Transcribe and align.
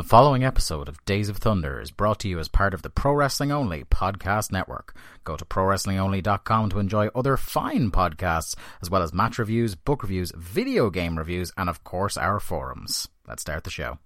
The 0.00 0.08
following 0.08 0.44
episode 0.44 0.88
of 0.88 1.04
Days 1.04 1.28
of 1.28 1.36
Thunder 1.36 1.78
is 1.78 1.90
brought 1.90 2.20
to 2.20 2.28
you 2.28 2.38
as 2.38 2.48
part 2.48 2.72
of 2.72 2.80
the 2.80 2.88
Pro 2.88 3.12
Wrestling 3.12 3.52
Only 3.52 3.84
podcast 3.84 4.50
network. 4.50 4.96
Go 5.24 5.36
to 5.36 5.44
ProWrestlingOnly.com 5.44 6.70
to 6.70 6.78
enjoy 6.78 7.08
other 7.08 7.36
fine 7.36 7.90
podcasts, 7.90 8.56
as 8.80 8.88
well 8.88 9.02
as 9.02 9.12
match 9.12 9.38
reviews, 9.38 9.74
book 9.74 10.02
reviews, 10.02 10.32
video 10.34 10.88
game 10.88 11.18
reviews, 11.18 11.52
and 11.54 11.68
of 11.68 11.84
course 11.84 12.16
our 12.16 12.40
forums. 12.40 13.08
Let's 13.28 13.42
start 13.42 13.64
the 13.64 13.70
show. 13.70 13.98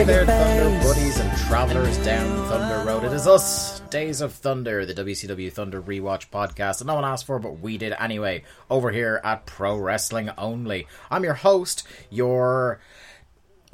Hey 0.00 0.06
there, 0.06 0.24
Thunder 0.24 0.82
buddies 0.82 1.20
and 1.20 1.38
travelers 1.40 1.98
down 1.98 2.48
Thunder 2.48 2.88
Road. 2.88 3.04
It 3.04 3.12
is 3.12 3.26
us, 3.26 3.80
Days 3.90 4.22
of 4.22 4.32
Thunder, 4.32 4.86
the 4.86 4.94
WCW 4.94 5.52
Thunder 5.52 5.82
rewatch 5.82 6.30
podcast 6.30 6.78
that 6.78 6.86
no 6.86 6.94
one 6.94 7.04
asked 7.04 7.26
for, 7.26 7.38
but 7.38 7.60
we 7.60 7.76
did 7.76 7.92
anyway, 8.00 8.42
over 8.70 8.92
here 8.92 9.20
at 9.22 9.44
Pro 9.44 9.76
Wrestling 9.76 10.30
Only. 10.38 10.86
I'm 11.10 11.22
your 11.22 11.34
host, 11.34 11.86
your. 12.08 12.80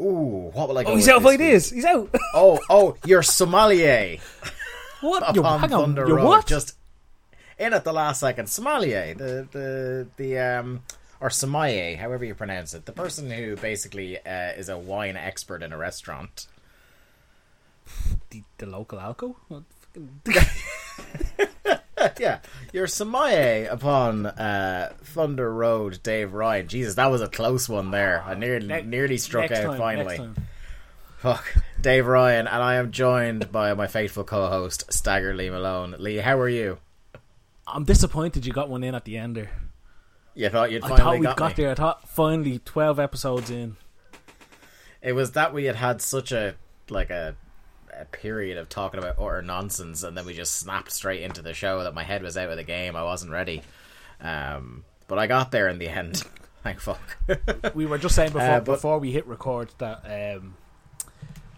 Ooh, 0.01 0.51
what 0.53 0.69
will 0.69 0.79
I 0.79 0.83
go 0.83 0.91
Oh, 0.91 0.97
he's 0.97 1.07
with 1.07 1.15
out 1.15 1.19
of 1.19 1.27
ideas. 1.29 1.71
He's 1.71 1.85
out. 1.85 2.13
Oh, 2.35 2.59
oh, 2.69 2.97
your 3.05 3.23
sommelier 3.23 4.19
what? 5.03 5.33
You're, 5.33 5.45
upon 5.45 5.61
hang 5.61 5.73
on. 5.75 5.81
Thunder 5.85 6.09
You're 6.09 6.17
Road. 6.17 6.27
what? 6.27 6.47
Just 6.49 6.75
in 7.57 7.73
at 7.73 7.85
the 7.85 7.93
last 7.93 8.19
second. 8.19 8.49
Sommelier, 8.49 9.15
the 9.15 9.47
the 9.53 10.09
the 10.17 10.39
um 10.41 10.83
or 11.21 11.31
sommelier, 11.31 11.97
however 11.97 12.25
you 12.25 12.35
pronounce 12.35 12.75
it, 12.75 12.87
the 12.87 12.93
person 12.93 13.31
who 13.31 13.57
basically 13.57 14.19
uh, 14.19 14.53
is 14.57 14.69
a 14.69 14.77
wine 14.79 15.17
expert 15.17 15.63
in 15.63 15.73
a 15.73 15.77
restaurant. 15.79 16.47
the, 18.31 18.43
the 18.59 18.67
local 18.67 18.99
alco. 18.99 19.37
Yeah, 22.19 22.41
your 22.73 22.87
sommelier 22.87 23.69
upon 23.71 24.27
uh, 24.27 24.93
Thunder 25.03 25.53
Road, 25.53 25.99
Dave 26.03 26.35
Ryan. 26.35 26.69
Jesus, 26.69 26.95
that 26.95 27.11
was 27.11 27.21
a 27.21 27.29
close 27.29 27.69
one 27.69 27.91
there. 27.91 28.23
I 28.23 28.35
nearly 28.35 28.67
Ne- 28.67 28.83
nearly 28.83 29.17
struck 29.17 29.51
out 29.51 29.65
time, 29.65 29.79
finally. 29.79 30.21
Fuck, 31.19 31.57
Dave 31.81 32.07
Ryan, 32.07 32.47
and 32.47 32.63
I 32.63 32.75
am 32.77 32.93
joined 32.93 33.51
by 33.51 33.73
my 33.75 33.87
faithful 33.87 34.25
co-host 34.25 34.93
Stagger 34.93 35.35
Lee 35.35 35.51
Malone. 35.51 35.97
Lee, 35.99 36.17
how 36.19 36.39
are 36.39 36.49
you? 36.49 36.79
I'm 37.67 37.85
disappointed 37.85 38.47
you 38.47 38.53
got 38.53 38.69
one 38.69 38.85
in 38.85 38.95
at 38.95 39.05
the 39.05 39.17
end 39.17 39.37
there. 39.37 39.51
You 40.37 40.51
thought 40.51 40.71
you'd 40.71 40.85
I 40.85 40.97
thought 40.97 41.19
we 41.19 41.25
got, 41.25 41.37
got, 41.39 41.57
there. 41.57 41.71
I 41.71 41.75
thought 41.75 42.07
finally 42.11 42.59
12 42.59 43.01
episodes 43.01 43.51
in. 43.51 43.77
It 45.01 45.13
was 45.15 45.33
that 45.33 45.55
we 45.55 45.65
had 45.65 45.77
had 45.77 46.03
such 46.03 46.31
a 46.31 46.55
like 46.91 47.09
a, 47.09 47.35
a 47.99 48.05
period 48.05 48.59
of 48.59 48.69
talking 48.69 48.99
about 48.99 49.19
utter 49.19 49.41
nonsense, 49.41 50.03
and 50.03 50.15
then 50.15 50.27
we 50.27 50.35
just 50.35 50.57
snapped 50.57 50.93
straight 50.93 51.23
into 51.23 51.41
the 51.41 51.55
show 51.55 51.83
that 51.85 51.95
my 51.95 52.03
head 52.05 52.23
was 52.23 52.37
out 52.37 52.51
of 52.51 52.59
the 52.59 52.65
game. 52.65 52.95
I 52.97 53.03
wasn't 53.03 53.33
ready, 53.33 53.63
um, 54.21 54.85
but 55.09 55.19
I 55.19 55.27
got 55.27 55.53
there 55.53 55.69
in 55.69 55.79
the 55.79 55.89
end. 55.89 56.23
Thank 56.63 56.81
fuck. 56.81 57.17
We 57.75 57.87
were 57.87 57.97
just 57.97 58.15
saying 58.15 58.33
before 58.33 58.49
Uh, 58.49 58.61
but- 58.61 58.75
before 58.75 58.99
we 58.99 59.13
hit 59.13 59.27
record 59.27 59.71
that 59.79 60.37
um, 60.37 60.57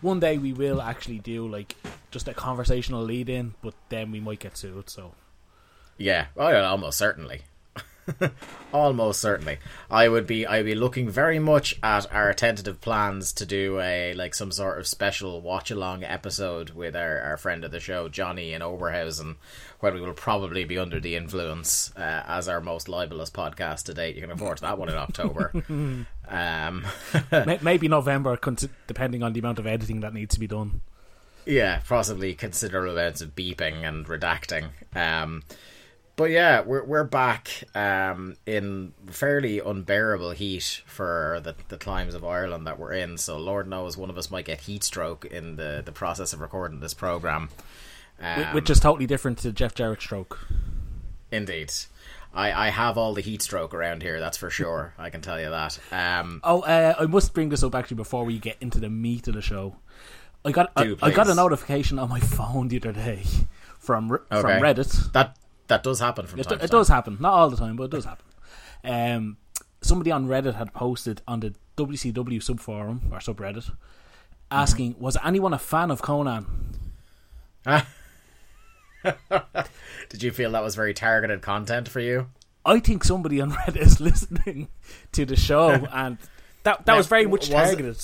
one 0.02 0.20
day 0.20 0.38
we 0.38 0.52
will 0.52 0.80
actually 0.80 1.18
do 1.18 1.48
like 1.48 1.74
just 2.12 2.28
a 2.28 2.34
conversational 2.34 3.02
lead 3.02 3.28
in, 3.28 3.54
but 3.60 3.74
then 3.88 4.12
we 4.12 4.20
might 4.20 4.38
get 4.38 4.56
sued. 4.56 4.88
So 4.88 5.14
Yeah, 5.96 6.26
oh 6.36 6.48
yeah, 6.48 6.68
almost 6.68 6.96
certainly. 6.96 7.42
almost 8.72 9.20
certainly. 9.20 9.58
I 9.90 10.08
would 10.08 10.26
be 10.26 10.46
I 10.46 10.58
would 10.58 10.66
be 10.66 10.74
looking 10.74 11.08
very 11.08 11.38
much 11.38 11.78
at 11.82 12.12
our 12.12 12.32
tentative 12.32 12.80
plans 12.80 13.32
to 13.34 13.46
do 13.46 13.80
a 13.80 14.14
like 14.14 14.34
some 14.34 14.52
sort 14.52 14.78
of 14.78 14.86
special 14.86 15.40
watch 15.40 15.70
along 15.70 16.04
episode 16.04 16.70
with 16.70 16.96
our, 16.96 17.20
our 17.20 17.36
friend 17.36 17.64
of 17.64 17.70
the 17.70 17.80
show, 17.80 18.08
Johnny 18.08 18.52
in 18.52 18.62
Oberhausen, 18.62 19.36
where 19.80 19.92
we 19.92 20.00
will 20.00 20.12
probably 20.12 20.64
be 20.64 20.78
under 20.78 21.00
the 21.00 21.16
influence 21.16 21.92
uh, 21.96 22.22
as 22.26 22.48
our 22.48 22.60
most 22.60 22.88
libelous 22.88 23.30
podcast 23.30 23.84
to 23.84 23.94
date. 23.94 24.16
You 24.16 24.22
can 24.22 24.30
afford 24.30 24.58
that 24.58 24.78
one 24.78 24.88
in 24.88 24.96
October. 24.96 25.52
um 26.28 26.86
maybe 27.62 27.88
November, 27.88 28.38
depending 28.86 29.22
on 29.22 29.32
the 29.32 29.40
amount 29.40 29.58
of 29.58 29.66
editing 29.66 30.00
that 30.00 30.14
needs 30.14 30.34
to 30.34 30.40
be 30.40 30.46
done. 30.46 30.80
Yeah, 31.48 31.80
possibly 31.88 32.34
considerable 32.34 32.92
amounts 32.92 33.22
of 33.22 33.34
beeping 33.34 33.88
and 33.88 34.06
redacting. 34.06 34.68
Um, 34.94 35.42
but 36.18 36.30
yeah, 36.30 36.60
we're 36.62 36.84
we're 36.84 37.04
back 37.04 37.62
um, 37.76 38.36
in 38.44 38.92
fairly 39.06 39.60
unbearable 39.60 40.32
heat 40.32 40.82
for 40.84 41.40
the 41.44 41.54
the 41.68 41.78
climes 41.78 42.12
of 42.14 42.24
Ireland 42.24 42.66
that 42.66 42.78
we're 42.78 42.92
in. 42.92 43.16
So 43.16 43.38
Lord 43.38 43.68
knows 43.68 43.96
one 43.96 44.10
of 44.10 44.18
us 44.18 44.28
might 44.30 44.44
get 44.44 44.62
heat 44.62 44.82
stroke 44.82 45.24
in 45.24 45.54
the, 45.56 45.80
the 45.84 45.92
process 45.92 46.32
of 46.32 46.40
recording 46.40 46.80
this 46.80 46.92
program. 46.92 47.48
Um, 48.20 48.52
which 48.52 48.68
is 48.68 48.80
totally 48.80 49.06
different 49.06 49.38
to 49.38 49.52
Jeff 49.52 49.74
Jarrett 49.76 50.02
stroke. 50.02 50.40
indeed. 51.30 51.72
I, 52.34 52.66
I 52.66 52.70
have 52.70 52.98
all 52.98 53.14
the 53.14 53.20
heat 53.22 53.40
stroke 53.42 53.72
around 53.72 54.02
here, 54.02 54.18
that's 54.20 54.36
for 54.36 54.50
sure. 54.50 54.92
I 54.98 55.08
can 55.10 55.20
tell 55.22 55.40
you 55.40 55.50
that. 55.50 55.78
Um, 55.92 56.40
Oh, 56.44 56.60
uh, 56.60 56.94
I 56.98 57.06
must 57.06 57.32
bring 57.32 57.48
this 57.48 57.62
up 57.62 57.74
actually 57.76 57.96
before 57.96 58.24
we 58.24 58.38
get 58.38 58.56
into 58.60 58.80
the 58.80 58.90
meat 58.90 59.28
of 59.28 59.34
the 59.34 59.40
show. 59.40 59.76
I 60.44 60.50
got 60.52 60.70
I, 60.76 60.94
I 61.00 61.10
got 61.12 61.28
a 61.28 61.34
notification 61.34 61.98
on 61.98 62.08
my 62.08 62.20
phone 62.36 62.68
the 62.68 62.76
other 62.78 62.92
day 62.92 63.22
from 63.78 64.08
from 64.08 64.20
Okay. 64.32 64.60
Reddit. 64.60 65.12
that 65.12 65.36
that 65.68 65.82
does 65.82 66.00
happen 66.00 66.26
from 66.26 66.40
It, 66.40 66.44
time 66.48 66.58
it 66.60 66.70
does 66.70 66.88
happen, 66.88 67.16
not 67.20 67.32
all 67.32 67.50
the 67.50 67.56
time, 67.56 67.76
but 67.76 67.84
it 67.84 67.90
does 67.90 68.04
happen. 68.04 68.26
Um, 68.84 69.36
somebody 69.80 70.10
on 70.10 70.26
Reddit 70.26 70.54
had 70.54 70.72
posted 70.74 71.22
on 71.28 71.40
the 71.40 71.54
WCW 71.76 72.42
subforum 72.42 73.10
or 73.12 73.18
subreddit 73.18 73.70
asking, 74.50 74.96
"Was 74.98 75.16
anyone 75.24 75.52
a 75.52 75.58
fan 75.58 75.90
of 75.90 76.02
Conan?" 76.02 76.46
Did 80.08 80.22
you 80.22 80.30
feel 80.32 80.50
that 80.52 80.62
was 80.62 80.74
very 80.74 80.94
targeted 80.94 81.42
content 81.42 81.88
for 81.88 82.00
you? 82.00 82.28
I 82.64 82.80
think 82.80 83.04
somebody 83.04 83.40
on 83.40 83.52
Reddit 83.52 83.76
is 83.76 84.00
listening 84.08 84.68
to 85.12 85.24
the 85.24 85.36
show, 85.36 85.70
and 85.92 86.18
that 86.64 86.84
that 86.86 86.96
was 86.96 87.06
very 87.06 87.26
much 87.26 87.48
was 87.48 87.50
it- 87.50 87.52
targeted. 87.52 88.00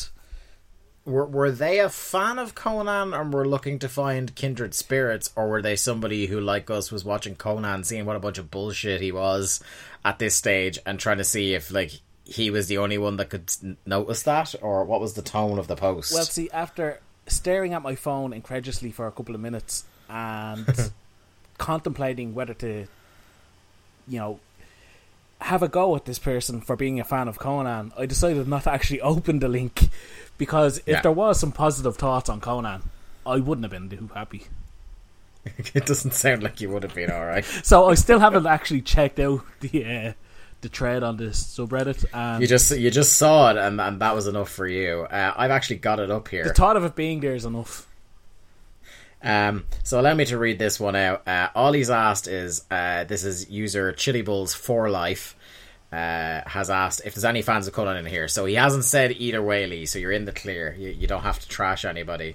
Were 1.05 1.27
were 1.27 1.51
they 1.51 1.81
a 1.81 1.89
fan 1.89 2.39
of 2.39 2.55
Conan 2.55 3.13
and 3.13 3.33
were 3.33 3.47
looking 3.47 3.79
to 3.81 3.89
find 3.89 4.35
kindred 4.35 4.75
spirits, 4.75 5.31
or 5.37 5.49
were 5.49 5.63
they 5.63 5.77
somebody 5.77 6.27
who, 6.27 6.41
like 6.41 6.71
us, 6.71 6.91
was 6.91 7.05
watching 7.05 7.35
Conan, 7.35 7.85
seeing 7.85 8.07
what 8.07 8.17
a 8.17 8.21
bunch 8.21 8.39
of 8.39 8.51
bullshit 8.51 9.01
he 9.01 9.13
was 9.13 9.61
at 10.05 10.19
this 10.19 10.35
stage, 10.35 10.79
and 10.87 10.99
trying 10.99 11.19
to 11.19 11.25
see 11.25 11.55
if 11.55 11.71
like 11.71 12.01
he 12.25 12.51
was 12.51 12.69
the 12.69 12.79
only 12.79 12.97
one 12.99 13.17
that 13.19 13.29
could 13.29 13.53
notice 13.85 14.23
that, 14.23 14.55
or 14.63 14.85
what 14.85 15.01
was 15.01 15.15
the 15.15 15.23
tone 15.23 15.59
of 15.59 15.69
the 15.69 15.77
post? 15.77 16.13
Well, 16.13 16.25
see, 16.25 16.51
after 16.51 17.01
staring 17.27 17.75
at 17.75 17.83
my 17.83 17.95
phone 17.95 18.33
incredulously 18.33 18.91
for 18.91 19.07
a 19.07 19.13
couple 19.13 19.35
of 19.35 19.41
minutes 19.41 19.85
and 20.09 20.67
contemplating 21.59 22.35
whether 22.35 22.55
to, 22.55 22.87
you 24.09 24.19
know, 24.19 24.41
have 25.45 25.63
a 25.63 25.69
go 25.69 25.95
at 25.95 26.05
this 26.07 26.19
person 26.19 26.61
for 26.61 26.75
being 26.75 26.99
a 27.01 27.05
fan 27.05 27.29
of 27.29 27.39
Conan, 27.39 27.93
I 27.99 28.07
decided 28.07 28.49
not 28.49 28.65
to 28.65 28.73
actually 28.73 29.01
open 29.03 29.41
the 29.41 29.49
link 29.49 29.89
because 30.39 30.79
if 30.79 30.89
Yeah. 30.89 31.01
there 31.03 31.13
was 31.13 31.39
some 31.39 31.53
positive 31.53 31.97
thoughts 31.97 32.29
on 32.31 32.41
Conan, 32.41 32.83
I 33.27 33.37
wouldn't 33.41 33.65
have 33.65 33.71
been 33.71 33.91
too 33.91 34.11
happy. 34.15 34.47
it 35.75 35.85
doesn't 35.85 36.13
sound 36.15 36.43
like 36.43 36.61
you 36.63 36.71
would 36.71 36.83
have 36.83 36.95
been 36.95 37.11
all 37.11 37.25
right. 37.27 37.45
So 37.63 37.91
I 37.91 37.95
still 37.95 38.19
haven't 38.21 38.47
actually 38.47 38.81
checked 38.83 39.21
out 39.21 39.43
the 39.61 39.85
uh, 39.85 40.13
the 40.63 40.71
thread 40.71 41.03
on 41.03 41.19
this 41.19 41.43
subreddit, 41.45 42.07
and 42.15 42.41
You 42.41 42.49
just 42.49 42.71
you 42.75 42.91
just 42.91 43.13
saw 43.19 43.51
it, 43.51 43.59
and, 43.59 43.79
and 43.79 44.01
that 44.01 44.15
was 44.15 44.27
enough 44.27 44.49
for 44.49 44.67
you. 44.67 45.01
Uh, 45.11 45.35
I've 45.37 45.51
actually 45.51 45.77
got 45.77 46.01
it 46.01 46.11
up 46.11 46.29
here. 46.29 46.45
the 46.45 46.55
thought 46.55 46.77
of 46.79 46.85
it 46.85 46.95
being 46.97 47.21
there 47.21 47.35
is 47.35 47.45
enough. 47.45 47.87
Um, 49.23 49.65
so 49.83 50.01
allow 50.01 50.13
me 50.15 50.25
to 50.27 50.37
read 50.39 50.59
this 50.59 50.79
one 50.81 50.97
out. 50.97 51.27
Uh, 51.27 51.49
all 51.55 51.73
he's 51.73 51.89
asked 51.91 52.29
is 52.29 52.65
uh, 52.71 53.05
this 53.05 53.25
is 53.25 53.49
user 53.51 53.93
Chili 53.93 54.23
Bulls 54.23 54.53
for 54.55 54.91
life 54.91 55.35
uh, 55.95 56.43
has 56.49 56.71
asked 56.71 57.03
if 57.05 57.15
there's 57.15 57.25
any 57.25 57.41
fans 57.41 57.69
of 57.69 57.73
Conan 57.73 57.97
in 57.97 58.07
here. 58.07 58.27
So 58.27 58.47
he 58.47 58.55
hasn't 58.55 58.85
said 58.85 59.13
either 59.13 59.41
way, 59.41 59.65
Lee. 59.69 59.87
So 59.87 60.01
you're 60.01 60.11
in 60.11 60.25
the 60.25 60.33
clear. 60.33 60.75
You, 60.77 60.89
you 60.89 61.07
don't 61.07 61.23
have 61.23 61.39
to 61.39 61.49
trash 61.49 61.85
anybody. 61.85 62.35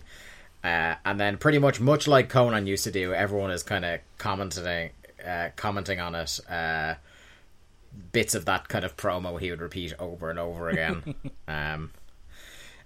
Uh, 0.63 0.95
and 1.03 1.19
then 1.19 1.37
pretty 1.37 1.59
much 1.59 1.81
much 1.81 2.07
like 2.07 2.29
Conan 2.29 2.67
used 2.67 2.85
to 2.85 2.91
do, 2.91 3.13
everyone 3.13 3.51
is 3.51 3.63
kind 3.63 3.83
of 3.83 3.99
commenting 4.17 4.91
uh, 5.25 5.49
commenting 5.57 5.99
on 5.99 6.15
it. 6.15 6.39
Uh, 6.49 6.95
bits 8.13 8.33
of 8.33 8.45
that 8.45 8.69
kind 8.69 8.85
of 8.85 8.95
promo 8.95 9.37
he 9.37 9.49
would 9.49 9.61
repeat 9.61 9.93
over 9.99 10.29
and 10.29 10.39
over 10.39 10.69
again. 10.69 11.15
um, 11.49 11.91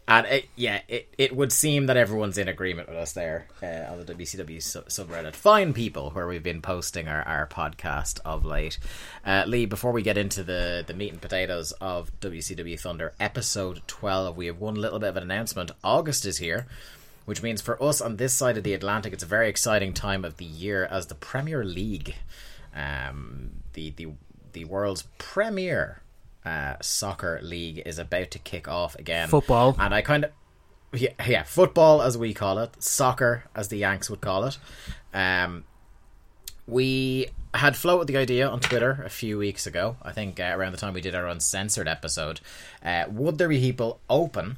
And 0.05 0.27
it, 0.27 0.49
yeah, 0.57 0.81
it, 0.89 1.13
it 1.17 1.35
would 1.35 1.53
seem 1.53 1.85
that 1.85 1.95
everyone's 1.95 2.37
in 2.37 2.49
agreement 2.49 2.89
with 2.89 2.97
us 2.97 3.13
there 3.13 3.47
uh, 3.61 3.91
on 3.91 4.05
the 4.05 4.13
WCW 4.13 4.61
sub- 4.61 4.89
subreddit. 4.89 5.33
Fine 5.33 5.73
people, 5.73 6.09
where 6.09 6.27
we've 6.27 6.43
been 6.43 6.61
posting 6.61 7.07
our, 7.07 7.21
our 7.23 7.47
podcast 7.47 8.19
of 8.25 8.43
late. 8.43 8.77
Uh, 9.25 9.45
Lee, 9.47 9.65
before 9.65 9.93
we 9.93 10.01
get 10.01 10.17
into 10.17 10.43
the, 10.43 10.83
the 10.85 10.93
meat 10.93 11.13
and 11.13 11.21
potatoes 11.21 11.71
of 11.79 12.11
WCW 12.19 12.77
Thunder 12.77 13.13
episode 13.17 13.81
12, 13.87 14.35
we 14.35 14.47
have 14.47 14.59
one 14.59 14.75
little 14.75 14.99
bit 14.99 15.09
of 15.09 15.17
an 15.17 15.23
announcement. 15.23 15.71
August 15.85 16.25
is 16.25 16.37
here, 16.37 16.67
which 17.23 17.41
means 17.41 17.61
for 17.61 17.81
us 17.81 18.01
on 18.01 18.17
this 18.17 18.33
side 18.33 18.57
of 18.57 18.63
the 18.65 18.73
Atlantic, 18.73 19.13
it's 19.13 19.23
a 19.23 19.27
very 19.27 19.47
exciting 19.47 19.93
time 19.93 20.25
of 20.25 20.35
the 20.35 20.45
year 20.45 20.83
as 20.85 21.07
the 21.07 21.15
Premier 21.15 21.63
League, 21.63 22.15
um, 22.75 23.51
the, 23.71 23.91
the, 23.91 24.09
the 24.51 24.65
world's 24.65 25.03
premier 25.17 26.02
uh, 26.45 26.75
soccer 26.81 27.39
league 27.41 27.81
is 27.85 27.99
about 27.99 28.31
to 28.31 28.39
kick 28.39 28.67
off 28.67 28.95
again. 28.95 29.29
Football. 29.29 29.75
and 29.79 29.93
I 29.93 30.01
kind 30.01 30.25
of 30.25 30.31
yeah, 30.93 31.09
yeah, 31.27 31.43
football 31.43 32.01
as 32.01 32.17
we 32.17 32.33
call 32.33 32.59
it, 32.59 32.81
soccer 32.81 33.45
as 33.55 33.69
the 33.69 33.77
Yanks 33.77 34.09
would 34.09 34.21
call 34.21 34.45
it. 34.45 34.57
Um, 35.13 35.63
we 36.67 37.27
had 37.53 37.75
floated 37.75 38.07
the 38.07 38.17
idea 38.17 38.47
on 38.47 38.59
Twitter 38.59 39.03
a 39.05 39.09
few 39.09 39.37
weeks 39.37 39.67
ago. 39.67 39.97
I 40.01 40.11
think 40.11 40.39
uh, 40.39 40.53
around 40.55 40.71
the 40.71 40.77
time 40.77 40.93
we 40.93 41.01
did 41.01 41.15
our 41.15 41.27
uncensored 41.27 41.87
episode. 41.87 42.41
Uh, 42.83 43.05
would 43.09 43.37
there 43.37 43.49
be 43.49 43.59
people 43.59 43.99
open 44.09 44.57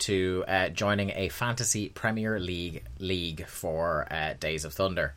to 0.00 0.44
uh, 0.46 0.68
joining 0.68 1.10
a 1.10 1.28
fantasy 1.28 1.88
Premier 1.88 2.38
League 2.38 2.84
league 2.98 3.46
for 3.46 4.06
uh, 4.10 4.34
Days 4.38 4.64
of 4.64 4.74
Thunder? 4.74 5.14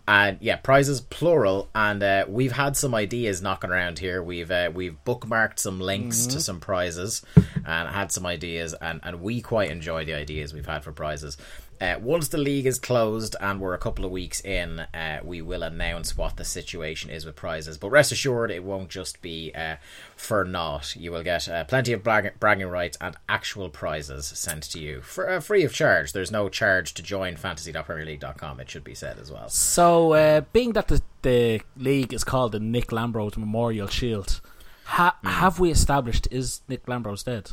and 0.07 0.37
yeah, 0.39 0.57
prizes 0.57 1.01
plural. 1.01 1.67
And 1.73 2.03
uh, 2.03 2.25
we've 2.27 2.51
had 2.51 2.77
some 2.77 2.93
ideas 2.93 3.41
knocking 3.41 3.71
around 3.71 3.97
here. 3.99 4.21
We've 4.21 4.51
uh, 4.51 4.69
we've 4.73 4.97
bookmarked 5.05 5.57
some 5.57 5.79
links 5.79 6.27
to 6.27 6.39
some 6.41 6.59
prizes 6.59 7.23
and 7.65 7.89
had 7.89 8.11
some 8.11 8.25
ideas, 8.27 8.75
and 8.75 8.99
and 9.03 9.21
we 9.21 9.41
quite 9.41 9.71
enjoy 9.71 10.05
the 10.05 10.13
ideas 10.13 10.53
we've 10.53 10.65
had 10.67 10.83
for 10.83 10.91
prizes. 10.91 11.37
Uh, 11.81 11.95
once 12.01 12.29
the 12.29 12.37
league 12.37 12.65
is 12.65 12.79
closed 12.79 13.35
and 13.41 13.59
we're 13.59 13.73
a 13.73 13.77
couple 13.77 14.05
of 14.05 14.11
weeks 14.11 14.39
in, 14.41 14.79
uh, 14.79 15.19
we 15.23 15.41
will 15.41 15.61
announce 15.63 16.17
what 16.17 16.37
the 16.37 16.45
situation 16.45 17.09
is 17.09 17.25
with 17.25 17.35
prizes. 17.35 17.77
But 17.77 17.89
rest 17.91 18.11
assured, 18.11 18.49
it 18.51 18.63
won't 18.63 18.89
just 18.89 19.21
be 19.21 19.51
uh, 19.53 19.75
for 20.15 20.45
naught. 20.45 20.95
You 20.95 21.11
will 21.11 21.23
get 21.23 21.49
uh, 21.49 21.63
plenty 21.65 21.91
of 21.93 22.03
brag- 22.03 22.39
bragging 22.39 22.67
rights 22.67 22.97
and 23.01 23.15
actual 23.27 23.69
prizes 23.69 24.25
sent 24.25 24.63
to 24.71 24.79
you 24.79 25.01
for 25.01 25.29
uh, 25.29 25.39
free 25.39 25.63
of 25.63 25.73
charge. 25.73 26.13
There's 26.13 26.31
no 26.31 26.49
charge 26.49 26.93
to 26.95 27.03
join 27.03 27.35
fantasy.premierleague.com. 27.35 28.59
It 28.59 28.69
should 28.69 28.83
be 28.83 28.95
said 28.95 29.19
as 29.19 29.31
well. 29.31 29.49
So, 29.49 30.13
uh, 30.13 30.41
being 30.53 30.73
that 30.73 30.87
the, 30.87 31.01
the 31.21 31.61
league 31.77 32.13
is 32.13 32.23
called 32.23 32.53
the 32.53 32.59
Nick 32.59 32.87
Lambros 32.87 33.37
Memorial 33.37 33.87
Shield, 33.87 34.39
ha- 34.85 35.17
Hmm. 35.21 35.27
have 35.27 35.59
we 35.59 35.71
established 35.71 36.27
is 36.31 36.61
Nick 36.67 36.85
Lambros 36.85 37.23
dead? 37.25 37.51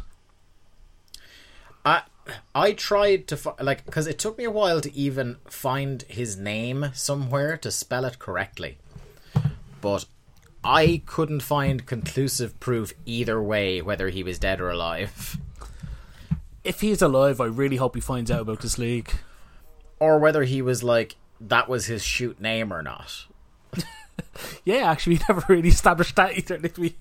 I 1.85 2.03
I 2.55 2.73
tried 2.73 3.27
to 3.29 3.37
fi- 3.37 3.55
like 3.61 3.85
because 3.85 4.07
it 4.07 4.19
took 4.19 4.39
me 4.39 4.45
a 4.45 4.51
while 4.51 4.81
to 4.81 4.95
even 4.95 5.39
find 5.49 6.03
his 6.03 6.37
name 6.37 6.91
somewhere 6.95 7.57
to 7.59 7.71
spell 7.71 8.05
it 8.05 8.19
correctly, 8.19 8.79
but 9.81 10.05
I 10.63 11.03
couldn't 11.07 11.41
find 11.41 11.85
conclusive 11.87 12.59
proof 12.61 12.93
either 13.07 13.43
way 13.43 13.83
whether 13.83 14.09
he 14.11 14.23
was 14.23 14.39
dead 14.39 14.61
or 14.61 14.71
alive, 14.71 15.37
If 16.63 16.81
he's 16.81 17.03
alive, 17.03 17.41
I 17.41 17.47
really 17.47 17.77
hope 17.77 17.97
he 17.97 18.01
finds 18.01 18.31
out 18.31 18.43
about 18.43 18.61
this 18.61 18.79
league. 18.79 19.11
or 19.99 20.19
whether 20.21 20.45
he 20.45 20.63
was 20.63 20.83
like 20.85 21.17
that 21.41 21.69
was 21.69 21.87
his 21.87 22.05
shoot 22.05 22.41
name 22.41 22.73
or 22.73 22.83
not. 22.83 23.27
Yeah, 24.65 24.91
actually, 24.91 25.17
we 25.17 25.23
never 25.29 25.45
really 25.49 25.69
established 25.71 26.15
that 26.17 26.37
either, 26.39 26.59
did 26.59 26.79
we? 26.79 26.97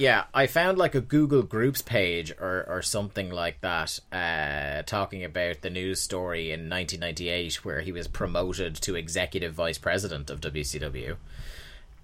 Yeah, 0.00 0.24
I 0.32 0.46
found 0.46 0.78
like 0.78 0.94
a 0.94 1.02
Google 1.02 1.42
Groups 1.42 1.82
page 1.82 2.32
or, 2.40 2.64
or 2.66 2.80
something 2.80 3.28
like 3.28 3.60
that, 3.60 4.00
uh, 4.10 4.80
talking 4.84 5.22
about 5.22 5.60
the 5.60 5.68
news 5.68 6.00
story 6.00 6.52
in 6.52 6.70
1998 6.70 7.66
where 7.66 7.82
he 7.82 7.92
was 7.92 8.08
promoted 8.08 8.74
to 8.76 8.94
executive 8.94 9.52
vice 9.52 9.76
president 9.76 10.30
of 10.30 10.40
WCW. 10.40 11.18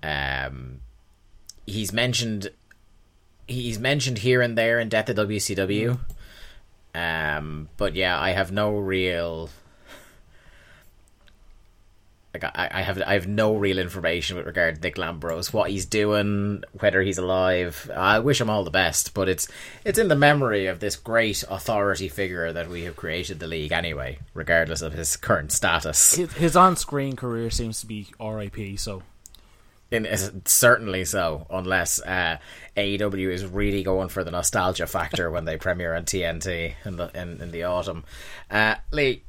Um, 0.03 0.83
he's 1.67 1.91
mentioned, 1.91 2.51
he's 3.49 3.79
mentioned 3.79 4.19
here 4.19 4.43
and 4.43 4.59
there 4.59 4.79
in 4.79 4.91
Death 4.91 5.09
of 5.09 5.17
WCW. 5.17 5.99
Um, 6.95 7.71
but 7.79 7.95
yeah, 7.95 8.21
I 8.21 8.33
have 8.33 8.53
no 8.53 8.77
real. 8.77 9.49
Like 12.43 12.53
I, 12.57 12.69
I 12.71 12.83
have 12.83 13.03
I 13.07 13.15
have 13.15 13.27
no 13.27 13.57
real 13.57 13.79
information 13.79 14.37
with 14.37 14.47
regard 14.47 14.77
to 14.77 14.81
Nick 14.81 14.97
Lambros, 14.97 15.53
what 15.53 15.71
he's 15.71 15.87
doing, 15.87 16.63
whether 16.79 17.01
he's 17.03 17.19
alive. 17.19 17.91
I 17.95 18.19
wish 18.19 18.41
him 18.41 18.51
all 18.51 18.65
the 18.65 18.71
best, 18.71 19.15
but 19.15 19.29
it's 19.29 19.49
it's 19.85 19.99
in 19.99 20.09
the 20.09 20.17
memory 20.17 20.67
of 20.67 20.81
this 20.81 20.97
great 20.97 21.45
authority 21.49 22.09
figure 22.09 22.53
that 22.53 22.69
we 22.69 22.83
have 22.83 22.97
created 22.97 23.41
the 23.41 23.47
league 23.47 23.73
anyway, 23.73 24.19
regardless 24.35 24.83
of 24.83 24.93
his 24.93 25.17
current 25.17 25.53
status. 25.53 26.15
His, 26.15 26.33
his 26.35 26.57
on-screen 26.57 27.17
career 27.17 27.51
seems 27.51 27.81
to 27.81 27.87
be 27.87 28.09
R.I.P. 28.21 28.77
So 28.77 29.03
In, 29.91 30.07
certainly 30.45 31.05
so, 31.05 31.47
unless 31.49 32.03
uh, 32.03 32.39
AEW 32.77 33.31
is 33.31 33.47
really 33.47 33.83
going 33.83 34.09
for 34.09 34.25
the 34.25 34.31
nostalgia 34.31 34.87
factor 34.87 35.31
when 35.31 35.45
they 35.45 35.57
premiere 35.57 35.95
on 35.95 36.05
TNT 36.05 36.75
in 36.85 36.97
the 36.97 37.11
in, 37.15 37.41
in 37.41 37.51
the 37.53 37.63
autumn. 37.63 38.05
Uh, 38.51 38.75
Lee, 38.91 39.23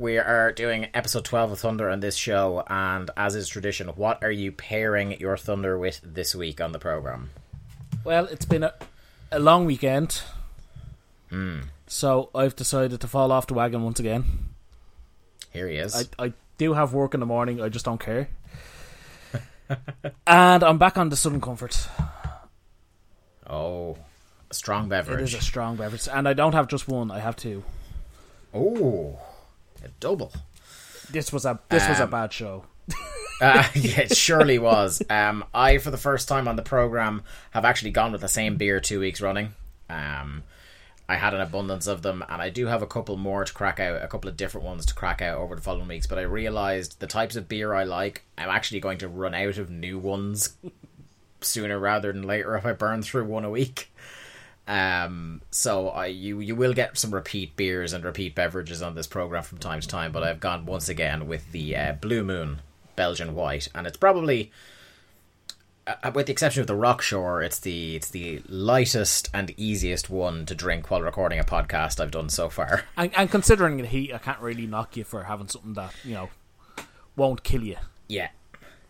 we 0.00 0.16
are 0.16 0.50
doing 0.50 0.88
episode 0.94 1.26
twelve 1.26 1.52
of 1.52 1.58
Thunder 1.58 1.90
on 1.90 2.00
this 2.00 2.16
show, 2.16 2.64
and 2.68 3.10
as 3.18 3.34
is 3.34 3.48
tradition, 3.48 3.88
what 3.88 4.24
are 4.24 4.30
you 4.30 4.50
pairing 4.50 5.20
your 5.20 5.36
Thunder 5.36 5.78
with 5.78 6.00
this 6.02 6.34
week 6.34 6.58
on 6.58 6.72
the 6.72 6.78
program? 6.78 7.28
Well, 8.02 8.24
it's 8.24 8.46
been 8.46 8.62
a, 8.62 8.72
a 9.30 9.38
long 9.38 9.66
weekend. 9.66 10.22
Hmm. 11.28 11.60
So 11.86 12.30
I've 12.34 12.56
decided 12.56 13.02
to 13.02 13.08
fall 13.08 13.30
off 13.30 13.46
the 13.46 13.52
wagon 13.52 13.84
once 13.84 14.00
again. 14.00 14.24
Here 15.52 15.68
he 15.68 15.76
is. 15.76 15.94
I, 16.18 16.24
I 16.24 16.32
do 16.56 16.72
have 16.72 16.94
work 16.94 17.12
in 17.12 17.20
the 17.20 17.26
morning, 17.26 17.60
I 17.60 17.68
just 17.68 17.84
don't 17.84 18.00
care. 18.00 18.30
and 20.26 20.64
I'm 20.64 20.78
back 20.78 20.96
on 20.96 21.10
the 21.10 21.16
Southern 21.16 21.42
Comfort. 21.42 21.88
oh, 23.46 23.98
a 24.50 24.54
strong 24.54 24.88
beverage. 24.88 25.20
It 25.20 25.24
is 25.24 25.34
a 25.34 25.42
strong 25.42 25.76
beverage. 25.76 26.08
And 26.10 26.26
I 26.26 26.32
don't 26.32 26.54
have 26.54 26.68
just 26.68 26.88
one, 26.88 27.10
I 27.10 27.18
have 27.18 27.36
two. 27.36 27.64
Oh, 28.54 29.18
double. 30.00 30.32
This 31.10 31.32
was 31.32 31.44
a 31.44 31.58
this 31.68 31.88
was 31.88 31.98
a 32.00 32.04
Um, 32.04 32.10
bad 32.10 32.32
show. 32.32 32.64
Uh, 33.42 33.66
yeah, 33.74 34.00
it 34.00 34.14
surely 34.14 34.58
was. 34.58 35.02
Um, 35.08 35.42
I, 35.54 35.78
for 35.78 35.90
the 35.90 35.96
first 35.96 36.28
time 36.28 36.46
on 36.46 36.56
the 36.56 36.62
program, 36.62 37.22
have 37.52 37.64
actually 37.64 37.90
gone 37.92 38.12
with 38.12 38.20
the 38.20 38.28
same 38.28 38.56
beer 38.56 38.80
two 38.80 39.00
weeks 39.00 39.22
running. 39.22 39.54
Um, 39.88 40.42
I 41.08 41.16
had 41.16 41.32
an 41.32 41.40
abundance 41.40 41.86
of 41.86 42.02
them, 42.02 42.22
and 42.28 42.42
I 42.42 42.50
do 42.50 42.66
have 42.66 42.82
a 42.82 42.86
couple 42.86 43.16
more 43.16 43.42
to 43.46 43.52
crack 43.54 43.80
out, 43.80 44.02
a 44.02 44.08
couple 44.08 44.28
of 44.28 44.36
different 44.36 44.66
ones 44.66 44.84
to 44.84 44.94
crack 44.94 45.22
out 45.22 45.38
over 45.38 45.54
the 45.56 45.62
following 45.62 45.88
weeks. 45.88 46.06
But 46.06 46.18
I 46.18 46.22
realized 46.24 47.00
the 47.00 47.06
types 47.06 47.34
of 47.34 47.48
beer 47.48 47.72
I 47.72 47.84
like, 47.84 48.24
I'm 48.36 48.50
actually 48.50 48.80
going 48.80 48.98
to 48.98 49.08
run 49.08 49.32
out 49.32 49.56
of 49.56 49.70
new 49.70 49.98
ones 49.98 50.50
sooner 51.40 51.78
rather 51.78 52.12
than 52.12 52.24
later 52.24 52.54
if 52.58 52.66
I 52.66 52.72
burn 52.74 53.00
through 53.02 53.24
one 53.24 53.46
a 53.46 53.50
week. 53.50 53.90
Um, 54.70 55.42
so 55.50 55.88
I 55.88 56.06
you 56.06 56.38
you 56.38 56.54
will 56.54 56.74
get 56.74 56.96
some 56.96 57.12
repeat 57.12 57.56
beers 57.56 57.92
and 57.92 58.04
repeat 58.04 58.36
beverages 58.36 58.82
on 58.82 58.94
this 58.94 59.08
program 59.08 59.42
from 59.42 59.58
time 59.58 59.80
to 59.80 59.88
time, 59.88 60.12
but 60.12 60.22
I've 60.22 60.38
gone 60.38 60.64
once 60.64 60.88
again 60.88 61.26
with 61.26 61.50
the 61.50 61.76
uh, 61.76 61.92
Blue 61.94 62.22
Moon 62.22 62.60
Belgian 62.94 63.34
White, 63.34 63.66
and 63.74 63.84
it's 63.84 63.96
probably 63.96 64.52
uh, 65.88 66.12
with 66.14 66.26
the 66.26 66.32
exception 66.32 66.60
of 66.60 66.68
the 66.68 66.74
Rockshore, 66.74 67.44
it's 67.44 67.58
the 67.58 67.96
it's 67.96 68.10
the 68.10 68.42
lightest 68.46 69.28
and 69.34 69.52
easiest 69.56 70.08
one 70.08 70.46
to 70.46 70.54
drink 70.54 70.88
while 70.88 71.02
recording 71.02 71.40
a 71.40 71.44
podcast 71.44 71.98
I've 71.98 72.12
done 72.12 72.28
so 72.28 72.48
far. 72.48 72.84
And, 72.96 73.12
and 73.16 73.28
considering 73.28 73.78
the 73.78 73.88
heat, 73.88 74.14
I 74.14 74.18
can't 74.18 74.38
really 74.38 74.68
knock 74.68 74.96
you 74.96 75.02
for 75.02 75.24
having 75.24 75.48
something 75.48 75.74
that 75.74 75.92
you 76.04 76.14
know 76.14 76.28
won't 77.16 77.42
kill 77.42 77.64
you. 77.64 77.78
Yeah, 78.06 78.28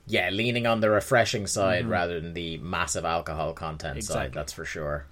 yeah, 0.06 0.28
leaning 0.28 0.66
on 0.66 0.80
the 0.80 0.90
refreshing 0.90 1.46
side 1.46 1.86
rather 1.86 2.20
than 2.20 2.34
the 2.34 2.58
massive 2.58 3.06
alcohol 3.06 3.54
content 3.54 4.04
side. 4.04 4.34
That's 4.34 4.52
for 4.52 4.66
sure. 4.66 5.06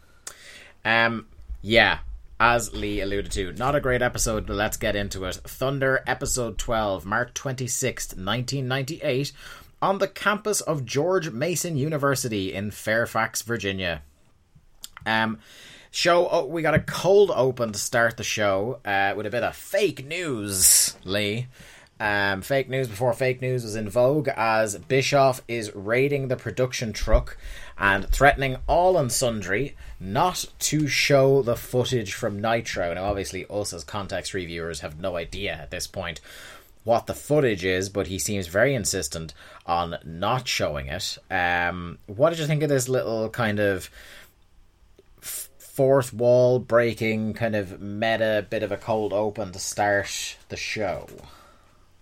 Um, 0.85 1.27
yeah, 1.61 1.99
as 2.41 2.73
Lee 2.73 3.01
alluded 3.01 3.33
to, 3.33 3.53
not 3.53 3.75
a 3.75 3.81
great 3.81 4.01
episode, 4.03 4.47
but 4.47 4.57
let's 4.57 4.77
get 4.77 4.97
into 4.97 5.25
it. 5.25 5.37
Thunder, 5.37 6.03
episode 6.07 6.57
twelve, 6.57 7.05
March 7.05 7.35
twenty 7.35 7.67
sixth, 7.67 8.17
nineteen 8.17 8.69
ninety 8.69 9.01
eight, 9.03 9.33
on 9.83 9.99
the 9.99 10.09
campus 10.09 10.61
of 10.61 10.85
George 10.85 11.31
Mason 11.31 11.77
University 11.77 12.53
in 12.55 12.71
Fairfax, 12.71 13.43
Virginia. 13.43 14.03
Um, 15.05 15.39
show. 15.91 16.29
Oh, 16.29 16.47
we 16.47 16.63
got 16.63 16.75
a 16.75 16.81
cold 16.81 17.31
open 17.35 17.73
to 17.73 17.79
start 17.79 18.17
the 18.17 18.25
show 18.25 18.81
uh, 18.85 19.15
with 19.17 19.27
a 19.27 19.31
bit 19.31 19.43
of 19.43 19.57
fake 19.57 20.07
news, 20.07 20.97
Lee. 21.05 21.49
Um, 22.01 22.43
fake 22.43 22.69
news 22.69 22.87
before 22.87 23.13
fake 23.13 23.43
news 23.43 23.65
was 23.65 23.75
in 23.75 23.89
vogue 23.89 24.29
as 24.37 24.77
Bischoff 24.77 25.43
is 25.49 25.75
raiding 25.75 26.29
the 26.29 26.37
production 26.37 26.93
truck 26.93 27.37
and 27.77 28.09
threatening 28.09 28.59
all 28.69 28.97
and 28.97 29.11
sundry 29.11 29.77
not 29.99 30.47
to 30.61 30.87
show 30.87 31.43
the 31.43 31.57
footage 31.57 32.15
from 32.15 32.41
Nitro. 32.41 32.95
Now, 32.95 33.05
obviously, 33.05 33.47
us 33.51 33.73
as 33.73 33.83
context 33.83 34.33
reviewers 34.33 34.81
have 34.81 35.01
no 35.01 35.17
idea 35.17 35.53
at 35.53 35.71
this 35.71 35.87
point 35.87 36.21
what 36.85 37.07
the 37.07 37.15
footage 37.15 37.65
is, 37.65 37.89
but 37.89 38.07
he 38.07 38.19
seems 38.19 38.47
very 38.47 38.75
insistent 38.75 39.35
on 39.67 39.97
not 40.05 40.49
showing 40.49 40.87
it. 40.87 41.19
Um, 41.31 41.99
what 42.07 42.31
did 42.31 42.39
you 42.39 42.47
think 42.47 42.63
of 42.63 42.69
this 42.69 42.89
little 42.89 43.29
kind 43.29 43.59
of 43.59 43.91
fourth 45.21 46.15
wall 46.15 46.59
breaking, 46.59 47.35
kind 47.35 47.55
of 47.55 47.81
meta 47.81 48.47
bit 48.49 48.63
of 48.63 48.73
a 48.73 48.77
cold 48.77 49.13
open 49.13 49.53
to 49.53 49.59
start 49.59 50.37
the 50.49 50.57
show? 50.57 51.09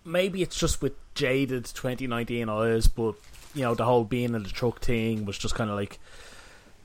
Maybe 0.06 0.40
it's 0.42 0.56
just 0.56 0.80
with 0.80 0.92
jaded 1.14 1.64
2019 1.66 2.48
eyes, 2.48 2.88
but 2.88 3.14
you 3.54 3.62
know 3.62 3.74
the 3.74 3.84
whole 3.84 4.04
being 4.04 4.34
in 4.34 4.42
the 4.42 4.48
truck 4.48 4.80
thing 4.80 5.24
was 5.24 5.36
just 5.36 5.54
kind 5.54 5.68
of 5.70 5.76
like, 5.76 5.98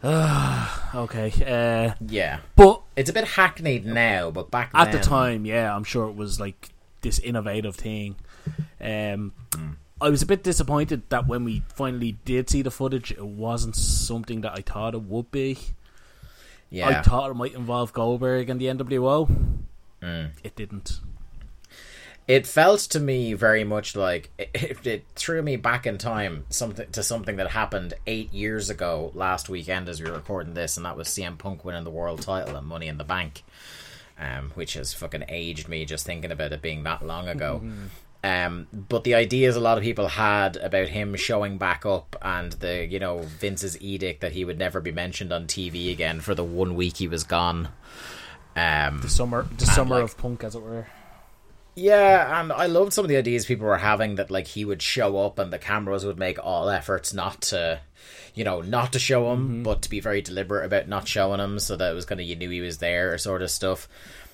ah, 0.04 0.90
okay. 0.96 1.32
Uh, 1.46 1.94
Yeah. 2.08 2.40
but 2.56 2.82
It's 2.96 3.10
a 3.10 3.14
bit 3.14 3.26
hackneyed 3.26 3.86
now, 3.86 4.32
but 4.32 4.50
back 4.52 4.72
at 4.74 4.92
then, 4.92 5.02
the 5.02 5.08
time, 5.08 5.46
yeah, 5.46 5.76
I'm 5.76 5.84
sure 5.84 6.08
it 6.10 6.16
was 6.16 6.40
like 6.40 6.70
this 7.02 7.20
innovative 7.20 7.76
thing. 7.76 8.16
Um, 8.80 9.34
I 10.00 10.10
was 10.10 10.22
a 10.24 10.26
bit 10.26 10.44
disappointed 10.44 11.04
that 11.10 11.28
when 11.28 11.44
we 11.44 11.62
finally 11.76 12.18
did 12.26 12.50
see 12.50 12.64
the 12.64 12.72
footage, 12.72 13.12
it 13.12 13.24
wasn't 13.26 13.76
something 13.76 14.42
that 14.42 14.54
I 14.54 14.62
thought 14.62 14.96
it 14.96 15.04
would 15.04 15.30
be. 15.30 15.60
Yeah, 16.72 16.88
I 16.88 17.02
thought 17.02 17.30
it 17.30 17.36
might 17.36 17.54
involve 17.54 17.94
Goldberg 17.94 18.50
and 18.50 18.60
the 18.60 18.66
NWO. 18.66 19.30
Mm. 20.02 20.32
It 20.44 20.56
didn't. 20.56 21.00
It 22.32 22.48
felt 22.48 22.80
to 22.80 22.98
me 22.98 23.34
very 23.34 23.66
much 23.66 23.94
like 23.94 24.30
it, 24.40 24.88
it 24.88 25.06
threw 25.16 25.42
me 25.42 25.58
back 25.58 25.86
in 25.86 25.98
time 25.98 26.46
something 26.50 26.90
to 26.92 27.04
something 27.04 27.36
that 27.36 27.50
happened 27.50 27.94
eight 28.08 28.34
years 28.34 28.70
ago 28.70 29.12
last 29.14 29.50
weekend 29.50 29.90
as 29.90 30.02
we 30.02 30.10
were 30.10 30.16
recording 30.16 30.54
this, 30.54 30.78
and 30.78 30.86
that 30.86 30.96
was 30.96 31.10
CM 31.10 31.38
Punk 31.38 31.66
winning 31.66 31.84
the 31.84 31.90
world 31.90 32.22
title 32.22 32.56
and 32.56 32.66
Money 32.66 32.88
in 32.88 32.98
the 32.98 33.04
Bank, 33.04 33.44
um, 34.18 34.52
which 34.56 34.76
has 34.76 34.94
fucking 34.94 35.26
aged 35.28 35.68
me 35.68 35.84
just 35.84 36.06
thinking 36.06 36.32
about 36.32 36.54
it 36.54 36.62
being 36.62 36.84
that 36.84 37.06
long 37.06 37.28
ago. 37.28 37.62
Um, 38.24 38.68
but 38.72 39.04
the 39.04 39.16
ideas 39.16 39.58
a 39.58 39.60
lot 39.60 39.78
of 39.78 39.84
people 39.84 40.08
had 40.08 40.56
about 40.56 40.88
him 40.88 41.16
showing 41.18 41.58
back 41.58 41.86
up 41.86 42.16
and 42.22 42.54
the 42.54 42.86
you 42.86 43.00
know 43.00 43.24
Vince's 43.24 43.82
edict 43.82 44.22
that 44.22 44.32
he 44.32 44.46
would 44.46 44.58
never 44.58 44.80
be 44.80 44.94
mentioned 44.94 45.34
on 45.34 45.48
TV 45.48 45.92
again 45.92 46.22
for 46.22 46.34
the 46.34 46.46
one 46.46 46.76
week 46.76 46.96
he 46.98 47.10
was 47.10 47.26
gone. 47.26 47.70
Um, 48.56 49.02
The 49.02 49.10
summer, 49.10 49.48
the 49.58 49.66
summer 49.66 49.96
like- 49.96 50.04
of 50.06 50.18
punk, 50.18 50.46
as 50.46 50.56
it 50.56 50.62
were. 50.62 50.88
Yeah, 51.76 52.42
and 52.42 52.52
I 52.52 52.66
loved 52.66 52.94
some 52.94 53.06
of 53.06 53.10
the 53.10 53.18
ideas 53.18 53.46
people 53.46 53.68
were 53.68 53.78
having 53.78 54.16
that 54.16 54.32
like 54.32 54.48
he 54.48 54.66
would 54.66 54.82
show 54.82 55.18
up 55.18 55.40
and 55.40 55.54
the 55.54 55.60
cameras 55.60 56.06
would 56.06 56.20
make 56.20 56.38
all 56.44 56.70
efforts 56.70 57.14
not 57.14 57.42
to, 57.44 57.80
you 58.36 58.44
know, 58.44 58.62
not 58.62 58.94
to 58.94 59.00
show 59.00 59.32
him, 59.32 59.64
but 59.64 59.82
to 59.84 59.90
be 59.90 60.00
very 60.00 60.22
deliberate 60.22 60.66
about 60.66 60.88
not 60.88 61.08
showing 61.08 61.40
him, 61.40 61.60
so 61.60 61.78
that 61.78 61.92
it 61.92 61.96
was 61.96 62.06
kind 62.06 62.20
of 62.20 62.28
you 62.28 62.36
knew 62.36 62.50
he 62.50 62.62
was 62.62 62.80
there, 62.80 63.18
sort 63.18 63.42
of 63.42 63.50
stuff. 63.50 63.88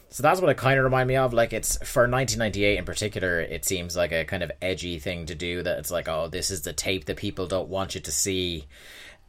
So 0.10 0.24
that's 0.24 0.42
what 0.42 0.50
it 0.50 0.58
kind 0.58 0.80
of 0.80 0.86
reminded 0.86 1.14
me 1.14 1.18
of. 1.18 1.34
Like 1.34 1.54
it's 1.54 1.78
for 1.78 2.04
1998 2.04 2.78
in 2.78 2.86
particular, 2.86 3.40
it 3.40 3.66
seems 3.66 3.96
like 3.96 4.12
a 4.12 4.26
kind 4.26 4.42
of 4.42 4.52
edgy 4.62 5.00
thing 5.00 5.26
to 5.28 5.36
do. 5.36 5.62
That 5.62 5.80
it's 5.80 5.92
like, 5.92 6.08
oh, 6.08 6.28
this 6.28 6.50
is 6.50 6.62
the 6.62 6.74
tape 6.74 7.06
that 7.06 7.18
people 7.18 7.46
don't 7.46 7.70
want 7.70 7.94
you 7.94 8.02
to 8.02 8.12
see, 8.12 8.66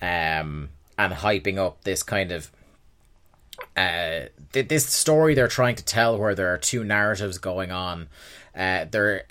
um, 0.00 0.70
and 0.96 1.12
hyping 1.12 1.58
up 1.58 1.84
this 1.84 2.02
kind 2.02 2.32
of 2.32 2.50
uh, 3.76 4.26
th- 4.52 4.68
this 4.68 4.86
story 4.86 5.34
they're 5.34 5.48
trying 5.48 5.76
to 5.76 5.84
tell, 5.84 6.18
where 6.18 6.34
there 6.34 6.52
are 6.52 6.58
two 6.58 6.84
narratives 6.84 7.38
going 7.38 7.70
on, 7.70 8.08
uh, 8.54 8.86
there 8.90 9.24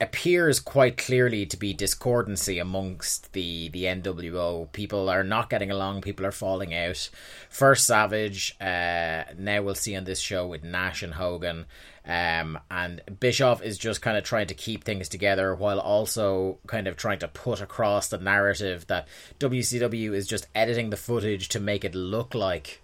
appears 0.00 0.60
quite 0.60 0.96
clearly 0.96 1.44
to 1.44 1.56
be 1.56 1.74
discordancy 1.74 2.58
amongst 2.58 3.32
the 3.32 3.68
the 3.70 3.84
NWO. 3.84 4.70
People 4.72 5.08
are 5.08 5.24
not 5.24 5.50
getting 5.50 5.70
along. 5.70 6.02
People 6.02 6.24
are 6.24 6.32
falling 6.32 6.74
out. 6.74 7.10
First 7.50 7.86
Savage, 7.86 8.54
uh, 8.60 9.24
now 9.36 9.62
we'll 9.62 9.74
see 9.74 9.96
on 9.96 10.04
this 10.04 10.20
show 10.20 10.46
with 10.46 10.62
Nash 10.62 11.02
and 11.02 11.14
Hogan. 11.14 11.66
Um, 12.06 12.58
and 12.70 13.02
Bischoff 13.20 13.62
is 13.62 13.76
just 13.76 14.00
kind 14.00 14.16
of 14.16 14.24
trying 14.24 14.46
to 14.46 14.54
keep 14.54 14.84
things 14.84 15.10
together 15.10 15.54
while 15.54 15.78
also 15.78 16.58
kind 16.66 16.86
of 16.86 16.96
trying 16.96 17.18
to 17.18 17.28
put 17.28 17.60
across 17.60 18.08
the 18.08 18.16
narrative 18.18 18.86
that 18.86 19.08
WCW 19.40 20.14
is 20.14 20.26
just 20.26 20.46
editing 20.54 20.88
the 20.88 20.96
footage 20.96 21.48
to 21.50 21.60
make 21.60 21.84
it 21.84 21.94
look 21.94 22.34
like 22.34 22.80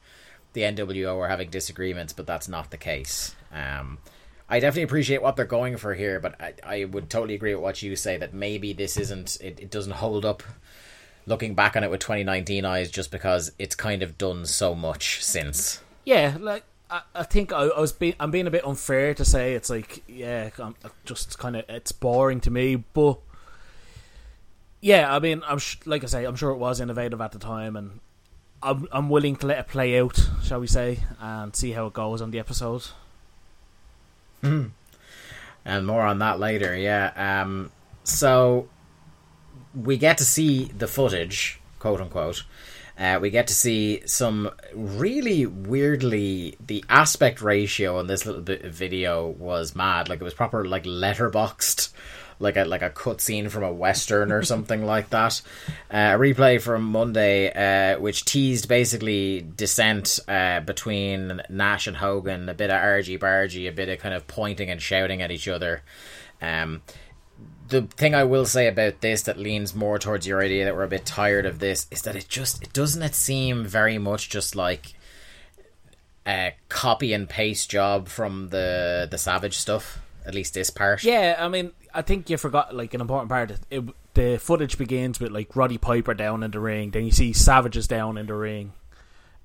the 0.54 0.62
NWO 0.62 1.18
are 1.18 1.28
having 1.28 1.50
disagreements, 1.50 2.12
but 2.12 2.26
that's 2.26 2.48
not 2.48 2.70
the 2.70 2.76
case. 2.76 3.34
Um, 3.52 3.98
I 4.48 4.60
definitely 4.60 4.84
appreciate 4.84 5.22
what 5.22 5.36
they're 5.36 5.44
going 5.44 5.76
for 5.76 5.94
here, 5.94 6.20
but 6.20 6.40
I, 6.40 6.54
I 6.64 6.84
would 6.84 7.10
totally 7.10 7.34
agree 7.34 7.54
with 7.54 7.62
what 7.62 7.82
you 7.82 7.94
say 7.96 8.16
that 8.16 8.32
maybe 8.34 8.72
this 8.72 8.96
isn't, 8.96 9.38
it, 9.40 9.60
it 9.60 9.70
doesn't 9.70 9.92
hold 9.92 10.24
up 10.24 10.42
looking 11.26 11.54
back 11.54 11.76
on 11.76 11.84
it 11.84 11.90
with 11.90 12.00
2019 12.00 12.64
eyes 12.64 12.90
just 12.90 13.10
because 13.10 13.52
it's 13.58 13.74
kind 13.74 14.02
of 14.02 14.18
done 14.18 14.46
so 14.46 14.74
much 14.74 15.24
since. 15.24 15.82
Yeah, 16.04 16.36
like 16.38 16.64
I, 16.90 17.02
I 17.14 17.22
think 17.22 17.52
I, 17.52 17.62
I 17.64 17.80
was 17.80 17.92
being 17.92 18.14
I'm 18.20 18.30
being 18.30 18.46
a 18.46 18.50
bit 18.50 18.66
unfair 18.66 19.14
to 19.14 19.24
say 19.24 19.54
it's 19.54 19.70
like 19.70 20.02
yeah, 20.06 20.50
I'm 20.58 20.74
just 21.04 21.38
kind 21.38 21.56
of 21.56 21.64
it's 21.68 21.92
boring 21.92 22.40
to 22.40 22.50
me, 22.50 22.76
but 22.76 23.18
yeah, 24.80 25.14
I 25.14 25.18
mean 25.18 25.42
I'm 25.46 25.58
sh- 25.58 25.78
like 25.86 26.04
I 26.04 26.06
say 26.06 26.24
I'm 26.24 26.36
sure 26.36 26.50
it 26.50 26.58
was 26.58 26.80
innovative 26.80 27.20
at 27.20 27.32
the 27.32 27.38
time, 27.38 27.76
and 27.76 28.00
I'm 28.64 28.88
I'm 28.90 29.10
willing 29.10 29.36
to 29.36 29.46
let 29.46 29.58
it 29.58 29.68
play 29.68 30.00
out, 30.00 30.18
shall 30.42 30.60
we 30.60 30.66
say, 30.66 31.00
and 31.20 31.54
see 31.54 31.72
how 31.72 31.86
it 31.86 31.92
goes 31.92 32.22
on 32.22 32.30
the 32.30 32.38
episode. 32.38 32.86
and 34.42 34.72
more 35.86 36.02
on 36.02 36.18
that 36.18 36.40
later. 36.40 36.76
Yeah. 36.76 37.12
Um. 37.42 37.70
So 38.04 38.68
we 39.74 39.96
get 39.96 40.18
to 40.18 40.24
see 40.24 40.64
the 40.66 40.88
footage, 40.88 41.60
quote 41.78 42.00
unquote. 42.00 42.44
Uh, 42.96 43.18
we 43.20 43.28
get 43.28 43.48
to 43.48 43.54
see 43.54 44.00
some 44.06 44.50
really 44.72 45.46
weirdly 45.46 46.56
the 46.64 46.84
aspect 46.88 47.42
ratio 47.42 47.98
on 47.98 48.06
this 48.06 48.24
little 48.24 48.40
bit 48.40 48.62
of 48.64 48.72
video 48.72 49.26
was 49.26 49.74
mad. 49.74 50.08
Like 50.08 50.20
it 50.20 50.24
was 50.24 50.34
proper 50.34 50.64
like 50.64 50.84
letterboxed, 50.84 51.92
like 52.44 52.56
a 52.56 52.64
like 52.64 52.82
a 52.82 52.90
cutscene 52.90 53.50
from 53.50 53.64
a 53.64 53.72
western 53.72 54.30
or 54.30 54.44
something 54.44 54.86
like 54.86 55.10
that. 55.10 55.42
Uh, 55.90 56.14
a 56.14 56.18
replay 56.18 56.60
from 56.60 56.84
Monday, 56.84 57.50
uh, 57.50 57.98
which 57.98 58.24
teased 58.24 58.68
basically 58.68 59.40
dissent 59.56 60.20
uh, 60.28 60.60
between 60.60 61.42
Nash 61.48 61.88
and 61.88 61.96
Hogan, 61.96 62.48
a 62.48 62.54
bit 62.54 62.70
of 62.70 62.76
argy 62.76 63.18
bargy, 63.18 63.68
a 63.68 63.72
bit 63.72 63.88
of 63.88 63.98
kind 63.98 64.14
of 64.14 64.28
pointing 64.28 64.70
and 64.70 64.80
shouting 64.80 65.22
at 65.22 65.32
each 65.32 65.48
other. 65.48 65.82
Um, 66.40 66.82
the 67.68 67.82
thing 67.82 68.14
I 68.14 68.24
will 68.24 68.46
say 68.46 68.68
about 68.68 69.00
this 69.00 69.22
that 69.22 69.38
leans 69.38 69.74
more 69.74 69.98
towards 69.98 70.26
your 70.26 70.42
idea 70.42 70.64
that 70.66 70.76
we're 70.76 70.84
a 70.84 70.88
bit 70.88 71.06
tired 71.06 71.46
of 71.46 71.58
this 71.58 71.86
is 71.90 72.02
that 72.02 72.14
it 72.14 72.28
just 72.28 72.62
it 72.62 72.72
doesn't 72.72 73.02
it 73.02 73.14
seem 73.14 73.64
very 73.64 73.98
much 73.98 74.28
just 74.28 74.54
like 74.54 74.94
a 76.26 76.54
copy 76.68 77.12
and 77.12 77.28
paste 77.28 77.70
job 77.70 78.08
from 78.08 78.50
the 78.50 79.08
the 79.10 79.18
Savage 79.18 79.56
stuff. 79.56 79.98
At 80.26 80.34
least 80.34 80.54
this 80.54 80.70
part. 80.70 81.04
Yeah, 81.04 81.36
I 81.38 81.48
mean 81.48 81.72
I 81.92 82.02
think 82.02 82.30
you 82.30 82.36
forgot 82.36 82.74
like 82.74 82.94
an 82.94 83.00
important 83.00 83.30
part. 83.30 83.50
It, 83.50 83.60
it, 83.70 83.84
the 84.14 84.38
footage 84.38 84.78
begins 84.78 85.20
with 85.20 85.32
like 85.32 85.54
Roddy 85.54 85.78
Piper 85.78 86.14
down 86.14 86.42
in 86.42 86.50
the 86.50 86.60
ring, 86.60 86.90
then 86.90 87.04
you 87.04 87.10
see 87.10 87.32
Savages 87.32 87.86
down 87.86 88.16
in 88.16 88.26
the 88.26 88.34
ring, 88.34 88.72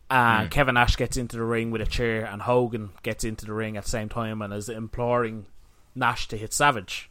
And 0.09 0.47
hmm. 0.47 0.49
Kevin 0.49 0.75
Nash 0.75 0.95
gets 0.95 1.17
into 1.17 1.37
the 1.37 1.43
ring 1.43 1.71
with 1.71 1.81
a 1.81 1.85
chair, 1.85 2.25
and 2.25 2.41
Hogan 2.41 2.91
gets 3.03 3.23
into 3.23 3.45
the 3.45 3.53
ring 3.53 3.77
at 3.77 3.83
the 3.83 3.89
same 3.89 4.09
time 4.09 4.41
and 4.41 4.53
is 4.53 4.69
imploring 4.69 5.45
Nash 5.95 6.27
to 6.29 6.37
hit 6.37 6.53
Savage. 6.53 7.09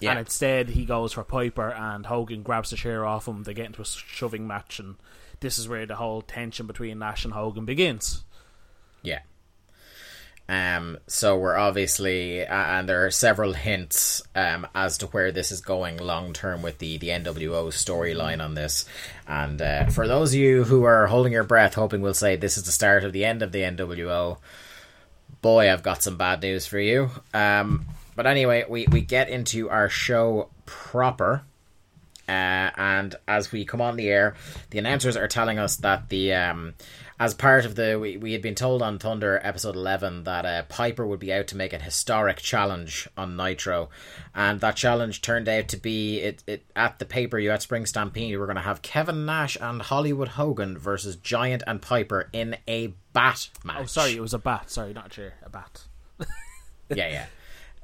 Yeah. 0.00 0.10
And 0.10 0.18
instead, 0.18 0.70
he 0.70 0.84
goes 0.84 1.12
for 1.12 1.22
Piper, 1.22 1.70
and 1.70 2.06
Hogan 2.06 2.42
grabs 2.42 2.70
the 2.70 2.76
chair 2.76 3.06
off 3.06 3.28
him. 3.28 3.44
They 3.44 3.54
get 3.54 3.66
into 3.66 3.82
a 3.82 3.86
shoving 3.86 4.46
match, 4.46 4.78
and 4.78 4.96
this 5.40 5.58
is 5.58 5.68
where 5.68 5.86
the 5.86 5.96
whole 5.96 6.22
tension 6.22 6.66
between 6.66 6.98
Nash 6.98 7.24
and 7.24 7.32
Hogan 7.32 7.64
begins. 7.64 8.24
Yeah. 9.02 9.20
Um, 10.46 10.98
so 11.06 11.38
we're 11.38 11.56
obviously, 11.56 12.46
uh, 12.46 12.54
and 12.54 12.88
there 12.88 13.06
are 13.06 13.10
several 13.10 13.54
hints 13.54 14.22
um, 14.34 14.66
as 14.74 14.98
to 14.98 15.06
where 15.06 15.32
this 15.32 15.50
is 15.50 15.62
going 15.62 15.96
long 15.96 16.34
term 16.34 16.60
with 16.60 16.78
the 16.78 16.98
the 16.98 17.08
NWO 17.08 17.68
storyline 17.68 18.44
on 18.44 18.54
this. 18.54 18.84
And 19.26 19.60
uh, 19.62 19.86
for 19.86 20.06
those 20.06 20.34
of 20.34 20.40
you 20.40 20.64
who 20.64 20.84
are 20.84 21.06
holding 21.06 21.32
your 21.32 21.44
breath, 21.44 21.74
hoping 21.74 22.02
we'll 22.02 22.14
say 22.14 22.36
this 22.36 22.58
is 22.58 22.64
the 22.64 22.72
start 22.72 23.04
of 23.04 23.12
the 23.12 23.24
end 23.24 23.40
of 23.42 23.52
the 23.52 23.60
NWO, 23.60 24.38
boy, 25.40 25.72
I've 25.72 25.82
got 25.82 26.02
some 26.02 26.18
bad 26.18 26.42
news 26.42 26.66
for 26.66 26.78
you. 26.78 27.10
Um, 27.32 27.86
but 28.14 28.26
anyway, 28.26 28.64
we 28.68 28.86
we 28.86 29.00
get 29.00 29.30
into 29.30 29.70
our 29.70 29.88
show 29.88 30.50
proper. 30.66 31.42
Uh, 32.26 32.70
and 32.76 33.16
as 33.28 33.52
we 33.52 33.66
come 33.66 33.82
on 33.82 33.96
the 33.96 34.08
air, 34.08 34.34
the 34.70 34.78
announcers 34.78 35.14
are 35.14 35.28
telling 35.28 35.58
us 35.58 35.76
that 35.76 36.08
the 36.08 36.32
um, 36.32 36.72
as 37.18 37.32
part 37.32 37.64
of 37.64 37.76
the 37.76 37.98
we, 37.98 38.16
we 38.16 38.32
had 38.32 38.42
been 38.42 38.54
told 38.54 38.82
on 38.82 38.98
Thunder 38.98 39.40
episode 39.42 39.76
eleven 39.76 40.24
that 40.24 40.44
uh, 40.44 40.62
Piper 40.68 41.06
would 41.06 41.20
be 41.20 41.32
out 41.32 41.46
to 41.48 41.56
make 41.56 41.72
an 41.72 41.80
historic 41.80 42.38
challenge 42.38 43.08
on 43.16 43.36
Nitro, 43.36 43.88
and 44.34 44.60
that 44.60 44.76
challenge 44.76 45.22
turned 45.22 45.48
out 45.48 45.68
to 45.68 45.76
be 45.76 46.20
it, 46.20 46.42
it 46.46 46.64
at 46.74 46.98
the 46.98 47.04
paper 47.04 47.38
you 47.38 47.50
at 47.50 47.62
Spring 47.62 47.86
Stampede. 47.86 48.38
We're 48.38 48.46
going 48.46 48.56
to 48.56 48.62
have 48.62 48.82
Kevin 48.82 49.24
Nash 49.24 49.56
and 49.60 49.80
Hollywood 49.82 50.28
Hogan 50.28 50.76
versus 50.76 51.16
Giant 51.16 51.62
and 51.66 51.80
Piper 51.80 52.28
in 52.32 52.56
a 52.66 52.94
bat 53.12 53.48
match. 53.64 53.76
Oh, 53.80 53.86
sorry, 53.86 54.16
it 54.16 54.20
was 54.20 54.34
a 54.34 54.38
bat. 54.38 54.70
Sorry, 54.70 54.92
not 54.92 55.06
a 55.06 55.10
chair, 55.10 55.34
a 55.44 55.50
bat. 55.50 55.82
yeah, 56.88 57.08
yeah. 57.08 57.26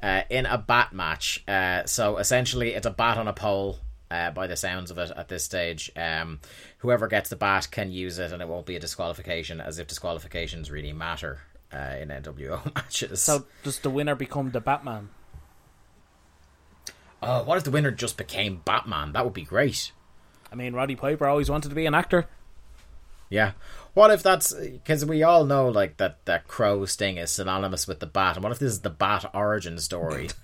Uh, 0.02 0.22
in 0.30 0.46
a 0.46 0.58
bat 0.58 0.92
match. 0.92 1.44
Uh, 1.46 1.84
so 1.84 2.16
essentially, 2.16 2.74
it's 2.74 2.86
a 2.86 2.90
bat 2.90 3.16
on 3.18 3.28
a 3.28 3.32
pole. 3.32 3.78
Uh, 4.12 4.32
by 4.32 4.48
the 4.48 4.56
sounds 4.56 4.90
of 4.90 4.98
it 4.98 5.12
at 5.16 5.28
this 5.28 5.44
stage, 5.44 5.88
um, 5.94 6.40
whoever 6.80 7.08
gets 7.08 7.30
the 7.30 7.36
bat 7.36 7.68
can 7.70 7.90
use 7.90 8.18
it, 8.18 8.32
and 8.32 8.42
it 8.42 8.48
won't 8.48 8.66
be 8.66 8.76
a 8.76 8.80
disqualification, 8.80 9.60
as 9.60 9.78
if 9.78 9.86
disqualifications 9.86 10.70
really 10.70 10.92
matter 10.92 11.40
uh, 11.72 11.96
in 12.00 12.08
NWO 12.08 12.74
matches. 12.74 13.22
So 13.22 13.46
does 13.62 13.78
the 13.78 13.90
winner 13.90 14.14
become 14.14 14.50
the 14.50 14.60
Batman? 14.60 15.10
oh, 17.22 17.42
what 17.42 17.58
if 17.58 17.64
the 17.64 17.70
winner 17.70 17.90
just 17.90 18.16
became 18.16 18.62
Batman? 18.64 19.12
That 19.12 19.24
would 19.24 19.34
be 19.34 19.44
great. 19.44 19.92
I 20.50 20.54
mean, 20.54 20.72
Roddy 20.72 20.96
Piper 20.96 21.26
always 21.26 21.50
wanted 21.50 21.68
to 21.68 21.74
be 21.74 21.86
an 21.86 21.94
actor. 21.94 22.26
Yeah. 23.28 23.52
What 23.94 24.10
if 24.10 24.22
that's 24.22 24.52
because 24.52 25.04
we 25.04 25.22
all 25.22 25.44
know 25.44 25.68
like 25.68 25.98
that 25.98 26.24
that 26.24 26.48
crow 26.48 26.84
sting 26.86 27.16
is 27.16 27.30
synonymous 27.30 27.86
with 27.86 28.00
the 28.00 28.06
bat, 28.06 28.36
and 28.36 28.42
what 28.42 28.52
if 28.52 28.58
this 28.58 28.72
is 28.72 28.80
the 28.80 28.90
bat 28.90 29.30
origin 29.32 29.78
story? 29.78 30.30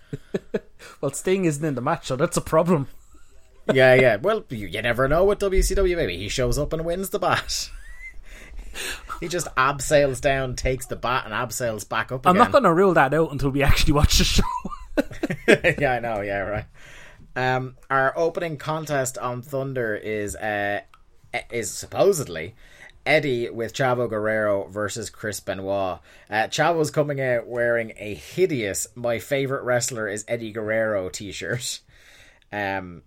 Well, 1.00 1.10
Sting 1.10 1.44
isn't 1.44 1.64
in 1.64 1.74
the 1.74 1.80
match, 1.80 2.06
so 2.06 2.16
that's 2.16 2.36
a 2.36 2.42
problem. 2.42 2.88
Yeah, 3.72 3.94
yeah. 3.94 4.16
Well, 4.16 4.44
you, 4.48 4.66
you 4.66 4.82
never 4.82 5.08
know 5.08 5.24
with 5.24 5.38
WCW. 5.38 5.96
Maybe 5.96 6.16
he 6.16 6.28
shows 6.28 6.58
up 6.58 6.72
and 6.72 6.84
wins 6.84 7.10
the 7.10 7.18
bat. 7.18 7.70
he 9.20 9.28
just 9.28 9.48
abseils 9.56 10.20
down, 10.20 10.54
takes 10.56 10.86
the 10.86 10.96
bat, 10.96 11.24
and 11.24 11.34
abseils 11.34 11.88
back 11.88 12.12
up 12.12 12.26
I'm 12.26 12.36
again. 12.36 12.44
not 12.44 12.52
going 12.52 12.64
to 12.64 12.72
rule 12.72 12.94
that 12.94 13.14
out 13.14 13.32
until 13.32 13.50
we 13.50 13.62
actually 13.62 13.92
watch 13.94 14.18
the 14.18 14.24
show. 14.24 14.42
yeah, 15.78 15.92
I 15.92 16.00
know. 16.00 16.20
Yeah, 16.20 16.38
right. 16.38 16.64
Um, 17.34 17.76
our 17.90 18.16
opening 18.16 18.56
contest 18.56 19.18
on 19.18 19.42
Thunder 19.42 19.94
is 19.94 20.34
uh, 20.36 20.80
is 21.50 21.70
supposedly 21.70 22.54
Eddie 23.04 23.50
with 23.50 23.74
Chavo 23.74 24.08
Guerrero 24.08 24.68
versus 24.68 25.10
Chris 25.10 25.40
Benoit. 25.40 26.00
Uh, 26.30 26.48
Chavo's 26.48 26.90
coming 26.90 27.20
out 27.20 27.46
wearing 27.46 27.92
a 27.98 28.14
hideous 28.14 28.86
"My 28.94 29.18
favorite 29.18 29.64
wrestler 29.64 30.08
is 30.08 30.24
Eddie 30.26 30.52
Guerrero" 30.52 31.10
T-shirt. 31.10 31.80
Um, 32.52 33.02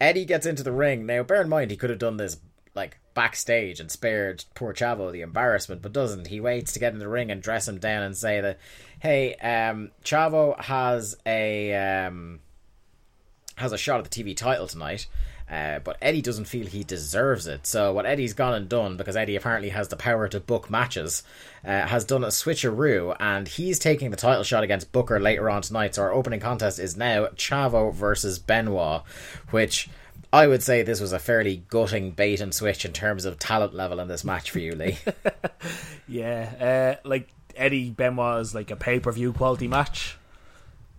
Eddie 0.00 0.24
gets 0.24 0.46
into 0.46 0.62
the 0.62 0.72
ring. 0.72 1.06
Now, 1.06 1.22
bear 1.22 1.42
in 1.42 1.48
mind, 1.48 1.70
he 1.70 1.76
could 1.76 1.90
have 1.90 1.98
done 1.98 2.16
this 2.16 2.38
like 2.74 2.98
backstage 3.14 3.78
and 3.78 3.90
spared 3.90 4.44
poor 4.54 4.74
Chavo 4.74 5.12
the 5.12 5.20
embarrassment, 5.20 5.82
but 5.82 5.92
doesn't. 5.92 6.26
He 6.26 6.40
waits 6.40 6.72
to 6.72 6.80
get 6.80 6.92
in 6.92 6.98
the 6.98 7.08
ring 7.08 7.30
and 7.30 7.42
dress 7.42 7.68
him 7.68 7.78
down 7.78 8.02
and 8.02 8.16
say 8.16 8.40
that, 8.40 8.58
"Hey, 9.00 9.34
um, 9.36 9.92
Chavo 10.04 10.60
has 10.60 11.16
a 11.24 11.74
um, 11.74 12.40
has 13.56 13.72
a 13.72 13.78
shot 13.78 13.98
at 14.00 14.10
the 14.10 14.22
TV 14.22 14.36
title 14.36 14.66
tonight." 14.66 15.06
Uh, 15.54 15.78
but 15.78 15.96
Eddie 16.02 16.20
doesn't 16.20 16.46
feel 16.46 16.66
he 16.66 16.82
deserves 16.82 17.46
it. 17.46 17.64
So 17.64 17.92
what 17.92 18.06
Eddie's 18.06 18.32
gone 18.32 18.54
and 18.54 18.68
done, 18.68 18.96
because 18.96 19.14
Eddie 19.14 19.36
apparently 19.36 19.68
has 19.68 19.86
the 19.86 19.96
power 19.96 20.26
to 20.26 20.40
book 20.40 20.68
matches, 20.68 21.22
uh, 21.64 21.86
has 21.86 22.04
done 22.04 22.24
a 22.24 22.28
switcheroo, 22.28 23.14
and 23.20 23.46
he's 23.46 23.78
taking 23.78 24.10
the 24.10 24.16
title 24.16 24.42
shot 24.42 24.64
against 24.64 24.90
Booker 24.90 25.20
later 25.20 25.48
on 25.48 25.62
tonight. 25.62 25.94
So 25.94 26.02
our 26.02 26.12
opening 26.12 26.40
contest 26.40 26.80
is 26.80 26.96
now 26.96 27.26
Chavo 27.36 27.94
versus 27.94 28.40
Benoit, 28.40 29.02
which 29.50 29.88
I 30.32 30.48
would 30.48 30.64
say 30.64 30.82
this 30.82 31.00
was 31.00 31.12
a 31.12 31.20
fairly 31.20 31.62
gutting 31.68 32.10
bait 32.10 32.40
and 32.40 32.52
switch 32.52 32.84
in 32.84 32.92
terms 32.92 33.24
of 33.24 33.38
talent 33.38 33.74
level 33.74 34.00
in 34.00 34.08
this 34.08 34.24
match 34.24 34.50
for 34.50 34.58
you, 34.58 34.74
Lee. 34.74 34.98
yeah, 36.08 36.96
uh, 37.04 37.08
like 37.08 37.28
Eddie 37.54 37.90
Benoit 37.90 38.40
is 38.40 38.56
like 38.56 38.72
a 38.72 38.76
pay 38.76 38.98
per 38.98 39.12
view 39.12 39.32
quality 39.32 39.68
match. 39.68 40.18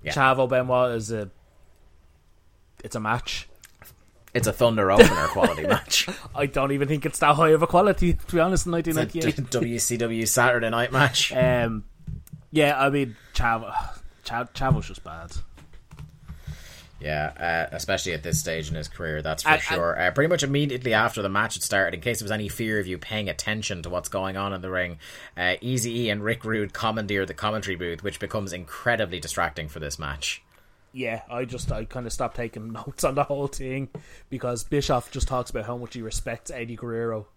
Yeah. 0.01 0.13
Chavo 0.13 0.47
Benoit 0.47 0.95
is 0.95 1.11
a. 1.11 1.29
It's 2.81 2.95
a 2.95 3.01
match. 3.01 3.49
It's 4.35 4.45
a 4.47 4.53
Thunder 4.53 4.91
opener 4.91 5.27
quality 5.29 5.65
match. 5.67 6.07
I 6.35 6.45
don't 6.45 6.71
even 6.71 6.87
think 6.87 7.05
it's 7.05 7.17
that 7.19 7.35
high 7.35 7.49
of 7.49 7.63
a 7.63 7.67
quality, 7.67 8.13
to 8.13 8.35
be 8.35 8.39
honest, 8.39 8.67
in 8.67 8.73
It's 8.75 8.87
a 8.89 9.01
1998. 9.01 9.99
WCW 9.99 10.27
Saturday 10.27 10.69
night 10.69 10.91
match. 10.91 11.31
Um, 11.35 11.85
yeah, 12.51 12.79
I 12.79 12.89
mean, 12.89 13.15
Chavo, 13.33 13.73
Chav, 14.25 14.53
Chavo's 14.53 14.87
just 14.87 15.03
bad. 15.03 15.31
Yeah, 17.01 17.67
uh, 17.71 17.75
especially 17.75 18.13
at 18.13 18.23
this 18.23 18.39
stage 18.39 18.69
in 18.69 18.75
his 18.75 18.87
career, 18.87 19.21
that's 19.21 19.43
for 19.43 19.49
And- 19.49 19.61
sure. 19.61 19.99
Uh, 19.99 20.11
pretty 20.11 20.29
much 20.29 20.43
immediately 20.43 20.93
after 20.93 21.21
the 21.21 21.29
match 21.29 21.55
had 21.55 21.63
started, 21.63 21.93
in 21.93 22.01
case 22.01 22.19
there 22.19 22.23
was 22.25 22.31
any 22.31 22.47
fear 22.47 22.79
of 22.79 22.87
you 22.87 22.97
paying 22.97 23.29
attention 23.29 23.83
to 23.83 23.89
what's 23.89 24.07
going 24.09 24.37
on 24.37 24.53
in 24.53 24.61
the 24.61 24.69
ring, 24.69 24.97
uh, 25.37 25.55
Easy 25.61 26.03
E 26.03 26.09
and 26.09 26.23
Rick 26.23 26.45
Rude 26.45 26.73
commandeer 26.73 27.25
the 27.25 27.33
commentary 27.33 27.75
booth, 27.75 28.01
which 28.01 28.19
becomes 28.19 28.53
incredibly 28.53 29.19
distracting 29.19 29.67
for 29.67 29.79
this 29.79 29.99
match. 29.99 30.41
Yeah, 30.95 31.23
I 31.29 31.43
just 31.43 31.69
I 31.73 31.83
kind 31.83 32.05
of 32.05 32.13
stopped 32.13 32.37
taking 32.37 32.71
notes 32.71 33.03
on 33.03 33.15
the 33.15 33.25
whole 33.25 33.47
thing 33.47 33.89
because 34.29 34.63
Bischoff 34.63 35.11
just 35.11 35.27
talks 35.27 35.49
about 35.49 35.65
how 35.65 35.75
much 35.75 35.93
he 35.93 36.01
respects 36.01 36.49
Eddie 36.49 36.77
Guerrero. 36.77 37.27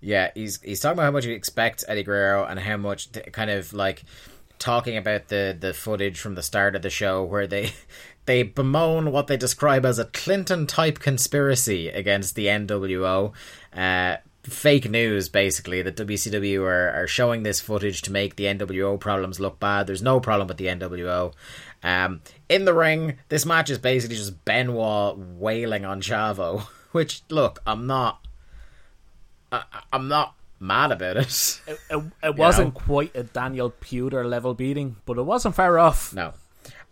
Yeah, 0.00 0.32
he's 0.34 0.60
he's 0.60 0.80
talking 0.80 0.94
about 0.94 1.04
how 1.04 1.10
much 1.12 1.26
he 1.26 1.32
expects 1.32 1.84
Eddie 1.86 2.02
Guerrero 2.02 2.44
and 2.44 2.58
how 2.58 2.76
much 2.76 3.12
th- 3.12 3.30
kind 3.30 3.50
of 3.50 3.72
like 3.72 4.02
talking 4.58 4.96
about 4.96 5.28
the 5.28 5.56
the 5.58 5.72
footage 5.72 6.18
from 6.18 6.34
the 6.34 6.42
start 6.42 6.74
of 6.74 6.82
the 6.82 6.90
show 6.90 7.22
where 7.22 7.46
they 7.46 7.70
they 8.26 8.42
bemoan 8.42 9.12
what 9.12 9.28
they 9.28 9.36
describe 9.36 9.86
as 9.86 10.00
a 10.00 10.06
Clinton 10.06 10.66
type 10.66 10.98
conspiracy 10.98 11.88
against 11.88 12.34
the 12.34 12.46
NWO. 12.46 13.32
Uh, 13.72 14.16
fake 14.42 14.90
news, 14.90 15.28
basically, 15.28 15.82
that 15.82 15.96
WCW 15.96 16.60
are, 16.60 16.90
are 16.90 17.06
showing 17.06 17.42
this 17.42 17.60
footage 17.60 18.02
to 18.02 18.12
make 18.12 18.36
the 18.36 18.44
NWO 18.44 18.98
problems 19.00 19.40
look 19.40 19.58
bad. 19.58 19.86
There's 19.86 20.02
no 20.02 20.20
problem 20.20 20.48
with 20.48 20.58
the 20.58 20.66
NWO. 20.66 21.32
Um, 21.84 22.22
in 22.48 22.64
the 22.64 22.74
ring, 22.74 23.18
this 23.28 23.44
match 23.44 23.68
is 23.68 23.78
basically 23.78 24.16
just 24.16 24.44
Benoit 24.46 25.18
wailing 25.18 25.84
on 25.84 26.00
Chavo, 26.00 26.60
which, 26.92 27.22
look, 27.28 27.60
I'm 27.66 27.86
not. 27.86 28.26
I, 29.52 29.62
I'm 29.92 30.08
not 30.08 30.34
mad 30.58 30.90
about 30.90 31.18
it. 31.18 31.60
It, 31.66 31.78
it, 31.90 32.02
it 32.22 32.36
wasn't 32.36 32.74
know? 32.74 32.80
quite 32.80 33.14
a 33.14 33.22
Daniel 33.22 33.70
Puder 33.70 34.28
level 34.28 34.54
beating, 34.54 34.96
but 35.04 35.18
it 35.18 35.22
wasn't 35.22 35.54
far 35.54 35.78
off. 35.78 36.14
No. 36.14 36.32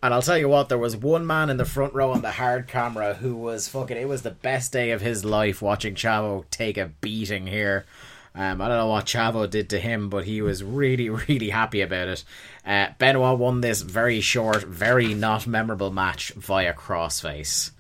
And 0.03 0.13
I'll 0.13 0.23
tell 0.23 0.37
you 0.37 0.49
what, 0.49 0.69
there 0.69 0.79
was 0.79 0.97
one 0.97 1.27
man 1.27 1.49
in 1.49 1.57
the 1.57 1.65
front 1.65 1.95
row 1.95 2.11
on 2.11 2.23
the 2.23 2.33
hard 2.33 2.67
camera 2.67 3.15
who 3.15 3.37
was 3.37 3.69
fucking. 3.69 3.97
It 3.97 4.09
was 4.09 4.23
the 4.23 4.33
best 4.33 4.73
day 4.73 4.91
of 4.91 5.01
his 5.01 5.25
life 5.25 5.63
watching 5.63 5.95
Chavo 5.95 6.45
take 6.51 6.77
a 6.77 6.87
beating 7.01 7.47
here. 7.47 7.87
Um, 8.35 8.63
I 8.63 8.69
don't 8.69 8.79
know 8.79 8.87
what 8.87 9.05
Chavo 9.05 9.49
did 9.49 9.71
to 9.71 9.79
him, 9.79 10.09
but 10.09 10.25
he 10.25 10.41
was 10.41 10.65
really, 10.65 11.09
really 11.29 11.51
happy 11.51 11.81
about 11.83 12.09
it. 12.09 12.25
Uh, 12.65 12.89
Benoit 12.99 13.39
won 13.39 13.61
this 13.61 13.83
very 13.83 14.21
short, 14.21 14.63
very 14.63 15.15
not 15.15 15.47
memorable 15.47 15.91
match 15.91 16.33
via 16.33 16.73
crossface. 16.73 17.73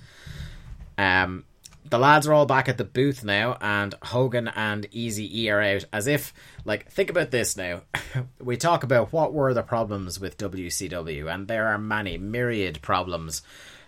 Um, 0.98 1.44
the 1.88 1.98
lads 1.98 2.26
are 2.26 2.32
all 2.32 2.46
back 2.46 2.68
at 2.68 2.78
the 2.78 2.84
booth 2.84 3.24
now, 3.24 3.58
and 3.60 3.94
Hogan 4.02 4.48
and 4.48 4.86
Easy 4.92 5.42
E 5.42 5.50
are 5.50 5.60
out. 5.60 5.84
As 5.92 6.06
if, 6.06 6.32
like, 6.64 6.90
think 6.90 7.10
about 7.10 7.30
this 7.30 7.56
now. 7.56 7.82
we 8.40 8.56
talk 8.56 8.82
about 8.82 9.12
what 9.12 9.32
were 9.32 9.52
the 9.52 9.62
problems 9.62 10.20
with 10.20 10.38
WCW, 10.38 11.32
and 11.32 11.48
there 11.48 11.66
are 11.68 11.78
many, 11.78 12.18
myriad 12.18 12.80
problems 12.82 13.42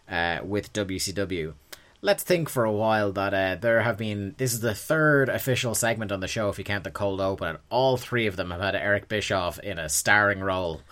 uh, 0.09 0.40
with 0.42 0.72
WCW. 0.72 1.55
Let's 2.05 2.23
think 2.23 2.51
for 2.51 2.67
a 2.67 2.71
while 2.73 3.12
that 3.12 3.33
uh, 3.33 3.55
there 3.59 3.81
have 3.81 3.97
been. 3.97 4.35
This 4.37 4.53
is 4.53 4.61
the 4.61 4.75
third 4.75 5.31
official 5.31 5.75
segment 5.75 6.12
on 6.12 6.21
the 6.21 6.29
show, 6.29 6.51
if 6.51 6.59
you 6.59 6.64
count 6.64 6.85
the 6.85 6.90
cold 6.90 7.19
open, 7.19 7.49
and 7.49 7.59
all 7.71 7.97
three 7.97 8.27
of 8.27 8.37
them 8.37 8.51
have 8.51 8.61
had 8.61 8.75
Eric 8.77 9.09
Bischoff 9.09 9.59
in 9.59 9.79
a 9.79 9.88
starring 9.88 10.40
role. 10.40 10.83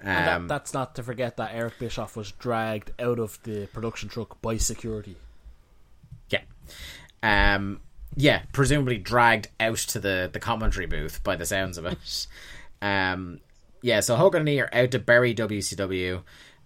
And 0.00 0.28
Um, 0.28 0.46
that, 0.46 0.54
that's 0.54 0.72
not 0.72 0.94
to 0.94 1.02
forget 1.02 1.38
that 1.38 1.50
Eric 1.54 1.80
Bischoff 1.80 2.16
was 2.16 2.30
dragged 2.30 2.92
out 3.00 3.18
of 3.18 3.42
the 3.42 3.66
production 3.66 4.08
truck 4.08 4.40
by 4.40 4.56
security. 4.58 5.16
Yeah. 6.30 6.42
Um, 7.24 7.80
yeah, 8.14 8.42
presumably 8.52 8.98
dragged 8.98 9.48
out 9.58 9.78
to 9.78 9.98
the, 9.98 10.30
the 10.32 10.38
commentary 10.38 10.86
booth 10.86 11.24
by 11.24 11.34
the 11.34 11.46
sounds 11.46 11.78
of 11.78 11.84
it. 11.86 12.26
Um, 12.82 13.40
yeah, 13.80 14.00
so 14.00 14.14
Hogan 14.14 14.40
and 14.40 14.48
E 14.50 14.60
are 14.60 14.68
out 14.70 14.90
to 14.90 14.98
bury 14.98 15.34
WCW. 15.34 16.22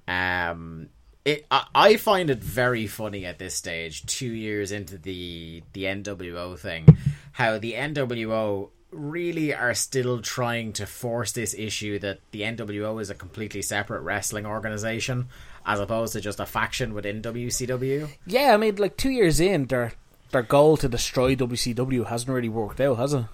Um, 0.09 0.89
it, 1.29 1.47
I, 1.51 1.67
I 1.75 1.97
find 1.97 2.31
it 2.31 2.39
very 2.39 2.87
funny 2.87 3.27
at 3.27 3.39
this 3.39 3.55
stage, 3.55 4.07
two 4.07 4.33
years 4.33 4.73
into 4.73 4.97
the 4.97 5.63
the 5.75 5.85
NWO 5.85 6.59
thing, 6.59 6.97
how 7.33 7.59
the 7.59 7.75
NWO 7.75 8.71
really 8.91 9.55
are 9.55 9.75
still 9.75 10.23
trying 10.23 10.73
to 10.73 10.87
force 10.87 11.33
this 11.33 11.53
issue 11.53 11.99
that 11.99 12.21
the 12.31 12.41
NWO 12.41 13.01
is 13.03 13.11
a 13.11 13.15
completely 13.15 13.61
separate 13.61 14.01
wrestling 14.01 14.47
organization 14.47 15.29
as 15.67 15.79
opposed 15.79 16.15
to 16.15 16.21
just 16.23 16.41
a 16.41 16.47
faction 16.47 16.95
within 16.95 17.21
WCW. 17.21 18.09
Yeah, 18.27 18.55
I 18.55 18.57
mean, 18.57 18.77
like 18.77 18.97
two 18.97 19.11
years 19.11 19.39
in, 19.39 19.67
their 19.67 19.93
their 20.31 20.43
goal 20.43 20.79
to 20.79 20.89
destroy 20.89 21.37
WCW 21.37 22.07
hasn't 22.07 22.31
really 22.31 22.49
worked 22.49 22.81
out, 22.81 22.97
has 22.97 23.13
it? 23.13 23.25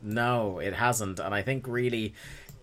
No, 0.00 0.58
it 0.58 0.74
hasn't, 0.74 1.18
and 1.18 1.34
I 1.34 1.42
think 1.42 1.66
really 1.66 2.14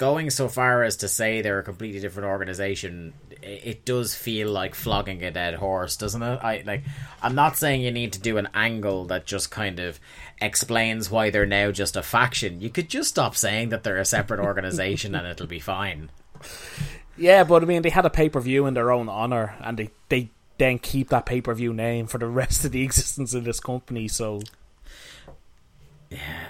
going 0.02 0.32
so 0.32 0.50
far 0.50 0.82
as 0.82 0.96
to 0.98 1.08
say 1.08 1.42
they're 1.42 1.60
a 1.60 1.64
completely 1.64 2.00
different 2.00 2.28
organization, 2.28 3.14
it, 3.44 3.86
does 3.86 4.16
feel 4.16 4.50
like 4.50 4.74
flogging 4.74 5.24
a 5.24 5.30
dead 5.30 5.54
horse, 5.54 5.96
doesn't 5.96 6.24
it? 6.24 6.40
I 6.42 6.64
like. 6.66 6.84
I'm 7.22 7.36
not 7.36 7.56
saying 7.56 7.82
you 7.82 7.92
need 7.92 8.14
to 8.14 8.20
do 8.20 8.38
an 8.38 8.48
angle 8.56 9.06
that 9.06 9.28
just 9.28 9.52
kind 9.52 9.80
of 9.80 10.00
explains 10.42 11.12
why 11.12 11.30
they're 11.30 11.46
now 11.46 11.70
just 11.70 11.96
a 11.96 12.02
faction. 12.02 12.62
You 12.62 12.72
could 12.72 12.90
just 12.90 13.10
stop 13.10 13.36
saying 13.36 13.70
that 13.70 13.84
they're 13.84 13.98
a 13.98 14.06
separate 14.06 14.40
organization 14.40 15.14
and 15.14 15.28
it'll 15.28 15.46
be 15.46 15.60
fine. 15.60 16.10
Yeah, 17.16 17.44
but 17.44 17.62
I 17.62 17.68
mean, 17.68 17.84
they 17.84 17.92
had 17.92 18.08
a 18.08 18.10
pay 18.10 18.28
per 18.28 18.40
view 18.40 18.66
in 18.66 18.74
their 18.74 18.92
own 18.92 19.08
honor, 19.08 19.56
and 19.62 19.78
they 19.78 19.92
they 20.10 20.32
then 20.58 20.80
keep 20.80 21.10
that 21.10 21.28
pay 21.28 21.42
per 21.42 21.54
view 21.54 21.76
name 21.76 22.08
for 22.08 22.18
the 22.18 22.26
rest 22.26 22.66
of 22.66 22.72
the 22.72 22.82
existence 22.88 23.36
of 23.36 23.44
this 23.44 23.60
company. 23.60 24.08
So 24.08 24.42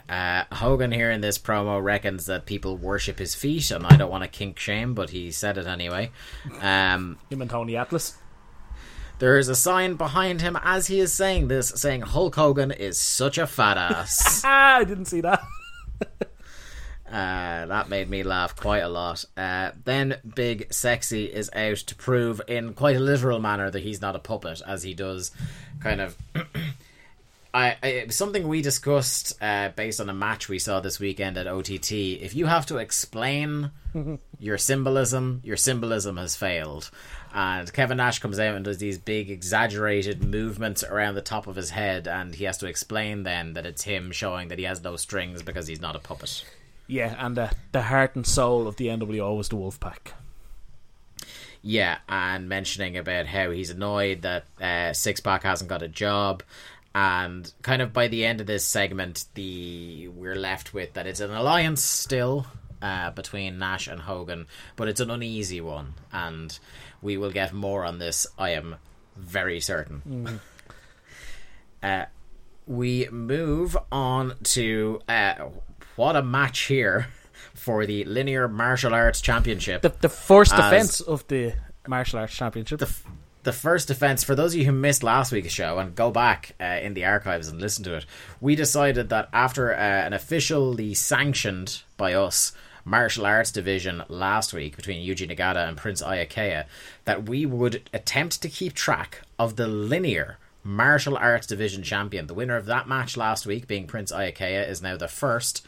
Uh, 0.09 0.43
Hogan 0.51 0.91
here 0.91 1.11
in 1.11 1.21
this 1.21 1.37
promo 1.37 1.81
reckons 1.83 2.25
that 2.25 2.45
people 2.45 2.77
worship 2.77 3.19
his 3.19 3.35
feet, 3.35 3.69
and 3.71 3.85
I 3.85 3.95
don't 3.95 4.09
want 4.09 4.23
to 4.23 4.27
kink 4.27 4.57
shame, 4.57 4.93
but 4.93 5.11
he 5.11 5.31
said 5.31 5.57
it 5.57 5.67
anyway. 5.67 6.11
Um, 6.61 7.17
him 7.29 7.41
and 7.41 7.49
Tony 7.49 7.77
Atlas. 7.77 8.17
there 9.19 9.37
is 9.37 9.49
a 9.49 9.55
sign 9.55 9.95
behind 9.95 10.41
him 10.41 10.57
as 10.63 10.87
he 10.87 10.99
is 10.99 11.13
saying 11.13 11.47
this, 11.47 11.69
saying 11.69 12.01
Hulk 12.01 12.35
Hogan 12.35 12.71
is 12.71 12.97
such 12.97 13.37
a 13.37 13.45
fat 13.47 13.77
ass. 13.77 14.41
Ah, 14.45 14.77
I 14.77 14.83
didn't 14.83 15.05
see 15.05 15.21
that. 15.21 15.41
Uh, 17.11 17.65
that 17.65 17.89
made 17.89 18.09
me 18.09 18.23
laugh 18.23 18.55
quite 18.55 18.79
a 18.79 18.87
lot. 18.87 19.25
Uh, 19.35 19.71
then 19.83 20.15
Big 20.33 20.71
Sexy 20.73 21.25
is 21.25 21.49
out 21.53 21.75
to 21.75 21.93
prove, 21.95 22.39
in 22.47 22.73
quite 22.73 22.95
a 22.95 23.01
literal 23.01 23.37
manner, 23.37 23.69
that 23.69 23.83
he's 23.83 23.99
not 23.99 24.15
a 24.15 24.19
puppet, 24.19 24.61
as 24.65 24.83
he 24.83 24.93
does 24.93 25.31
kind 25.81 25.99
of. 25.99 26.15
I, 27.53 27.77
I 27.83 28.07
something 28.09 28.47
we 28.47 28.61
discussed 28.61 29.41
uh, 29.41 29.69
based 29.75 29.99
on 29.99 30.09
a 30.09 30.13
match 30.13 30.47
we 30.47 30.59
saw 30.59 30.79
this 30.79 30.99
weekend 30.99 31.37
at 31.37 31.47
OTT. 31.47 31.91
If 31.91 32.33
you 32.35 32.45
have 32.45 32.65
to 32.67 32.77
explain 32.77 33.71
your 34.39 34.57
symbolism, 34.57 35.41
your 35.43 35.57
symbolism 35.57 36.17
has 36.17 36.35
failed. 36.35 36.89
And 37.33 37.71
Kevin 37.71 37.97
Nash 37.97 38.19
comes 38.19 38.39
out 38.39 38.55
and 38.55 38.65
does 38.65 38.77
these 38.77 38.97
big 38.97 39.29
exaggerated 39.29 40.23
movements 40.23 40.83
around 40.83 41.15
the 41.15 41.21
top 41.21 41.47
of 41.47 41.55
his 41.55 41.69
head, 41.69 42.07
and 42.07 42.35
he 42.35 42.43
has 42.43 42.57
to 42.57 42.67
explain 42.67 43.23
then 43.23 43.53
that 43.53 43.65
it's 43.65 43.83
him 43.83 44.11
showing 44.11 44.49
that 44.49 44.59
he 44.59 44.65
has 44.65 44.83
no 44.83 44.97
strings 44.97 45.41
because 45.41 45.67
he's 45.67 45.81
not 45.81 45.95
a 45.95 45.99
puppet. 45.99 46.43
Yeah, 46.87 47.15
and 47.17 47.37
the 47.37 47.51
the 47.71 47.83
heart 47.83 48.15
and 48.15 48.27
soul 48.27 48.67
of 48.67 48.75
the 48.75 48.87
NWO 48.87 49.37
was 49.37 49.49
the 49.49 49.55
Wolfpack. 49.55 50.11
Yeah, 51.61 51.99
and 52.09 52.49
mentioning 52.49 52.97
about 52.97 53.27
how 53.27 53.51
he's 53.51 53.69
annoyed 53.69 54.23
that 54.23 54.45
uh, 54.59 54.93
Six 54.93 55.19
Pack 55.19 55.43
hasn't 55.43 55.69
got 55.69 55.83
a 55.83 55.87
job, 55.87 56.43
and 56.93 57.51
kind 57.61 57.81
of 57.81 57.93
by 57.93 58.07
the 58.07 58.25
end 58.25 58.41
of 58.41 58.47
this 58.47 58.65
segment, 58.65 59.25
the 59.35 60.09
we're 60.09 60.35
left 60.35 60.73
with 60.73 60.93
that 60.93 61.07
it's 61.07 61.19
an 61.19 61.31
alliance 61.31 61.81
still 61.81 62.47
uh, 62.81 63.11
between 63.11 63.59
Nash 63.59 63.87
and 63.87 64.01
Hogan, 64.01 64.47
but 64.75 64.87
it's 64.87 64.99
an 64.99 65.09
uneasy 65.09 65.61
one, 65.61 65.93
and 66.11 66.57
we 67.01 67.17
will 67.17 67.31
get 67.31 67.53
more 67.53 67.85
on 67.85 67.99
this. 67.99 68.27
I 68.37 68.51
am 68.51 68.75
very 69.15 69.59
certain. 69.59 70.39
uh, 71.83 72.05
we 72.67 73.07
move 73.09 73.77
on 73.91 74.35
to 74.43 75.01
uh, 75.07 75.35
what 75.95 76.15
a 76.15 76.21
match 76.23 76.61
here 76.61 77.07
for 77.53 77.85
the 77.85 78.03
linear 78.05 78.47
martial 78.47 78.93
arts 78.93 79.21
championship. 79.21 79.81
The 79.81 79.93
the 80.01 80.09
first 80.09 80.55
defense 80.55 80.99
of 80.99 81.27
the 81.27 81.53
martial 81.87 82.19
arts 82.19 82.33
championship. 82.35 82.79
the 82.79 82.85
f- 82.87 83.05
the 83.43 83.53
first 83.53 83.87
defense 83.87 84.23
for 84.23 84.35
those 84.35 84.53
of 84.53 84.59
you 84.59 84.65
who 84.65 84.71
missed 84.71 85.03
last 85.03 85.31
week's 85.31 85.51
show 85.51 85.79
and 85.79 85.95
go 85.95 86.11
back 86.11 86.55
uh, 86.59 86.79
in 86.81 86.93
the 86.93 87.05
archives 87.05 87.47
and 87.47 87.59
listen 87.59 87.83
to 87.83 87.95
it 87.95 88.05
we 88.39 88.55
decided 88.55 89.09
that 89.09 89.29
after 89.33 89.73
uh, 89.73 89.77
an 89.77 90.13
officially 90.13 90.93
sanctioned 90.93 91.81
by 91.97 92.13
us 92.13 92.51
martial 92.85 93.25
arts 93.25 93.51
division 93.51 94.03
last 94.07 94.53
week 94.53 94.75
between 94.75 95.05
Yuji 95.05 95.29
Nagata 95.29 95.67
and 95.67 95.77
Prince 95.77 96.01
Iaukea 96.01 96.65
that 97.05 97.27
we 97.29 97.45
would 97.45 97.89
attempt 97.93 98.41
to 98.41 98.49
keep 98.49 98.73
track 98.73 99.21
of 99.37 99.55
the 99.55 99.67
linear 99.67 100.37
martial 100.63 101.17
arts 101.17 101.47
division 101.47 101.83
champion. 101.83 102.27
The 102.27 102.33
winner 102.33 102.55
of 102.55 102.65
that 102.67 102.87
match 102.87 103.17
last 103.17 103.45
week 103.45 103.67
being 103.67 103.87
Prince 103.87 104.11
Iaukea 104.11 104.67
is 104.67 104.81
now 104.81 104.97
the 104.97 105.07
first 105.07 105.65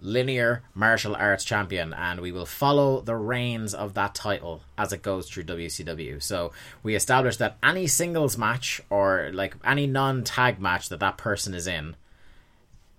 linear 0.00 0.62
martial 0.74 1.16
arts 1.16 1.44
champion, 1.44 1.92
and 1.94 2.20
we 2.20 2.32
will 2.32 2.46
follow 2.46 3.00
the 3.00 3.16
reigns 3.16 3.74
of 3.74 3.94
that 3.94 4.14
title 4.14 4.62
as 4.76 4.92
it 4.92 5.02
goes 5.02 5.28
through 5.28 5.44
WCW. 5.44 6.22
So 6.22 6.52
we 6.82 6.94
established 6.94 7.38
that 7.38 7.56
any 7.62 7.86
singles 7.86 8.36
match 8.36 8.80
or 8.90 9.30
like 9.32 9.56
any 9.64 9.86
non-tag 9.86 10.60
match 10.60 10.88
that 10.88 11.00
that 11.00 11.16
person 11.16 11.54
is 11.54 11.66
in, 11.66 11.96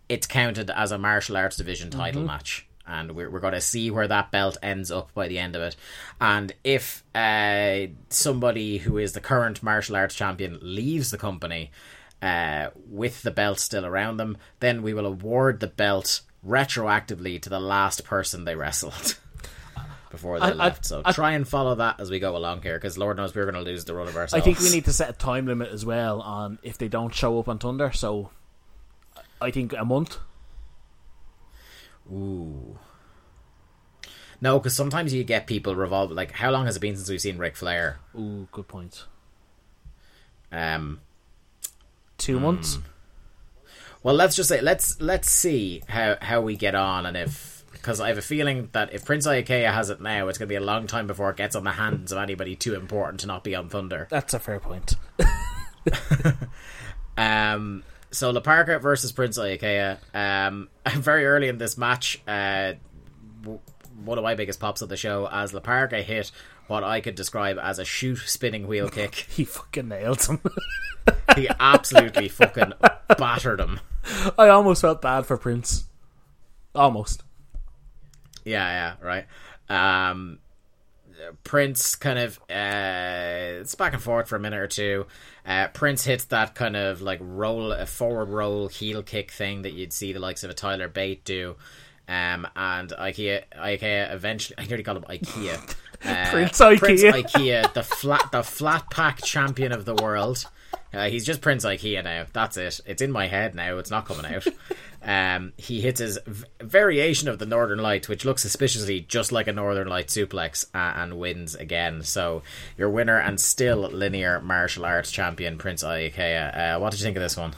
it's 0.10 0.28
counted 0.28 0.70
as 0.70 0.92
a 0.92 0.98
martial 0.98 1.38
arts 1.38 1.58
division 1.58 1.90
title 1.90 2.24
match. 2.24 2.66
And 2.90 3.12
we're, 3.12 3.30
we're 3.30 3.42
going 3.42 3.54
to 3.54 3.60
see 3.60 3.92
where 3.92 4.08
that 4.08 4.32
belt 4.32 4.58
ends 4.64 4.92
up 4.92 5.14
by 5.14 5.28
the 5.28 5.40
end 5.40 5.58
of 5.58 5.62
it. 5.62 5.76
And 6.22 6.54
if 6.64 7.04
uh, 7.14 7.88
somebody 8.10 8.78
who 8.78 8.98
is 8.98 9.12
the 9.12 9.20
current 9.20 9.62
martial 9.62 9.98
arts 9.98 10.16
champion 10.16 10.58
leaves 10.62 11.12
the 11.12 11.18
company 11.18 11.72
uh, 12.22 12.70
with 12.90 13.24
the 13.24 13.32
belt 13.32 13.60
still 13.60 13.86
around 13.86 14.18
them, 14.18 14.38
then 14.62 14.82
we 14.82 14.94
will 14.94 15.06
award 15.06 15.60
the 15.60 15.68
belt 15.68 16.22
retroactively 16.46 17.42
to 17.42 17.50
the 17.50 17.60
last 17.60 18.04
person 18.04 18.46
they 18.46 18.56
wrestled 18.56 19.18
before 20.12 20.40
they 20.40 20.46
I- 20.48 20.52
left. 20.54 20.86
So 20.86 21.02
I- 21.04 21.12
try 21.12 21.32
and 21.34 21.48
follow 21.48 21.76
that 21.76 22.00
as 22.00 22.10
we 22.10 22.20
go 22.20 22.36
along 22.38 22.62
here, 22.62 22.78
because 22.78 22.98
Lord 22.98 23.18
knows 23.18 23.36
we're 23.36 23.50
going 23.50 23.56
to 23.56 23.62
lose 23.70 23.86
the 23.86 23.94
run 23.94 24.08
of 24.08 24.16
ourselves. 24.16 24.42
I 24.42 24.46
think 24.46 24.60
we 24.60 24.70
need 24.72 24.86
to 24.86 24.94
set 24.94 25.10
a 25.10 25.14
time 25.14 25.46
limit 25.48 25.70
as 25.72 25.86
well 25.86 26.22
on 26.22 26.60
if 26.64 26.78
they 26.78 26.88
don't 26.88 27.14
show 27.14 27.40
up 27.40 27.48
on 27.50 27.58
Thunder. 27.60 27.92
So 27.92 28.30
I 29.42 29.52
think 29.52 29.74
a 29.74 29.86
month. 29.86 30.18
Ooh. 32.12 32.78
No, 34.40 34.60
because 34.60 34.76
sometimes 34.76 35.14
you 35.14 35.24
get 35.24 35.48
people 35.48 35.76
revolve. 35.76 36.12
Like, 36.12 36.32
how 36.32 36.52
long 36.52 36.66
has 36.68 36.76
it 36.78 36.80
been 36.80 36.96
since 36.96 37.10
we've 37.10 37.20
seen 37.20 37.38
Ric 37.38 37.56
Flair? 37.58 38.00
Ooh, 38.16 38.48
good 38.52 38.68
point. 38.68 39.06
Um, 40.52 41.02
Two 42.20 42.40
months. 42.40 42.78
Well, 44.08 44.16
let's 44.16 44.38
just 44.38 44.48
say 44.48 44.62
let's 44.62 45.02
let's 45.02 45.30
see 45.30 45.84
how 45.90 46.16
how 46.22 46.40
we 46.40 46.56
get 46.56 46.76
on, 46.76 47.06
and 47.06 47.18
if 47.18 47.66
because 47.74 48.00
I 48.00 48.08
have 48.08 48.18
a 48.18 48.22
feeling 48.22 48.70
that 48.72 48.94
if 48.94 49.04
Prince 49.04 49.28
Iaukea 49.28 49.74
has 49.74 49.90
it 49.90 50.00
now, 50.00 50.30
it's 50.30 50.38
going 50.38 50.48
to 50.48 50.50
be 50.50 50.56
a 50.56 50.62
long 50.62 50.88
time 50.88 51.08
before 51.08 51.30
it 51.32 51.36
gets 51.36 51.58
on 51.58 51.66
the 51.66 51.72
hands 51.72 52.14
of 52.14 52.18
anybody 52.18 52.56
too 52.56 52.74
important 52.74 53.20
to 53.20 53.28
not 53.28 53.44
be 53.44 53.54
on 53.54 53.68
Thunder. 53.68 54.08
That's 54.10 54.34
a 54.34 54.40
fair 54.40 54.62
point. 54.62 54.96
Um, 57.18 57.84
so 58.12 58.30
La 58.30 58.40
Parka 58.40 58.80
versus 58.80 59.12
Prince 59.12 59.38
Iaukea. 59.38 59.98
Um, 60.14 60.70
very 60.94 61.26
early 61.26 61.50
in 61.50 61.58
this 61.58 61.78
match, 61.78 62.22
uh, 62.28 62.74
w- 63.42 63.60
one 64.06 64.18
of 64.20 64.24
my 64.24 64.36
biggest 64.36 64.60
pops 64.60 64.82
of 64.82 64.88
the 64.88 64.96
show 64.96 65.28
as 65.30 65.54
La 65.54 65.60
Parka 65.60 66.02
hit 66.02 66.32
what 66.68 66.84
I 66.84 67.02
could 67.02 67.16
describe 67.16 67.58
as 67.58 67.80
a 67.80 67.86
shoot 67.86 68.20
spinning 68.20 68.68
wheel 68.68 68.88
kick. 68.92 69.16
he 69.16 69.44
fucking 69.44 69.88
nailed 69.90 70.24
him. 70.24 70.40
He 71.36 71.50
absolutely 71.60 72.30
fucking 72.30 72.74
battered 73.18 73.60
him. 73.60 73.80
I 74.38 74.50
almost 74.50 74.82
felt 74.82 75.02
bad 75.02 75.26
for 75.26 75.38
Prince. 75.38 75.86
Almost. 76.74 77.24
Yeah, 78.46 78.96
yeah, 79.02 79.06
right. 79.06 79.26
Um, 79.70 80.40
Prince 81.44 81.96
kind 81.96 82.20
of 82.20 82.38
uh, 82.50 83.60
it's 83.62 83.76
back 83.76 83.94
and 83.94 84.02
forth 84.02 84.28
for 84.28 84.36
a 84.36 84.40
minute 84.40 84.60
or 84.60 84.68
two. 84.68 85.06
Uh, 85.46 85.68
Prince 85.70 86.04
hits 86.06 86.26
that 86.26 86.56
kind 86.56 86.76
of 86.76 87.02
like 87.02 87.20
roll, 87.22 87.72
a 87.72 87.86
forward 87.86 88.30
roll 88.30 88.68
heel 88.68 89.04
kick 89.04 89.32
thing 89.32 89.64
that 89.64 89.74
you'd 89.74 89.94
see 89.94 90.14
the 90.14 90.20
likes 90.20 90.44
of 90.44 90.50
a 90.50 90.54
Tyler 90.54 90.88
Bate 90.88 91.24
do. 91.24 91.56
Um, 92.08 92.48
and 92.56 92.90
IKEA, 92.92 93.44
IKEA 93.58 94.14
eventually, 94.14 94.56
I 94.58 94.66
nearly 94.66 94.84
called 94.84 94.98
him 94.98 95.04
IKEA. 95.04 95.76
Uh, 96.06 96.30
Prince 96.30 96.60
IKEA. 96.60 96.78
Prince 96.78 97.02
IKEA, 97.02 97.74
the 97.74 97.82
flat, 97.82 98.32
the 98.32 98.44
flat 98.44 98.88
pack 98.92 99.20
champion 99.24 99.72
of 99.72 99.84
the 99.86 99.96
world. 99.96 100.46
Uh, 100.98 101.10
he's 101.10 101.26
just 101.26 101.42
Prince 101.42 101.64
IKEA 101.64 102.04
now. 102.04 102.26
That's 102.34 102.58
it. 102.58 102.80
It's 102.88 103.04
in 103.04 103.12
my 103.12 103.28
head 103.28 103.54
now. 103.54 103.78
It's 103.78 103.92
not 103.92 104.06
coming 104.06 104.26
out. 104.26 104.48
Um, 105.00 105.54
he 105.56 105.80
hits 105.80 106.00
his 106.02 106.20
v- 106.26 106.46
variation 106.60 107.30
of 107.30 107.40
the 107.40 107.46
Northern 107.46 107.80
Light, 107.80 108.10
which 108.10 108.26
looks 108.26 108.42
suspiciously 108.42 109.00
just 109.00 109.32
like 109.32 109.48
a 109.48 109.54
Northern 109.54 109.88
Light 109.88 110.08
suplex, 110.08 110.66
uh, 110.74 111.00
and 111.00 111.18
wins 111.18 111.56
again. 111.56 112.02
So 112.04 112.42
your 112.78 112.90
winner 112.90 113.18
and 113.18 113.40
still 113.40 113.78
linear 113.84 114.42
martial 114.42 114.84
arts 114.84 115.10
champion, 115.10 115.60
Prince 115.60 115.84
Iaukea. 115.84 116.76
Uh, 116.76 116.80
what 116.80 116.92
did 116.92 117.00
you 117.00 117.06
think 117.06 117.16
of 117.16 117.24
this 117.24 117.38
one? 117.38 117.54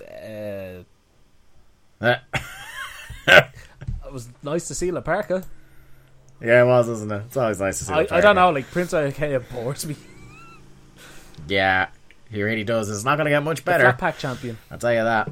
Uh, 0.00 0.82
it 3.26 4.12
was 4.12 4.28
nice 4.42 4.68
to 4.68 4.74
see 4.74 4.90
La 4.90 5.02
Parka. 5.02 5.44
yeah, 6.40 6.62
it 6.62 6.66
was, 6.66 6.88
isn't 6.88 7.12
it? 7.12 7.24
It's 7.26 7.36
always 7.36 7.60
nice 7.60 7.78
to 7.80 7.84
see. 7.84 7.92
I, 7.92 8.06
I 8.10 8.20
don't 8.22 8.36
know, 8.36 8.50
like 8.50 8.70
Prince 8.70 8.92
Ikea 8.92 9.50
bores 9.52 9.84
me. 9.84 9.96
Yeah, 11.48 11.88
he 12.30 12.42
really 12.42 12.64
does. 12.64 12.90
It's 12.90 13.04
not 13.04 13.16
going 13.16 13.26
to 13.26 13.30
get 13.30 13.42
much 13.42 13.58
The 13.58 13.62
better. 13.64 13.84
flat 13.84 13.98
pack 13.98 14.18
champion. 14.18 14.58
I'll 14.70 14.78
tell 14.78 14.92
you 14.92 15.04
that. 15.04 15.30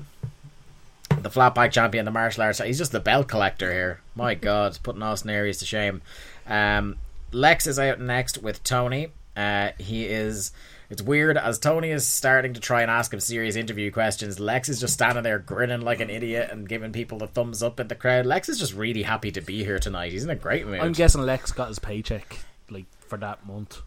The 1.22 1.30
flat 1.30 1.54
pack 1.54 1.72
champion, 1.72 2.04
the 2.04 2.11
martial 2.11 2.42
arts. 2.42 2.59
He's 2.61 2.78
just 2.78 2.92
the 2.92 3.00
belt 3.00 3.28
collector 3.28 3.72
here. 3.72 4.00
My 4.14 4.35
God, 4.35 4.78
putting 4.83 5.02
Austin 5.02 5.30
Aries 5.30 5.59
to 5.59 5.64
shame. 5.66 6.02
Um, 6.46 6.96
Lex 7.33 7.66
is 7.66 7.78
out 7.78 8.00
next 8.00 8.38
with 8.42 8.62
Tony. 8.62 9.09
Uh, 9.37 9.70
he 9.78 10.04
is. 10.07 10.52
It's 10.90 11.00
weird 11.02 11.38
as 11.38 11.59
Tony 11.59 11.90
is 11.90 12.07
starting 12.07 12.52
to 12.54 12.61
try 12.61 12.83
and 12.83 12.90
ask 12.90 13.12
him 13.12 13.18
serious 13.18 13.57
interview 13.57 13.90
questions. 13.90 14.38
Lex 14.38 14.68
is 14.68 14.78
just 14.78 14.94
standing 14.94 15.24
there 15.24 15.38
grinning 15.38 15.80
like 15.80 16.00
an 16.00 16.11
idiot 16.11 16.50
and 16.52 16.68
giving 16.68 16.92
people 16.92 17.18
the 17.18 17.26
thumbs 17.26 17.62
up 17.62 17.80
in 17.80 17.88
the 17.88 17.94
crowd. 17.94 18.26
Lex 18.26 18.48
is 18.50 18.59
just 18.59 18.74
really 18.74 19.02
happy 19.02 19.33
to 19.33 19.40
be 19.40 19.64
here 19.64 19.78
tonight. 19.78 20.12
He's 20.12 20.24
in 20.24 20.30
a 20.30 20.37
great 20.37 20.66
mood. 20.66 20.80
I'm 20.80 20.92
guessing 20.92 21.22
Lex 21.22 21.50
got 21.52 21.68
his 21.68 21.78
paycheck 21.78 22.38
like 22.70 22.85
for 23.09 23.16
that 23.18 23.44
month. 23.46 23.80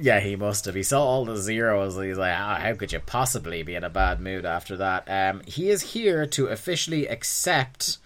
Yeah, 0.00 0.20
he 0.20 0.36
must 0.36 0.64
have. 0.64 0.74
He 0.74 0.82
saw 0.82 1.02
all 1.02 1.24
the 1.24 1.36
zeros. 1.36 1.96
and 1.96 2.06
He's 2.06 2.18
like, 2.18 2.34
ah, 2.36 2.58
how 2.60 2.74
could 2.74 2.92
you 2.92 3.00
possibly 3.00 3.62
be 3.62 3.74
in 3.74 3.84
a 3.84 3.90
bad 3.90 4.20
mood 4.20 4.44
after 4.46 4.76
that? 4.78 5.04
Um, 5.08 5.42
he 5.46 5.70
is 5.70 5.82
here 5.82 6.26
to 6.26 6.46
officially 6.46 7.06
accept 7.06 7.98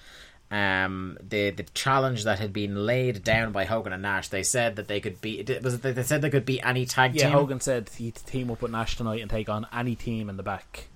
um, 0.50 1.18
the 1.20 1.50
the 1.50 1.62
challenge 1.74 2.24
that 2.24 2.38
had 2.38 2.52
been 2.52 2.86
laid 2.86 3.24
down 3.24 3.52
by 3.52 3.64
Hogan 3.64 3.92
and 3.92 4.02
Nash. 4.02 4.28
They 4.28 4.42
said 4.42 4.76
that 4.76 4.88
they 4.88 5.00
could 5.00 5.20
beat. 5.20 5.48
Was 5.62 5.74
it 5.74 5.82
they 5.82 6.02
said 6.02 6.22
they 6.22 6.30
could 6.30 6.44
be 6.46 6.60
any 6.62 6.86
tag 6.86 7.14
Yeah, 7.14 7.24
team? 7.28 7.32
Hogan 7.32 7.60
said 7.60 7.90
he'd 7.96 8.14
team 8.14 8.50
up 8.50 8.62
with 8.62 8.70
Nash 8.70 8.96
tonight 8.96 9.20
and 9.20 9.30
take 9.30 9.48
on 9.48 9.66
any 9.72 9.96
team 9.96 10.28
in 10.28 10.36
the 10.36 10.42
back. 10.42 10.88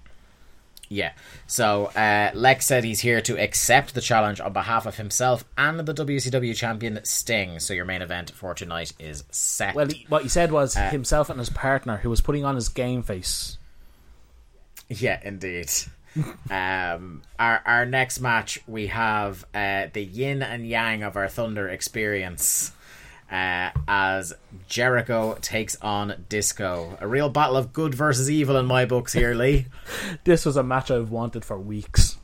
Yeah. 0.89 1.13
So 1.47 1.87
uh, 1.87 2.31
Lex 2.35 2.67
said 2.67 2.85
he's 2.85 3.01
here 3.01 3.21
to 3.23 3.39
accept 3.39 3.95
the 3.95 4.01
challenge 4.01 4.41
on 4.41 4.53
behalf 4.53 4.87
of 4.87 4.97
himself 4.97 5.45
and 5.57 5.79
the 5.79 5.95
WCW 5.95 6.57
champion 6.57 7.01
Sting. 7.05 7.59
So 7.61 7.75
your 7.75 7.85
main 7.85 8.03
event 8.03 8.31
for 8.31 8.55
tonight 8.55 8.93
is 8.99 9.25
set. 9.31 9.75
Well, 9.75 9.89
he, 9.89 10.07
what 10.09 10.23
he 10.23 10.29
said 10.29 10.51
was 10.51 10.77
Uh, 10.77 10.91
himself 10.91 11.29
and 11.31 11.39
his 11.39 11.51
partner, 11.51 11.99
who 11.99 12.11
was 12.11 12.21
putting 12.21 12.45
on 12.45 12.55
his 12.55 12.69
game 12.69 13.03
face. 13.03 13.59
Yeah, 14.89 15.21
indeed. 15.23 15.71
um, 16.51 17.23
our 17.39 17.63
our 17.67 17.87
next 17.87 18.21
match 18.21 18.61
we 18.67 18.87
have 18.87 19.45
uh, 19.55 19.87
the 19.93 20.03
yin 20.03 20.43
and 20.43 20.67
yang 20.67 21.03
of 21.03 21.17
our 21.17 21.29
Thunder 21.29 21.69
experience. 21.69 22.73
Uh, 23.31 23.71
as 23.87 24.33
Jericho 24.69 25.37
takes 25.43 25.77
on 25.83 26.25
Disco, 26.29 26.97
a 27.01 27.07
real 27.07 27.29
battle 27.29 27.57
of 27.57 27.73
good 27.73 27.95
versus 27.95 28.31
evil 28.31 28.57
in 28.57 28.67
my 28.67 28.85
books 28.87 29.13
here, 29.13 29.35
Lee. 29.35 29.67
This 30.25 30.47
was 30.47 30.57
a 30.57 30.63
match 30.63 30.91
I've 30.91 31.11
wanted 31.11 31.45
for 31.45 31.59
weeks. 31.59 32.17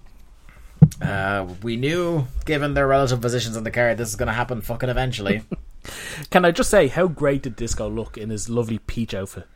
Uh, 1.00 1.46
we 1.62 1.76
knew, 1.76 2.26
given 2.44 2.74
their 2.74 2.86
relative 2.86 3.20
positions 3.20 3.56
on 3.56 3.64
the 3.64 3.70
card, 3.70 3.98
this 3.98 4.08
is 4.08 4.16
going 4.16 4.28
to 4.28 4.32
happen 4.32 4.60
fucking 4.60 4.88
eventually. 4.88 5.42
Can 6.30 6.44
I 6.44 6.50
just 6.50 6.70
say 6.70 6.88
how 6.88 7.06
great 7.08 7.42
did 7.42 7.56
Disco 7.56 7.88
look 7.88 8.16
in 8.16 8.30
his 8.30 8.48
lovely 8.48 8.78
peach 8.78 9.14
outfit? 9.14 9.46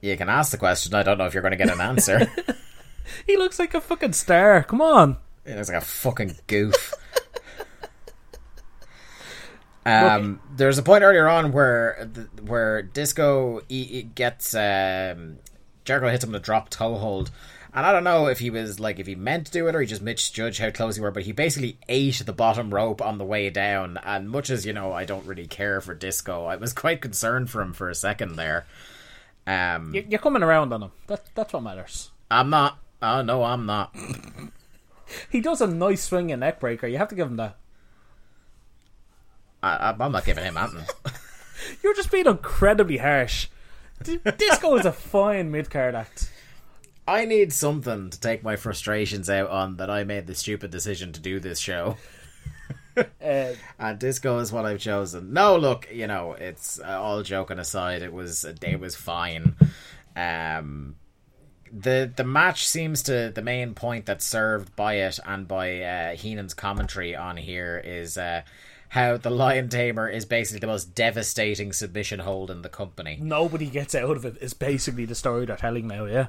you 0.00 0.16
can 0.16 0.28
ask 0.28 0.50
the 0.50 0.58
question. 0.58 0.94
I 0.94 1.04
don't 1.04 1.16
know 1.16 1.26
if 1.26 1.32
you're 1.32 1.42
going 1.42 1.56
to 1.56 1.64
get 1.64 1.72
an 1.72 1.80
answer. 1.80 2.30
He 3.26 3.36
looks 3.36 3.58
like 3.58 3.74
a 3.74 3.80
fucking 3.80 4.12
star. 4.12 4.62
Come 4.62 4.80
on. 4.80 5.16
He 5.46 5.54
looks 5.54 5.68
like 5.68 5.82
a 5.82 5.84
fucking 5.84 6.36
goof. 6.46 6.94
Um, 9.84 10.40
there's 10.54 10.78
a 10.78 10.82
point 10.82 11.02
earlier 11.02 11.28
on 11.28 11.52
where 11.52 12.08
where 12.46 12.82
Disco 12.82 13.60
gets 14.14 14.54
um, 14.54 15.38
Jericho 15.84 16.08
hits 16.08 16.22
him 16.24 16.30
with 16.32 16.40
a 16.40 16.44
drop 16.44 16.70
toe 16.70 16.94
hold, 16.96 17.30
and 17.74 17.84
I 17.84 17.90
don't 17.92 18.04
know 18.04 18.28
if 18.28 18.38
he 18.38 18.48
was 18.50 18.78
like 18.78 19.00
if 19.00 19.06
he 19.08 19.14
meant 19.16 19.46
to 19.46 19.52
do 19.52 19.66
it 19.66 19.74
or 19.74 19.80
he 19.80 19.86
just 19.88 20.00
misjudged 20.02 20.60
how 20.60 20.70
close 20.70 20.94
he 20.96 21.02
were, 21.02 21.10
but 21.10 21.24
he 21.24 21.32
basically 21.32 21.78
ate 21.88 22.22
the 22.24 22.32
bottom 22.32 22.72
rope 22.72 23.02
on 23.02 23.18
the 23.18 23.24
way 23.24 23.50
down. 23.50 23.98
And 24.04 24.30
much 24.30 24.50
as 24.50 24.64
you 24.64 24.72
know, 24.72 24.92
I 24.92 25.04
don't 25.04 25.26
really 25.26 25.46
care 25.48 25.80
for 25.80 25.94
Disco. 25.94 26.44
I 26.46 26.54
was 26.56 26.72
quite 26.84 27.00
concerned 27.00 27.50
for 27.50 27.60
him 27.60 27.72
for 27.72 27.90
a 27.90 27.94
second 27.94 28.36
there. 28.36 28.66
Um, 29.46 29.92
You- 29.94 30.06
You're 30.08 30.20
coming 30.20 30.44
around 30.44 30.72
on 30.72 30.84
him. 30.84 30.92
That, 31.08 31.24
that's 31.34 31.52
what 31.52 31.64
matters. 31.64 32.10
I'm 32.30 32.50
not. 32.50 32.78
Oh 33.02 33.22
no, 33.22 33.42
I'm 33.42 33.66
not. 33.66 33.94
He 35.28 35.42
does 35.42 35.60
a 35.60 35.66
nice 35.66 36.04
swing 36.04 36.32
and 36.32 36.40
neck 36.40 36.58
breaker. 36.58 36.86
You 36.86 36.96
have 36.96 37.08
to 37.08 37.14
give 37.14 37.26
him 37.26 37.36
that. 37.36 37.56
I, 39.62 39.94
I'm 39.98 40.12
not 40.12 40.24
giving 40.24 40.44
him 40.44 40.56
anything. 40.56 40.84
You're 41.82 41.94
just 41.94 42.10
being 42.10 42.26
incredibly 42.26 42.96
harsh. 42.98 43.48
D- 44.02 44.18
Disco 44.36 44.76
is 44.76 44.84
a 44.86 44.92
fine 44.92 45.50
mid 45.50 45.70
card 45.70 45.94
act. 45.94 46.30
I 47.06 47.24
need 47.24 47.52
something 47.52 48.10
to 48.10 48.20
take 48.20 48.42
my 48.42 48.56
frustrations 48.56 49.28
out 49.30 49.50
on 49.50 49.76
that 49.76 49.90
I 49.90 50.04
made 50.04 50.26
the 50.26 50.34
stupid 50.34 50.70
decision 50.70 51.12
to 51.12 51.20
do 51.20 51.40
this 51.40 51.58
show. 51.58 51.96
Uh, 53.24 53.54
And 53.78 53.98
disco 53.98 54.38
is 54.40 54.52
what 54.52 54.66
I've 54.66 54.78
chosen. 54.78 55.32
No, 55.32 55.56
look, 55.56 55.88
you 55.90 56.06
know, 56.06 56.32
it's 56.34 56.78
uh, 56.78 57.00
all 57.00 57.22
joking 57.22 57.58
aside. 57.58 58.02
It 58.02 58.12
was 58.12 58.44
it 58.44 58.78
was 58.80 58.94
fine. 58.94 59.56
Um, 60.14 60.96
the 61.72 62.12
the 62.14 62.24
match 62.24 62.68
seems 62.68 63.02
to 63.04 63.32
the 63.34 63.40
main 63.40 63.72
point 63.72 64.04
that's 64.04 64.26
served 64.26 64.76
by 64.76 64.96
it 64.96 65.18
and 65.24 65.48
by 65.48 65.80
uh, 65.80 66.16
Heenan's 66.16 66.52
commentary 66.52 67.16
on 67.16 67.38
here 67.38 67.80
is 67.82 68.18
uh, 68.18 68.42
how 68.92 69.16
the 69.16 69.30
Lion 69.30 69.70
Tamer 69.70 70.06
is 70.06 70.26
basically 70.26 70.60
the 70.60 70.66
most 70.66 70.94
devastating 70.94 71.72
submission 71.72 72.18
hold 72.18 72.50
in 72.50 72.60
the 72.60 72.68
company. 72.68 73.18
nobody 73.22 73.64
gets 73.64 73.94
out 73.94 74.18
of 74.18 74.26
it. 74.26 74.36
Is 74.42 74.52
basically 74.52 75.06
the 75.06 75.14
story 75.14 75.46
they're 75.46 75.56
telling 75.56 75.86
now. 75.86 76.04
Yeah. 76.04 76.26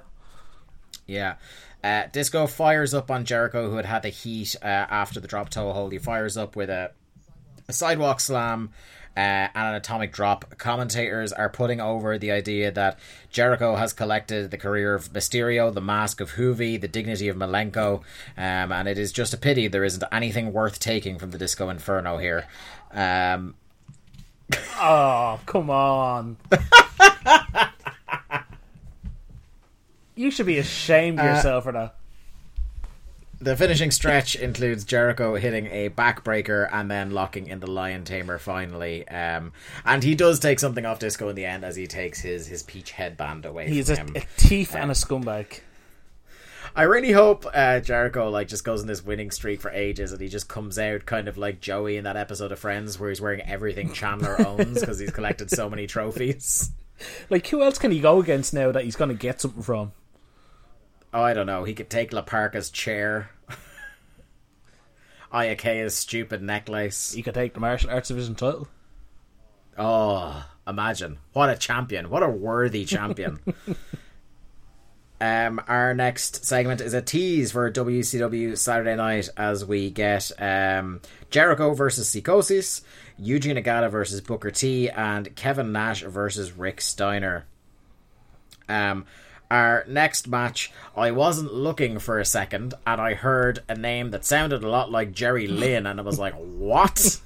Yeah. 1.06 1.36
Uh, 1.84 2.04
Disco 2.14 2.48
fires 2.48 2.94
up 2.94 3.12
on 3.12 3.26
Jericho, 3.26 3.70
who 3.70 3.76
had 3.76 3.86
had 3.86 4.04
the 4.04 4.10
heat 4.10 4.56
uh, 4.62 4.68
after 4.68 5.20
the 5.20 5.28
drop 5.28 5.50
toe 5.50 5.74
hold. 5.74 5.92
He 5.92 5.98
fires 5.98 6.38
up 6.38 6.56
with 6.56 6.70
a, 6.70 6.92
a 7.68 7.74
sidewalk 7.74 8.22
slam 8.22 8.70
uh, 9.16 9.20
and 9.20 9.52
an 9.56 9.76
atomic 9.76 10.12
drop. 10.12 10.58
Commentators 10.58 11.32
are 11.32 11.50
putting 11.50 11.80
over 11.80 12.18
the 12.18 12.32
idea 12.32 12.72
that 12.72 13.00
Jericho 13.30 13.76
has 13.76 13.94
collected 13.94 14.52
the 14.52 14.58
career 14.58 14.96
of 14.96 15.14
Mysterio, 15.14 15.74
the 15.74 15.82
mask 15.82 16.22
of 16.22 16.32
Juvi, 16.32 16.80
the 16.80 16.88
dignity 16.88 17.28
of 17.28 17.38
Malenko, 17.38 18.02
um, 18.38 18.72
and 18.72 18.88
it 18.88 18.98
is 18.98 19.12
just 19.12 19.34
a 19.34 19.38
pity 19.38 19.68
there 19.68 19.84
isn't 19.84 20.04
anything 20.12 20.54
worth 20.54 20.80
taking 20.80 21.20
from 21.20 21.32
the 21.32 21.38
Disco 21.38 21.70
Inferno 21.70 22.18
here. 22.18 22.46
Um, 22.92 23.56
Oh, 24.76 25.40
come 25.46 25.70
on. 25.70 26.38
you 30.16 30.32
should 30.32 30.46
be 30.46 30.58
ashamed 30.58 31.20
of 31.20 31.26
yourself 31.26 31.64
for 31.64 31.72
that. 31.72 31.96
The 33.44 33.58
finishing 33.58 33.92
stretch 33.92 34.38
includes 34.38 34.86
Jericho 34.86 35.36
hitting 35.36 35.66
a 35.68 35.90
backbreaker 35.90 36.70
and 36.72 36.90
then 36.90 37.12
locking 37.12 37.48
in 37.48 37.60
the 37.60 37.70
Lion 37.70 38.06
Tamer 38.06 38.38
finally. 38.40 39.06
Um, 39.10 39.52
and 39.84 40.02
he 40.02 40.16
does 40.16 40.40
take 40.40 40.62
something 40.62 40.86
off 40.86 41.00
Disco 41.00 41.28
in 41.28 41.36
the 41.36 41.44
end 41.44 41.66
as 41.66 41.76
he 41.76 41.86
takes 41.86 42.22
his, 42.22 42.48
his 42.48 42.64
peach 42.64 42.92
headband 42.92 43.46
away 43.46 43.68
He's 43.68 43.90
from 43.90 43.98
a, 43.98 44.12
him. 44.12 44.16
a 44.16 44.20
thief 44.22 44.74
and 44.74 44.90
a 44.92 44.94
scumbag. 44.94 45.60
I 46.74 46.84
really 46.84 47.12
hope 47.12 47.46
uh, 47.54 47.82
Jericho 47.82 48.30
like 48.30 48.48
just 48.48 48.64
goes 48.64 48.82
in 48.82 48.88
this 48.88 49.04
winning 49.04 49.30
streak 49.30 49.60
for 49.60 49.72
ages 49.72 50.14
and 50.14 50.22
he 50.22 50.30
just 50.30 50.48
comes 50.48 50.80
out 50.80 51.06
kind 51.06 51.28
of 51.28 51.38
like 51.38 51.60
Joey 51.60 51.98
in 51.98 52.06
that 52.06 52.16
episode 52.16 52.54
of 52.54 52.60
Friends 52.60 52.98
where 52.98 53.10
he's 53.10 53.20
wearing 53.20 53.42
everything 53.42 53.92
Chandler 53.92 54.40
owns 54.48 54.80
because 54.80 55.00
he's 55.00 55.12
collected 55.12 55.50
so 55.52 55.70
many 55.70 55.86
trophies. 55.86 56.72
Like, 57.30 57.46
who 57.48 57.62
else 57.62 57.78
can 57.78 57.92
he 57.92 58.00
go 58.00 58.22
against 58.22 58.54
now 58.54 58.72
that 58.72 58.86
he's 58.86 58.96
going 58.96 59.10
to 59.10 59.16
get 59.16 59.42
something 59.42 59.64
from? 59.64 59.92
Oh, 61.14 61.22
I 61.22 61.34
don't 61.34 61.46
know. 61.46 61.66
He 61.66 61.74
could 61.76 61.90
take 61.90 62.14
La 62.14 62.22
Parka's 62.22 62.70
chair. 62.70 63.30
Iaukea's 65.34 65.96
stupid 65.96 66.42
necklace. 66.42 67.12
He 67.14 67.24
could 67.24 67.34
take 67.34 67.54
the 67.54 67.60
martial 67.60 67.90
arts 67.90 68.10
division 68.10 68.36
title. 68.36 68.68
Oh, 69.78 70.46
imagine. 70.68 71.18
What 71.34 71.50
a 71.50 71.56
champion. 71.56 72.10
What 72.10 72.22
a 72.22 72.30
worthy 72.30 72.86
champion. 72.86 73.40
um, 75.22 75.60
our 75.68 75.96
next 75.96 76.46
segment 76.46 76.82
is 76.82 76.94
a 76.94 77.02
tease 77.02 77.52
for 77.52 77.72
WCW 77.72 78.56
Saturday 78.58 78.96
night 78.96 79.30
as 79.36 79.66
we 79.66 79.90
get 79.90 80.32
um, 80.38 81.02
Jericho 81.32 81.74
versus 81.74 82.08
Psychosis, 82.08 82.84
Eugene 83.18 83.58
Nagata 83.58 83.90
versus 83.90 84.22
Booker 84.22 84.52
T, 84.52 84.90
and 84.90 85.36
Kevin 85.36 85.72
Nash 85.72 86.04
versus 86.04 86.52
Rick 86.52 86.80
Steiner. 86.80 87.46
Um, 88.70 89.06
our 89.54 89.86
next 89.88 90.28
match, 90.28 90.72
I 90.98 91.12
wasn't 91.12 91.54
looking 91.54 92.00
for 92.00 92.20
a 92.20 92.26
second, 92.26 92.74
and 92.88 93.00
I 93.00 93.14
heard 93.14 93.60
a 93.70 93.76
name 93.76 94.10
that 94.10 94.26
sounded 94.26 94.64
a 94.64 94.68
lot 94.68 94.90
like 94.90 95.12
Jerry 95.12 95.46
Lynn, 95.46 95.86
and 95.86 96.00
I 96.00 96.04
was 96.04 96.18
like, 96.18 96.34
"What?" 96.38 97.22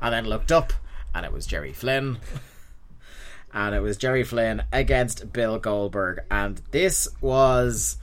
and 0.00 0.14
then 0.14 0.24
looked 0.24 0.52
up, 0.52 0.72
and 1.12 1.26
it 1.26 1.32
was 1.32 1.46
Jerry 1.46 1.72
Flynn. 1.72 2.18
And 3.52 3.74
it 3.74 3.80
was 3.80 3.96
Jerry 3.96 4.22
Flynn 4.22 4.62
against 4.72 5.32
Bill 5.32 5.58
Goldberg, 5.58 6.20
and 6.30 6.62
this 6.70 7.08
was 7.20 7.96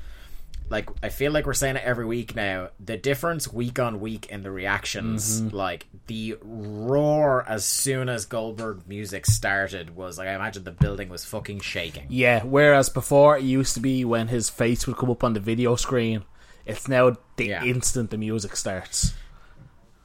like 0.71 0.89
I 1.03 1.09
feel 1.09 1.31
like 1.31 1.45
we're 1.45 1.53
saying 1.53 1.75
it 1.75 1.83
every 1.85 2.05
week 2.05 2.35
now. 2.35 2.69
The 2.83 2.97
difference 2.97 3.51
week 3.51 3.77
on 3.77 3.99
week 3.99 4.25
in 4.27 4.41
the 4.41 4.49
reactions, 4.51 5.41
Mm-hmm. 5.41 5.55
like 5.55 5.85
the 6.07 6.37
roar 6.41 7.45
as 7.47 7.65
soon 7.65 8.09
as 8.09 8.25
Goldberg 8.25 8.87
music 8.87 9.25
started 9.25 9.95
was 9.95 10.17
like 10.17 10.27
I 10.27 10.33
imagine 10.33 10.63
the 10.63 10.71
building 10.71 11.09
was 11.09 11.23
fucking 11.25 11.59
shaking. 11.59 12.05
Yeah, 12.09 12.43
whereas 12.43 12.89
before 12.89 13.37
it 13.37 13.43
used 13.43 13.73
to 13.75 13.79
be 13.81 14.03
when 14.05 14.29
his 14.29 14.49
face 14.49 14.87
would 14.87 14.97
come 14.97 15.11
up 15.11 15.23
on 15.23 15.33
the 15.33 15.39
video 15.39 15.75
screen. 15.75 16.23
It's 16.65 16.87
now 16.87 17.17
the 17.37 17.45
Yeah. 17.47 17.63
instant 17.65 18.09
the 18.11 18.17
music 18.17 18.55
starts. 18.55 19.13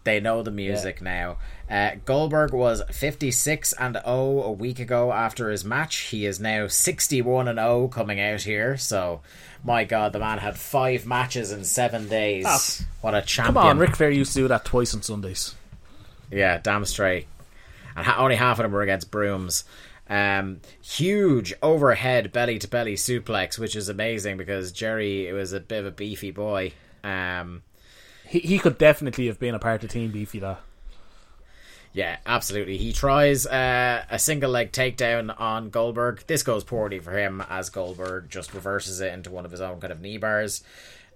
They 0.06 0.20
know 0.20 0.40
the 0.44 0.52
music 0.52 1.02
now. 1.02 1.38
Uh, 1.68 1.96
Goldberg 2.04 2.52
was 2.52 2.80
56 2.92 3.72
and 3.72 3.98
0 4.06 4.42
a 4.44 4.52
week 4.52 4.78
ago 4.78 5.12
after 5.12 5.50
his 5.50 5.64
match. 5.64 5.96
He 5.96 6.26
is 6.26 6.38
now 6.38 6.68
61 6.68 7.48
and 7.48 7.58
0 7.58 7.88
coming 7.88 8.20
out 8.20 8.42
here. 8.42 8.76
So, 8.76 9.22
my 9.64 9.82
God, 9.82 10.12
the 10.12 10.20
man 10.20 10.38
had 10.38 10.56
five 10.56 11.06
matches 11.06 11.50
in 11.50 11.64
seven 11.64 12.08
days. 12.08 12.44
Ah. 12.46 12.86
what 13.00 13.16
a 13.16 13.20
champion! 13.20 13.54
Come 13.54 13.66
on, 13.66 13.78
Ric 13.78 13.96
Flair 13.96 14.10
used 14.12 14.32
to 14.34 14.42
do 14.42 14.48
that 14.48 14.64
twice 14.64 14.94
on 14.94 15.02
Sundays. 15.02 15.56
Yeah, 16.30 16.58
damn 16.58 16.84
straight. 16.84 17.26
And 17.96 18.06
ha- 18.06 18.22
only 18.22 18.36
half 18.36 18.60
of 18.60 18.62
them 18.62 18.70
were 18.70 18.82
against 18.82 19.10
brooms. 19.10 19.64
Um, 20.08 20.60
huge 20.80 21.52
overhead 21.64 22.30
belly 22.30 22.60
to 22.60 22.68
belly 22.68 22.94
suplex, 22.94 23.58
which 23.58 23.74
is 23.74 23.88
amazing 23.88 24.36
because 24.36 24.70
Jerry 24.70 25.26
it 25.26 25.32
was 25.32 25.52
a 25.52 25.58
bit 25.58 25.80
of 25.80 25.86
a 25.86 25.90
beefy 25.90 26.30
boy. 26.30 26.74
Um, 27.02 27.62
He 28.28 28.40
he 28.40 28.58
could 28.58 28.78
definitely 28.78 29.26
have 29.26 29.38
been 29.38 29.54
a 29.54 29.58
part 29.58 29.84
of 29.84 29.90
Team 29.90 30.10
Beefy. 30.10 30.40
That 30.40 30.60
Yeah, 31.92 32.16
absolutely. 32.26 32.76
He 32.76 32.92
tries 32.92 33.46
uh, 33.46 34.04
a 34.10 34.18
single 34.18 34.50
leg 34.50 34.72
takedown 34.72 35.38
on 35.40 35.70
Goldberg. 35.70 36.24
This 36.26 36.42
goes 36.42 36.64
poorly 36.64 36.98
for 36.98 37.12
him 37.16 37.42
as 37.48 37.70
Goldberg 37.70 38.28
just 38.28 38.52
reverses 38.52 39.00
it 39.00 39.12
into 39.12 39.30
one 39.30 39.44
of 39.44 39.50
his 39.50 39.60
own 39.60 39.80
kind 39.80 39.92
of 39.92 40.00
knee 40.00 40.18
bars. 40.18 40.62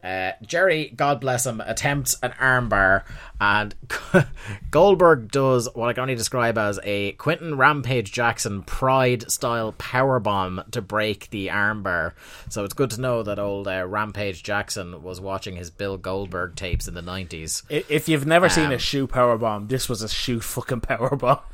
Uh, 0.02 0.32
Jerry, 0.42 0.92
God 0.96 1.20
bless 1.20 1.44
him, 1.46 1.60
attempts 1.60 2.16
an 2.22 2.32
armbar, 2.40 3.04
and 3.40 3.74
Goldberg 4.70 5.30
does 5.30 5.68
what 5.74 5.88
I 5.88 5.92
can 5.92 6.02
only 6.02 6.14
describe 6.14 6.56
as 6.58 6.78
a 6.84 7.12
Quinton 7.12 7.56
Rampage 7.56 8.12
Jackson 8.12 8.62
Pride 8.62 9.30
style 9.30 9.72
power 9.72 10.18
bomb 10.20 10.62
to 10.70 10.80
break 10.82 11.30
the 11.30 11.48
armbar. 11.48 12.12
So 12.48 12.64
it's 12.64 12.74
good 12.74 12.90
to 12.90 13.00
know 13.00 13.22
that 13.22 13.38
old 13.38 13.68
uh, 13.68 13.86
Rampage 13.86 14.42
Jackson 14.42 15.02
was 15.02 15.20
watching 15.20 15.56
his 15.56 15.70
Bill 15.70 15.96
Goldberg 15.96 16.56
tapes 16.56 16.88
in 16.88 16.94
the 16.94 17.02
nineties. 17.02 17.62
If 17.68 18.08
you've 18.08 18.26
never 18.26 18.48
seen 18.48 18.66
Um, 18.66 18.72
a 18.72 18.78
shoe 18.78 19.06
power 19.06 19.36
bomb, 19.38 19.68
this 19.68 19.88
was 19.88 20.02
a 20.02 20.08
shoe 20.08 20.40
fucking 20.40 20.80
power 20.80 21.16
bomb. 21.16 21.40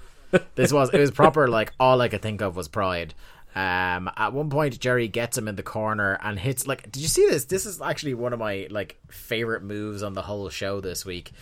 This 0.56 0.72
was 0.72 0.90
it 0.92 0.98
was 0.98 1.12
proper 1.12 1.46
like 1.46 1.72
all 1.78 2.00
I 2.00 2.08
could 2.08 2.20
think 2.20 2.42
of 2.42 2.56
was 2.56 2.66
pride. 2.68 3.14
Um, 3.56 4.10
at 4.18 4.34
one 4.34 4.50
point, 4.50 4.78
Jerry 4.78 5.08
gets 5.08 5.38
him 5.38 5.48
in 5.48 5.56
the 5.56 5.62
corner 5.62 6.18
and 6.22 6.38
hits 6.38 6.66
like. 6.66 6.92
Did 6.92 7.00
you 7.00 7.08
see 7.08 7.26
this? 7.26 7.46
This 7.46 7.64
is 7.64 7.80
actually 7.80 8.12
one 8.12 8.34
of 8.34 8.38
my 8.38 8.66
like 8.70 8.98
favorite 9.10 9.62
moves 9.62 10.02
on 10.02 10.12
the 10.12 10.20
whole 10.22 10.50
show 10.50 10.82
this 10.82 11.06
week. 11.06 11.32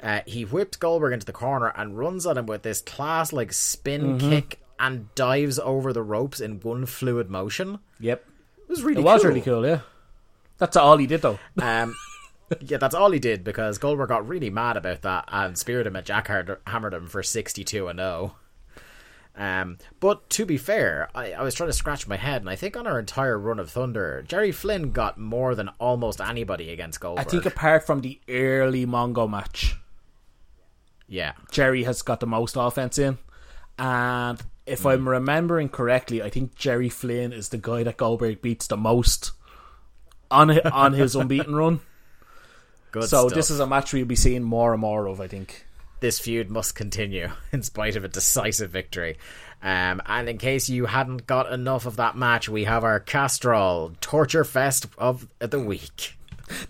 Uh, 0.00 0.20
he 0.24 0.44
whips 0.44 0.76
Goldberg 0.76 1.12
into 1.12 1.26
the 1.26 1.32
corner 1.32 1.72
and 1.76 1.98
runs 1.98 2.26
at 2.28 2.36
him 2.38 2.46
with 2.46 2.62
this 2.62 2.80
class 2.80 3.32
like 3.32 3.52
spin 3.52 4.18
kick 4.18 4.60
and 4.78 5.12
dives 5.16 5.58
over 5.58 5.92
the 5.92 6.02
ropes 6.02 6.40
in 6.40 6.60
one 6.60 6.86
fluid 6.86 7.28
motion. 7.28 7.80
Yep, 7.98 8.24
It 8.62 8.68
was 8.70 8.82
really 8.84 9.00
it 9.00 9.04
was 9.04 9.22
cool. 9.22 9.28
really 9.30 9.40
cool. 9.40 9.66
Yeah, 9.66 9.80
that's 10.58 10.76
all 10.76 10.96
he 10.96 11.06
did 11.08 11.22
though. 11.22 11.38
Um, 11.60 11.96
yeah, 12.60 12.76
that's 12.76 12.94
all 12.94 13.10
he 13.10 13.18
did 13.18 13.42
because 13.42 13.78
Goldberg 13.78 14.10
got 14.10 14.28
really 14.28 14.50
mad 14.50 14.76
about 14.76 15.02
that 15.02 15.24
and 15.28 15.58
speared 15.58 15.86
him 15.88 15.96
at 15.96 16.04
Jack 16.04 16.28
Hard- 16.28 16.58
hammered 16.68 16.94
him 16.94 17.08
for 17.08 17.22
sixty-two 17.22 17.88
and 17.88 17.98
zero. 17.98 18.36
Um, 19.36 19.78
but 19.98 20.30
to 20.30 20.46
be 20.46 20.56
fair, 20.56 21.08
I, 21.14 21.32
I 21.32 21.42
was 21.42 21.54
trying 21.54 21.68
to 21.68 21.74
scratch 21.74 22.06
my 22.06 22.16
head, 22.16 22.42
and 22.42 22.48
I 22.48 22.54
think 22.54 22.76
on 22.76 22.86
our 22.86 23.00
entire 23.00 23.38
run 23.38 23.58
of 23.58 23.70
Thunder, 23.70 24.24
Jerry 24.26 24.52
Flynn 24.52 24.92
got 24.92 25.18
more 25.18 25.54
than 25.54 25.70
almost 25.80 26.20
anybody 26.20 26.70
against 26.70 27.00
Goldberg. 27.00 27.26
I 27.26 27.28
think 27.28 27.46
apart 27.46 27.84
from 27.84 28.02
the 28.02 28.20
early 28.28 28.86
Mongo 28.86 29.28
match, 29.28 29.76
yeah, 31.08 31.32
Jerry 31.50 31.82
has 31.82 32.02
got 32.02 32.20
the 32.20 32.26
most 32.28 32.54
offense 32.56 32.96
in, 32.96 33.18
and 33.76 34.40
if 34.66 34.86
I'm 34.86 35.08
remembering 35.08 35.68
correctly, 35.68 36.22
I 36.22 36.30
think 36.30 36.54
Jerry 36.54 36.88
Flynn 36.88 37.32
is 37.32 37.50
the 37.50 37.58
guy 37.58 37.82
that 37.82 37.96
Goldberg 37.96 38.40
beats 38.40 38.66
the 38.66 38.76
most 38.76 39.32
on 40.30 40.58
on 40.60 40.92
his 40.92 41.14
unbeaten 41.16 41.54
run. 41.54 41.80
good. 42.92 43.04
So 43.04 43.28
stuff. 43.28 43.34
this 43.34 43.50
is 43.50 43.60
a 43.60 43.66
match 43.66 43.92
we'll 43.92 44.06
be 44.06 44.16
seeing 44.16 44.42
more 44.42 44.72
and 44.72 44.80
more 44.80 45.06
of. 45.06 45.20
I 45.20 45.26
think. 45.26 45.66
This 46.04 46.18
feud 46.20 46.50
must 46.50 46.74
continue 46.74 47.30
in 47.52 47.62
spite 47.62 47.96
of 47.96 48.04
a 48.04 48.08
decisive 48.08 48.70
victory. 48.70 49.16
Um, 49.62 50.02
and 50.04 50.28
in 50.28 50.36
case 50.36 50.68
you 50.68 50.84
hadn't 50.84 51.26
got 51.26 51.50
enough 51.50 51.86
of 51.86 51.96
that 51.96 52.14
match, 52.14 52.46
we 52.46 52.64
have 52.64 52.84
our 52.84 53.00
Castrol 53.00 53.92
Torture 54.02 54.44
Fest 54.44 54.84
of 54.98 55.26
the 55.38 55.58
week. 55.58 56.18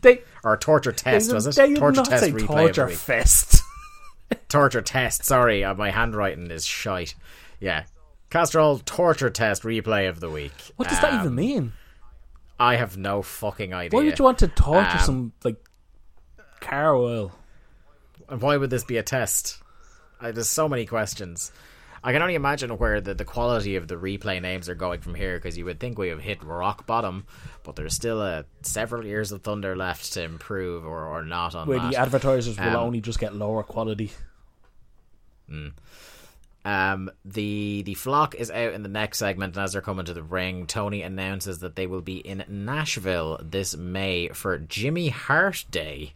They 0.02 0.22
Or 0.44 0.56
Torture 0.56 0.92
Test, 0.92 1.32
was 1.32 1.48
it? 1.48 1.56
They 1.56 1.74
torture 1.74 1.96
not 1.96 2.06
Test 2.10 2.22
say 2.22 2.30
replay 2.30 2.38
of 2.42 2.46
the 2.46 2.54
torture 2.54 2.86
week. 2.86 2.96
fest. 2.96 3.60
Torture 4.48 4.82
Test, 4.82 5.24
sorry, 5.24 5.64
uh, 5.64 5.74
my 5.74 5.90
handwriting 5.90 6.52
is 6.52 6.64
shite. 6.64 7.16
Yeah. 7.58 7.82
Castrol 8.30 8.78
Torture 8.86 9.30
Test 9.30 9.64
replay 9.64 10.08
of 10.08 10.20
the 10.20 10.30
week. 10.30 10.52
What 10.76 10.88
does 10.88 11.00
that 11.00 11.12
Um, 11.14 11.20
even 11.22 11.34
mean? 11.34 11.72
I 12.60 12.76
have 12.76 12.96
no 12.96 13.22
fucking 13.22 13.74
idea. 13.74 13.98
Why 13.98 14.04
would 14.04 14.16
you 14.16 14.24
want 14.24 14.38
to 14.38 14.46
torture 14.48 14.98
Um, 14.98 15.04
some 15.04 15.32
like 15.42 15.56
car 16.60 16.94
oil? 16.94 17.32
And 18.28 18.40
why 18.40 18.56
would 18.56 18.70
this 18.70 18.84
be 18.84 18.96
a 18.96 19.02
test? 19.02 19.58
Uh, 20.20 20.32
there's 20.32 20.48
so 20.48 20.68
many 20.68 20.86
questions. 20.86 21.52
I 22.02 22.12
can 22.12 22.20
only 22.20 22.34
imagine 22.34 22.70
where 22.76 23.00
the, 23.00 23.14
the 23.14 23.24
quality 23.24 23.76
of 23.76 23.88
the 23.88 23.94
replay 23.96 24.40
names 24.40 24.68
are 24.68 24.74
going 24.74 25.00
from 25.00 25.14
here 25.14 25.36
because 25.38 25.56
you 25.56 25.64
would 25.64 25.80
think 25.80 25.96
we 25.96 26.08
have 26.08 26.20
hit 26.20 26.42
rock 26.44 26.86
bottom, 26.86 27.26
but 27.62 27.76
there's 27.76 27.94
still 27.94 28.20
uh, 28.20 28.42
several 28.60 29.06
years 29.06 29.32
of 29.32 29.42
thunder 29.42 29.74
left 29.74 30.12
to 30.12 30.22
improve 30.22 30.84
or, 30.84 31.06
or 31.06 31.24
not 31.24 31.54
on 31.54 31.66
Where 31.66 31.78
that. 31.80 31.92
the 31.92 31.96
advertisers 31.96 32.58
will 32.58 32.68
Um, 32.68 32.76
only 32.76 33.00
just 33.00 33.18
get 33.18 33.34
lower 33.34 33.62
quality. 33.62 34.10
Um, 36.66 37.10
the 37.24 37.82
the 37.84 37.94
flock 37.94 38.34
is 38.34 38.50
out 38.50 38.72
in 38.72 38.82
the 38.82 38.88
next 38.88 39.18
segment, 39.18 39.54
and 39.56 39.64
as 39.64 39.72
they're 39.72 39.82
coming 39.82 40.06
to 40.06 40.14
the 40.14 40.22
ring, 40.22 40.66
Tony 40.66 41.02
announces 41.02 41.58
that 41.58 41.76
they 41.76 41.86
will 41.86 42.00
be 42.00 42.16
in 42.16 42.44
Nashville 42.48 43.38
this 43.42 43.76
May 43.76 44.28
for 44.28 44.58
Jimmy 44.58 45.10
Hart 45.10 45.64
Day. 45.70 46.14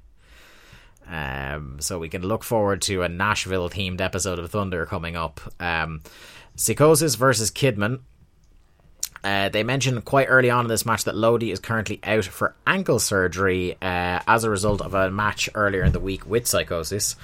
Um, 1.08 1.78
so 1.80 1.98
we 1.98 2.08
can 2.08 2.22
look 2.22 2.44
forward 2.44 2.82
to 2.82 3.02
a 3.02 3.08
Nashville 3.08 3.70
themed 3.70 4.00
episode 4.00 4.38
of 4.38 4.50
Thunder 4.50 4.84
coming 4.86 5.16
up. 5.16 5.40
Um, 5.58 6.02
Psychosis 6.56 7.14
versus 7.14 7.50
Kidman. 7.50 8.00
Uh, 9.24 9.48
they 9.48 9.62
mentioned 9.62 10.04
quite 10.04 10.26
early 10.28 10.50
on 10.50 10.66
in 10.66 10.68
this 10.68 10.86
match 10.86 11.04
that 11.04 11.16
Lodi 11.16 11.50
is 11.50 11.58
currently 11.58 11.98
out 12.04 12.24
for 12.24 12.54
ankle 12.66 12.98
surgery 12.98 13.72
uh, 13.82 14.20
as 14.26 14.44
a 14.44 14.50
result 14.50 14.80
of 14.80 14.94
a 14.94 15.10
match 15.10 15.48
earlier 15.54 15.84
in 15.84 15.92
the 15.92 16.00
week 16.00 16.26
with 16.26 16.46
Psychosis. 16.46 17.16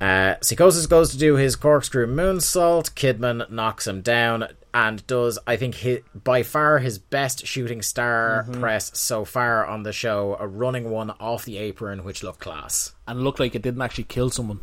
Uh, 0.00 0.34
Psychosis 0.40 0.86
goes 0.86 1.10
to 1.10 1.18
do 1.18 1.36
his 1.36 1.56
corkscrew 1.56 2.06
moonsault. 2.06 2.94
Kidman 2.94 3.50
knocks 3.50 3.86
him 3.86 4.00
down 4.00 4.48
and 4.72 5.06
does, 5.06 5.38
I 5.46 5.56
think, 5.56 5.80
hi 5.82 6.02
by 6.14 6.42
far 6.42 6.78
his 6.78 6.98
best 6.98 7.46
shooting 7.46 7.82
star 7.82 8.46
press 8.52 8.96
so 8.98 9.24
far 9.24 9.66
on 9.66 9.82
the 9.82 9.92
show. 9.92 10.36
A 10.38 10.46
running 10.46 10.90
one 10.90 11.10
off 11.10 11.44
the 11.44 11.58
apron, 11.58 12.04
which 12.04 12.22
looked 12.22 12.40
class. 12.40 12.94
And 13.06 13.22
looked 13.22 13.40
like 13.40 13.54
it 13.54 13.62
didn't 13.62 13.82
actually 13.82 14.04
kill 14.04 14.30
someone. 14.30 14.60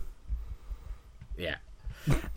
Yeah. 1.37 1.57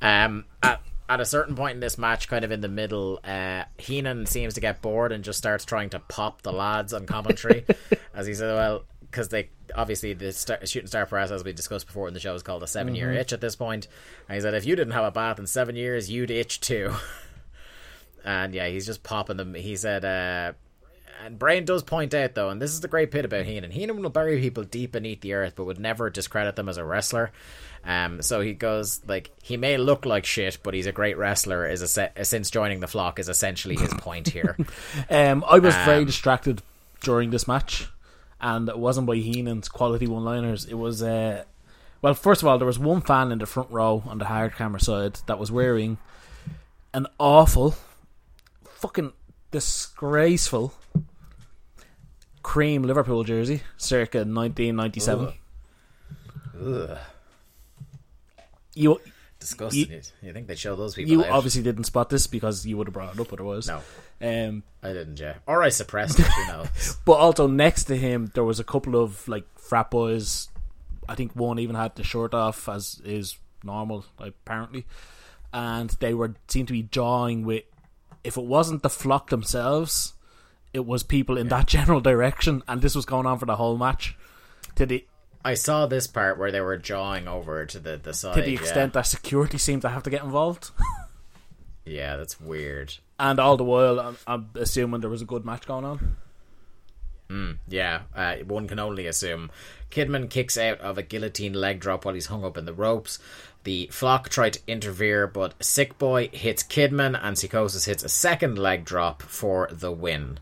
Um. 0.02 0.44
At, 0.62 0.82
at 1.08 1.20
a 1.20 1.24
certain 1.24 1.56
point 1.56 1.74
in 1.74 1.80
this 1.80 1.98
match, 1.98 2.28
kind 2.28 2.44
of 2.44 2.52
in 2.52 2.60
the 2.60 2.68
middle, 2.68 3.18
uh, 3.24 3.64
Heenan 3.78 4.26
seems 4.26 4.54
to 4.54 4.60
get 4.60 4.80
bored 4.80 5.10
and 5.10 5.24
just 5.24 5.38
starts 5.38 5.64
trying 5.64 5.90
to 5.90 5.98
pop 5.98 6.42
the 6.42 6.52
lads 6.52 6.94
on 6.94 7.04
commentary, 7.04 7.64
as 8.14 8.28
he 8.28 8.34
said, 8.34 8.54
"Well, 8.54 8.84
because 9.00 9.28
they 9.28 9.50
obviously 9.74 10.12
the 10.12 10.32
star, 10.32 10.64
shooting 10.64 10.86
star 10.86 11.06
press, 11.06 11.32
as 11.32 11.42
we 11.42 11.52
discussed 11.52 11.86
before 11.86 12.06
in 12.06 12.14
the 12.14 12.20
show, 12.20 12.34
is 12.34 12.44
called 12.44 12.62
a 12.62 12.68
seven-year 12.68 13.12
itch 13.12 13.32
at 13.32 13.40
this 13.40 13.56
point." 13.56 13.88
And 14.28 14.36
he 14.36 14.40
said, 14.40 14.54
"If 14.54 14.64
you 14.64 14.76
didn't 14.76 14.92
have 14.92 15.04
a 15.04 15.10
bath 15.10 15.40
in 15.40 15.48
seven 15.48 15.74
years, 15.74 16.10
you'd 16.10 16.30
itch 16.30 16.60
too." 16.60 16.92
and 18.24 18.54
yeah, 18.54 18.68
he's 18.68 18.86
just 18.86 19.02
popping 19.02 19.36
them. 19.36 19.54
He 19.54 19.76
said, 19.76 20.04
uh, 20.04 20.52
and 21.24 21.38
Brain 21.38 21.64
does 21.64 21.82
point 21.82 22.14
out 22.14 22.34
though, 22.34 22.48
and 22.50 22.60
this 22.62 22.72
is 22.72 22.80
the 22.80 22.88
great 22.88 23.10
bit 23.10 23.24
about 23.24 23.44
Heenan. 23.46 23.70
Heenan 23.70 24.02
will 24.02 24.10
bury 24.10 24.40
people 24.40 24.64
deep 24.64 24.92
beneath 24.92 25.20
the 25.20 25.34
earth, 25.34 25.54
but 25.56 25.64
would 25.64 25.78
never 25.80 26.08
discredit 26.10 26.56
them 26.56 26.68
as 26.68 26.76
a 26.78 26.84
wrestler. 26.84 27.30
Um, 27.84 28.20
so 28.22 28.40
he 28.40 28.52
goes 28.52 29.00
like 29.06 29.30
he 29.42 29.56
may 29.56 29.76
look 29.78 30.04
like 30.04 30.24
shit, 30.26 30.58
but 30.62 30.74
he's 30.74 30.86
a 30.86 30.92
great 30.92 31.16
wrestler. 31.18 31.66
Is 31.66 31.82
a 31.82 31.88
se- 31.88 32.12
since 32.22 32.50
joining 32.50 32.80
the 32.80 32.86
flock 32.88 33.18
is 33.18 33.28
essentially 33.28 33.76
his 33.76 33.92
point 33.94 34.28
here. 34.28 34.56
Um, 35.10 35.44
I 35.48 35.58
was 35.58 35.74
very 35.76 36.00
Um, 36.00 36.04
distracted 36.06 36.62
during 37.02 37.30
this 37.30 37.48
match, 37.48 37.88
and 38.40 38.68
it 38.68 38.78
wasn't 38.78 39.06
by 39.06 39.16
Heenan's 39.16 39.68
quality 39.68 40.06
one-liners. 40.06 40.66
It 40.66 40.74
was, 40.74 41.02
uh, 41.02 41.44
well, 42.02 42.14
first 42.14 42.42
of 42.42 42.48
all, 42.48 42.58
there 42.58 42.66
was 42.66 42.78
one 42.78 43.00
fan 43.00 43.32
in 43.32 43.38
the 43.38 43.46
front 43.46 43.70
row 43.70 44.02
on 44.06 44.18
the 44.18 44.26
hard 44.26 44.54
camera 44.54 44.80
side 44.80 45.18
that 45.26 45.38
was 45.38 45.50
wearing 45.50 45.96
an 46.92 47.06
awful, 47.18 47.74
fucking 48.80 49.12
disgraceful 49.50 50.72
cream 52.42 52.82
Liverpool 52.82 53.24
jersey, 53.24 53.62
circa 53.76 54.18
1997. 54.18 55.32
Ugh. 56.64 56.98
You 58.74 59.00
disgusting. 59.38 59.90
You- 59.90 60.00
You, 60.22 60.32
think 60.32 60.46
they'd 60.46 60.58
show 60.58 60.76
those 60.76 60.94
people? 60.94 61.12
You 61.12 61.24
out? 61.24 61.30
obviously 61.30 61.62
didn't 61.62 61.84
spot 61.84 62.08
this 62.10 62.26
because 62.26 62.66
you 62.66 62.76
would 62.76 62.86
have 62.86 62.94
brought 62.94 63.14
it 63.14 63.20
up 63.20 63.32
otherwise. 63.32 63.66
no, 63.68 63.80
Um, 64.20 64.62
I 64.82 64.92
didn't. 64.92 65.18
Yeah, 65.18 65.34
or 65.46 65.62
I 65.62 65.68
suppressed 65.70 66.18
it. 66.20 66.26
You 66.38 66.46
know. 66.46 66.64
but 67.04 67.12
also 67.14 67.46
next 67.46 67.84
to 67.84 67.96
him, 67.96 68.30
there 68.34 68.44
was 68.44 68.60
a 68.60 68.64
couple 68.64 68.96
of 68.96 69.26
like 69.28 69.44
frat 69.58 69.90
boys. 69.90 70.48
I 71.08 71.14
think 71.14 71.34
one 71.34 71.58
even 71.58 71.74
had 71.76 71.96
the 71.96 72.04
shirt 72.04 72.34
off, 72.34 72.68
as 72.68 73.00
is 73.04 73.36
normal 73.64 74.04
apparently, 74.18 74.86
and 75.52 75.90
they 76.00 76.14
were 76.14 76.34
seemed 76.48 76.68
to 76.68 76.74
be 76.74 76.82
jawing 76.84 77.44
with. 77.44 77.64
If 78.24 78.36
it 78.36 78.44
wasn't 78.44 78.82
the 78.82 78.90
flock 78.90 79.30
themselves, 79.30 80.14
it 80.72 80.86
was 80.86 81.02
people 81.02 81.36
in 81.38 81.48
that 81.48 81.66
general 81.76 82.00
direction, 82.00 82.62
and 82.68 82.82
this 82.82 82.94
was 82.94 83.04
going 83.04 83.26
on 83.26 83.38
for 83.38 83.46
the 83.46 83.56
whole 83.56 83.76
match. 83.76 84.16
To 84.76 84.86
the 84.86 85.04
I 85.44 85.54
saw 85.54 85.86
this 85.86 86.06
part 86.06 86.38
where 86.38 86.52
they 86.52 86.60
were 86.60 86.76
jawing 86.76 87.26
over 87.26 87.64
to 87.66 87.78
the 87.78 87.96
the 87.96 88.12
side. 88.12 88.34
to 88.34 88.42
the 88.42 88.52
yeah. 88.52 88.58
extent 88.60 88.92
that 88.92 89.06
security 89.06 89.58
seemed 89.58 89.82
to 89.82 89.88
have 89.88 90.02
to 90.04 90.10
get 90.10 90.22
involved, 90.22 90.70
Yeah, 91.84 92.16
that's 92.16 92.38
weird. 92.40 92.94
and 93.18 93.38
all 93.40 93.56
the 93.56 93.64
while, 93.64 93.98
I'm, 93.98 94.16
I'm 94.26 94.50
assuming 94.54 95.00
there 95.00 95.10
was 95.10 95.22
a 95.22 95.26
good 95.26 95.44
match 95.44 95.66
going 95.66 95.84
on. 95.84 96.16
Yeah, 97.68 98.02
uh, 98.14 98.36
one 98.38 98.66
can 98.66 98.80
only 98.80 99.06
assume. 99.06 99.50
Kidman 99.90 100.28
kicks 100.28 100.58
out 100.58 100.80
of 100.80 100.98
a 100.98 101.02
guillotine 101.02 101.52
leg 101.52 101.78
drop 101.78 102.04
while 102.04 102.14
he's 102.14 102.26
hung 102.26 102.44
up 102.44 102.56
in 102.58 102.64
the 102.64 102.74
ropes. 102.74 103.20
The 103.64 103.88
flock 103.88 104.28
tried 104.30 104.54
to 104.54 104.60
interfere, 104.66 105.26
but 105.26 105.54
Sick 105.62 105.98
Boy 105.98 106.28
hits 106.32 106.62
Kidman, 106.62 107.18
and 107.22 107.36
Psychosis 107.36 107.84
hits 107.84 108.02
a 108.02 108.08
second 108.08 108.58
leg 108.58 108.84
drop 108.84 109.22
for 109.22 109.68
the 109.70 109.92
win. 109.92 110.38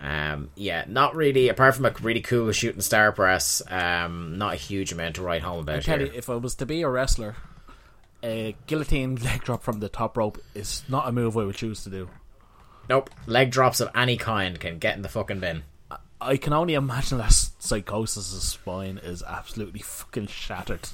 Um, 0.00 0.50
yeah, 0.56 0.84
not 0.88 1.14
really. 1.14 1.48
Apart 1.48 1.76
from 1.76 1.86
a 1.86 1.94
really 2.02 2.20
cool 2.20 2.50
shooting 2.52 2.80
star 2.80 3.12
press, 3.12 3.62
um, 3.68 4.36
not 4.36 4.54
a 4.54 4.56
huge 4.56 4.92
amount 4.92 5.16
to 5.16 5.22
write 5.22 5.42
home 5.42 5.60
I 5.60 5.72
about 5.74 5.82
tell 5.84 5.98
here. 5.98 6.08
you, 6.08 6.12
if 6.14 6.28
I 6.28 6.34
was 6.34 6.54
to 6.56 6.66
be 6.66 6.82
a 6.82 6.88
wrestler, 6.88 7.36
a 8.22 8.56
guillotine 8.66 9.16
leg 9.24 9.42
drop 9.44 9.62
from 9.62 9.80
the 9.80 9.88
top 9.88 10.16
rope 10.16 10.38
is 10.54 10.82
not 10.88 11.08
a 11.08 11.12
move 11.12 11.36
I 11.36 11.44
would 11.44 11.56
choose 11.56 11.82
to 11.84 11.90
do. 11.90 12.10
Nope, 12.88 13.10
leg 13.26 13.50
drops 13.50 13.80
of 13.80 13.90
any 13.94 14.16
kind 14.16 14.60
can 14.60 14.78
get 14.78 14.96
in 14.96 15.02
the 15.02 15.08
fucking 15.08 15.40
bin. 15.40 15.62
I 16.20 16.36
can 16.36 16.52
only 16.52 16.74
imagine 16.74 17.18
that 17.18 17.32
Psychosis' 17.32 18.42
spine 18.42 18.98
is 19.02 19.22
absolutely 19.22 19.80
fucking 19.80 20.28
shattered. 20.28 20.88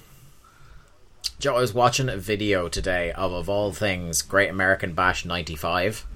Joe, 1.39 1.57
I 1.57 1.61
was 1.61 1.75
watching 1.75 2.09
a 2.09 2.17
video 2.17 2.69
today 2.69 3.13
of, 3.13 3.33
of 3.33 3.49
all 3.49 3.73
things, 3.73 4.23
Great 4.23 4.51
American 4.51 4.95
Bash 4.95 5.25
95. 5.25 6.07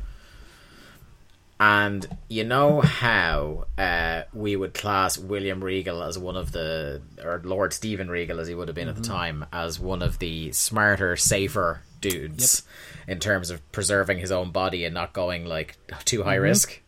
And 1.59 2.07
you 2.29 2.45
know 2.45 2.81
how 2.83 3.67
uh, 3.79 4.23
we 4.35 4.57
would 4.57 4.75
class 4.75 5.17
William 5.17 5.65
Regal 5.65 6.03
as 6.03 6.19
one 6.19 6.37
of 6.37 6.53
the, 6.53 7.01
or 7.23 7.41
Lord 7.43 7.73
Steven 7.73 8.11
Regal 8.11 8.41
as 8.41 8.49
he 8.49 8.55
would 8.55 8.69
have 8.69 8.75
been 8.75 8.89
at 8.89 8.97
the 8.97 9.03
time, 9.03 9.47
as 9.53 9.81
one 9.81 10.03
of 10.03 10.19
the 10.19 10.53
smarter, 10.53 11.17
safer 11.17 11.81
dudes 12.01 12.63
in 13.09 13.19
terms 13.19 13.51
of 13.51 13.73
preserving 13.73 14.19
his 14.19 14.31
own 14.31 14.51
body 14.51 14.85
and 14.85 14.95
not 14.95 15.13
going 15.13 15.45
like 15.45 15.77
too 16.05 16.23
high 16.23 16.35
risk. 16.35 16.81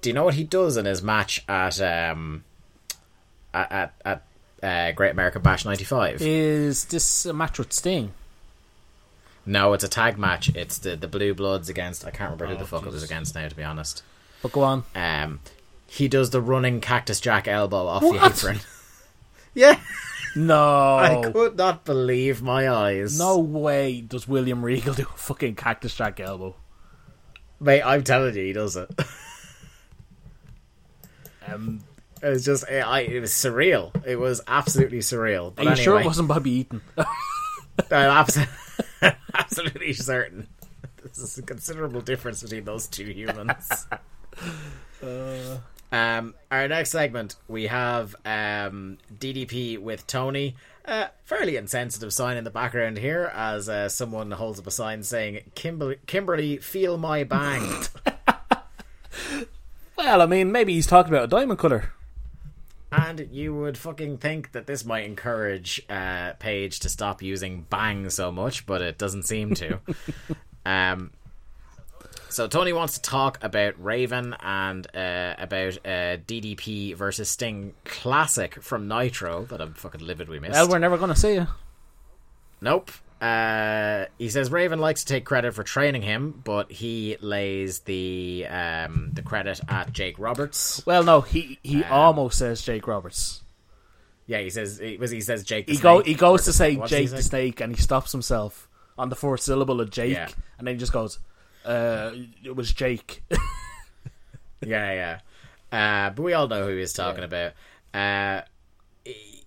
Do 0.00 0.10
you 0.10 0.14
know 0.14 0.24
what 0.24 0.34
he 0.34 0.44
does 0.44 0.76
in 0.76 0.84
his 0.84 1.02
match 1.02 1.44
at 1.48 1.80
um 1.80 2.44
at 3.54 3.72
at, 3.72 3.94
at 4.04 4.25
uh, 4.62 4.92
Great 4.92 5.10
American 5.12 5.42
Bash 5.42 5.64
95? 5.64 6.22
Is 6.22 6.84
this 6.86 7.26
a 7.26 7.32
match 7.32 7.58
with 7.58 7.72
Sting? 7.72 8.12
No, 9.44 9.72
it's 9.74 9.84
a 9.84 9.88
tag 9.88 10.18
match. 10.18 10.48
It's 10.56 10.78
the 10.78 10.96
the 10.96 11.06
Blue 11.06 11.32
Bloods 11.34 11.68
against 11.68 12.04
I 12.04 12.10
can't 12.10 12.32
remember 12.32 12.46
who 12.46 12.54
Oh, 12.54 12.58
the 12.58 12.64
fuck 12.66 12.84
it 12.86 12.90
was 12.92 13.04
against 13.04 13.34
now. 13.36 13.46
To 13.48 13.54
be 13.54 13.62
honest, 13.62 14.02
But 14.42 14.50
go 14.52 14.62
on. 14.62 14.84
um, 14.96 15.38
he 15.86 16.08
does 16.08 16.30
the 16.30 16.40
running 16.42 16.80
Cactus 16.80 17.20
Jack 17.20 17.46
elbow 17.46 17.86
off 17.86 18.02
What? 18.02 18.20
the 18.20 18.26
apron. 18.26 18.60
yeah, 19.54 19.78
No. 20.34 20.96
I 20.98 21.30
could 21.32 21.56
not 21.56 21.84
believe 21.84 22.42
my 22.42 22.68
eyes. 22.68 23.16
No 23.16 23.38
way 23.38 24.00
does 24.00 24.26
William 24.26 24.64
Regal 24.64 24.94
do 24.94 25.02
a 25.02 25.16
fucking 25.16 25.54
Cactus 25.54 25.94
Jack 25.94 26.18
elbow. 26.18 26.56
mate, 27.60 27.82
I'm 27.82 28.02
telling 28.02 28.34
you, 28.34 28.42
he 28.46 28.52
does 28.52 28.74
it. 28.76 28.90
Um, 31.46 31.80
It 32.22 32.28
was 32.28 32.44
just, 32.44 32.64
I, 32.70 32.80
I- 32.80 33.00
it 33.00 33.20
was 33.20 33.30
surreal. 33.32 33.92
It 34.06 34.16
was 34.16 34.40
absolutely 34.46 34.98
surreal. 35.00 35.48
are 35.48 35.50
But 35.52 35.62
you 35.64 35.70
anyway, 35.70 35.84
sure 35.84 36.00
it 36.00 36.06
wasn't 36.06 36.28
Bobby 36.28 36.50
Eaton? 36.50 36.80
I'm 36.98 38.24
abso- 38.24 38.48
absolutely 39.34 39.92
certain. 39.92 40.48
There's 41.02 41.38
a 41.38 41.42
considerable 41.42 42.00
difference 42.00 42.42
between 42.42 42.64
those 42.64 42.86
two 42.86 43.04
humans. 43.06 43.86
um, 45.92 46.34
our 46.50 46.68
next 46.68 46.90
segment, 46.90 47.36
we 47.48 47.66
have 47.68 48.16
um, 48.24 48.98
DDP 49.18 49.78
with 49.78 50.06
Tony. 50.06 50.56
Uh, 50.84 51.08
fairly 51.24 51.56
insensitive 51.56 52.12
sign 52.12 52.36
in 52.36 52.44
the 52.44 52.50
background 52.50 52.96
here 52.98 53.30
as 53.34 53.68
uh, 53.68 53.88
someone 53.88 54.30
holds 54.30 54.58
up 54.60 54.66
a 54.66 54.70
sign 54.70 55.02
saying, 55.02 55.40
Kimberly, 55.54 55.96
Kimberly 56.06 56.58
feel 56.58 56.96
my 56.96 57.24
bang. 57.24 57.84
well, 59.96 60.22
I 60.22 60.26
mean, 60.26 60.52
maybe 60.52 60.74
he's 60.74 60.86
talking 60.86 61.12
about 61.12 61.24
a 61.24 61.28
diamond 61.28 61.58
cutter. 61.58 61.92
And 62.92 63.28
you 63.32 63.54
would 63.54 63.76
fucking 63.76 64.18
think 64.18 64.52
that 64.52 64.66
this 64.66 64.84
might 64.84 65.04
encourage 65.04 65.82
uh, 65.90 66.34
Page 66.34 66.80
to 66.80 66.88
stop 66.88 67.20
using 67.20 67.66
bang 67.68 68.08
so 68.10 68.30
much, 68.30 68.64
but 68.64 68.80
it 68.80 68.96
doesn't 68.96 69.24
seem 69.24 69.54
to. 69.54 69.80
um, 70.66 71.10
so 72.28 72.46
Tony 72.46 72.72
wants 72.72 72.94
to 72.94 73.02
talk 73.02 73.42
about 73.42 73.82
Raven 73.82 74.36
and 74.40 74.86
uh, 74.94 75.34
about 75.38 75.78
uh, 75.84 76.18
DDP 76.26 76.94
versus 76.94 77.28
Sting 77.28 77.74
classic 77.84 78.62
from 78.62 78.86
Nitro 78.86 79.44
that 79.46 79.60
I'm 79.60 79.74
fucking 79.74 80.00
livid 80.00 80.28
we 80.28 80.38
missed. 80.38 80.52
Well, 80.52 80.68
we're 80.68 80.78
never 80.78 80.96
going 80.98 81.12
to 81.12 81.18
see 81.18 81.34
you. 81.34 81.46
Nope. 82.60 82.90
Uh, 83.20 84.06
he 84.18 84.28
says 84.28 84.50
Raven 84.50 84.78
likes 84.78 85.04
to 85.04 85.12
take 85.14 85.24
credit 85.24 85.54
for 85.54 85.62
training 85.62 86.02
him, 86.02 86.40
but 86.44 86.70
he 86.70 87.16
lays 87.20 87.80
the 87.80 88.46
um, 88.48 89.10
the 89.14 89.22
credit 89.22 89.58
at 89.68 89.92
Jake 89.92 90.18
Roberts. 90.18 90.82
Well, 90.86 91.02
no, 91.02 91.22
he 91.22 91.58
he 91.62 91.82
Um, 91.84 91.92
almost 91.92 92.38
says 92.38 92.60
Jake 92.62 92.86
Roberts. 92.86 93.42
Yeah, 94.26 94.40
he 94.40 94.50
says 94.50 94.78
he 94.78 94.96
was 94.98 95.10
he 95.10 95.20
says 95.22 95.44
Jake. 95.44 95.66
The 95.66 95.72
He 95.72 95.78
go 95.78 95.96
Snake, 96.02 96.06
he 96.08 96.14
goes 96.14 96.44
to 96.44 96.52
say 96.52 96.76
Jake 96.86 97.10
the 97.10 97.22
Snake, 97.22 97.60
and 97.60 97.74
he 97.74 97.80
stops 97.80 98.12
himself 98.12 98.68
on 98.98 99.08
the 99.08 99.16
fourth 99.16 99.40
syllable 99.40 99.80
of 99.80 99.90
Jake, 99.90 100.12
Yeah. 100.14 100.28
and 100.58 100.66
then 100.66 100.74
he 100.74 100.78
just 100.78 100.92
goes, 100.92 101.18
uh, 101.64 102.10
"It 102.44 102.54
was 102.54 102.70
Jake." 102.72 103.22
Yeah, 104.66 105.18
yeah. 105.70 106.06
Uh, 106.06 106.10
but 106.10 106.22
we 106.22 106.32
all 106.32 106.48
know 106.48 106.66
who 106.66 106.76
he's 106.76 106.94
talking 106.94 107.24
about. 107.24 107.52
Uh, 107.92 108.40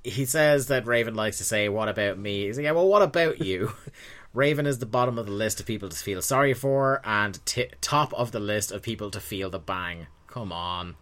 he, 0.04 0.26
says 0.26 0.68
that 0.68 0.86
Raven 0.88 1.16
likes 1.16 1.38
to 1.40 1.44
say, 1.44 1.70
"What 1.70 1.90
about 1.90 2.18
me?" 2.18 2.46
He's 2.46 2.58
like, 2.58 2.64
"Yeah, 2.66 2.72
well, 2.72 2.88
what 2.88 3.02
about 3.02 3.42
you?" 3.42 3.74
Raven 4.34 4.66
is 4.68 4.78
the 4.80 4.86
bottom 4.86 5.18
of 5.18 5.26
the 5.26 5.32
list 5.32 5.60
of 5.60 5.66
people 5.66 5.90
to 5.90 5.96
feel 5.98 6.22
sorry 6.22 6.54
for, 6.54 7.02
and 7.04 7.44
t- 7.46 7.70
top 7.82 8.14
of 8.14 8.32
the 8.32 8.40
list 8.40 8.72
of 8.72 8.82
people 8.84 9.10
to 9.12 9.20
feel 9.20 9.50
the 9.50 9.58
bang. 9.60 10.06
Come 10.28 10.52
on. 10.52 10.96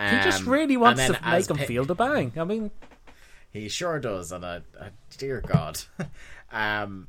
he 0.00 0.16
just 0.24 0.42
Um, 0.42 0.48
really 0.48 0.76
wants 0.76 1.06
to 1.06 1.12
make 1.24 1.48
him 1.48 1.56
feel 1.58 1.84
the 1.84 1.94
bang. 1.94 2.32
I 2.36 2.44
mean, 2.44 2.70
He 3.52 3.68
sure 3.68 3.98
does, 4.00 4.32
and 4.32 4.44
uh, 4.44 4.60
uh, 4.78 4.88
dear 5.16 5.40
God, 5.40 5.80
um, 6.52 7.06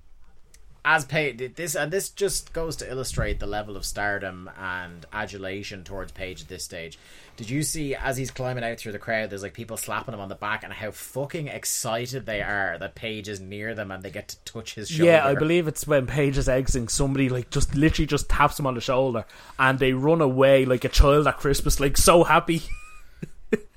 as 0.90 1.04
Page, 1.04 1.54
this 1.56 1.76
and 1.76 1.92
this 1.92 2.10
just 2.10 2.54
goes 2.54 2.78
to 2.78 2.90
illustrate 2.90 3.42
the 3.42 3.46
level 3.46 3.76
of 3.76 3.86
stardom 3.86 4.50
and 4.58 5.06
adulation 5.12 5.84
towards 5.84 6.14
Page 6.14 6.42
at 6.42 6.48
this 6.48 6.64
stage. 6.64 6.98
Did 7.36 7.50
you 7.50 7.62
see 7.62 7.94
as 7.94 8.16
he's 8.16 8.32
climbing 8.32 8.64
out 8.64 8.78
through 8.78 8.94
the 8.94 8.98
crowd? 8.98 9.30
There's 9.30 9.44
like 9.44 9.54
people 9.54 9.76
slapping 9.76 10.14
him 10.14 10.22
on 10.22 10.30
the 10.30 10.36
back, 10.36 10.64
and 10.64 10.72
how 10.72 10.92
fucking 10.92 11.50
excited 11.50 12.26
they 12.26 12.42
are 12.42 12.78
that 12.80 12.96
Page 12.96 13.28
is 13.28 13.42
near 13.42 13.76
them 13.76 13.92
and 13.92 14.02
they 14.02 14.12
get 14.12 14.30
to 14.30 14.38
touch 14.46 14.76
his 14.76 14.90
shoulder. 14.90 15.12
yeah, 15.12 15.28
I 15.28 15.36
believe 15.36 15.68
it's 15.68 15.86
when 15.86 16.08
Page 16.08 16.38
is 16.38 16.48
exiting. 16.48 16.88
Somebody 16.88 17.28
like 17.28 17.50
just 17.50 17.76
literally 17.76 18.08
just 18.08 18.30
taps 18.30 18.58
him 18.58 18.66
on 18.66 18.76
the 18.76 18.82
shoulder, 18.82 19.26
and 19.60 19.78
they 19.78 19.92
run 19.92 20.22
away 20.22 20.64
like 20.64 20.86
a 20.86 20.90
child 20.90 21.28
at 21.28 21.38
Christmas, 21.38 21.82
like 21.82 21.98
so 21.98 22.24
happy. 22.24 22.62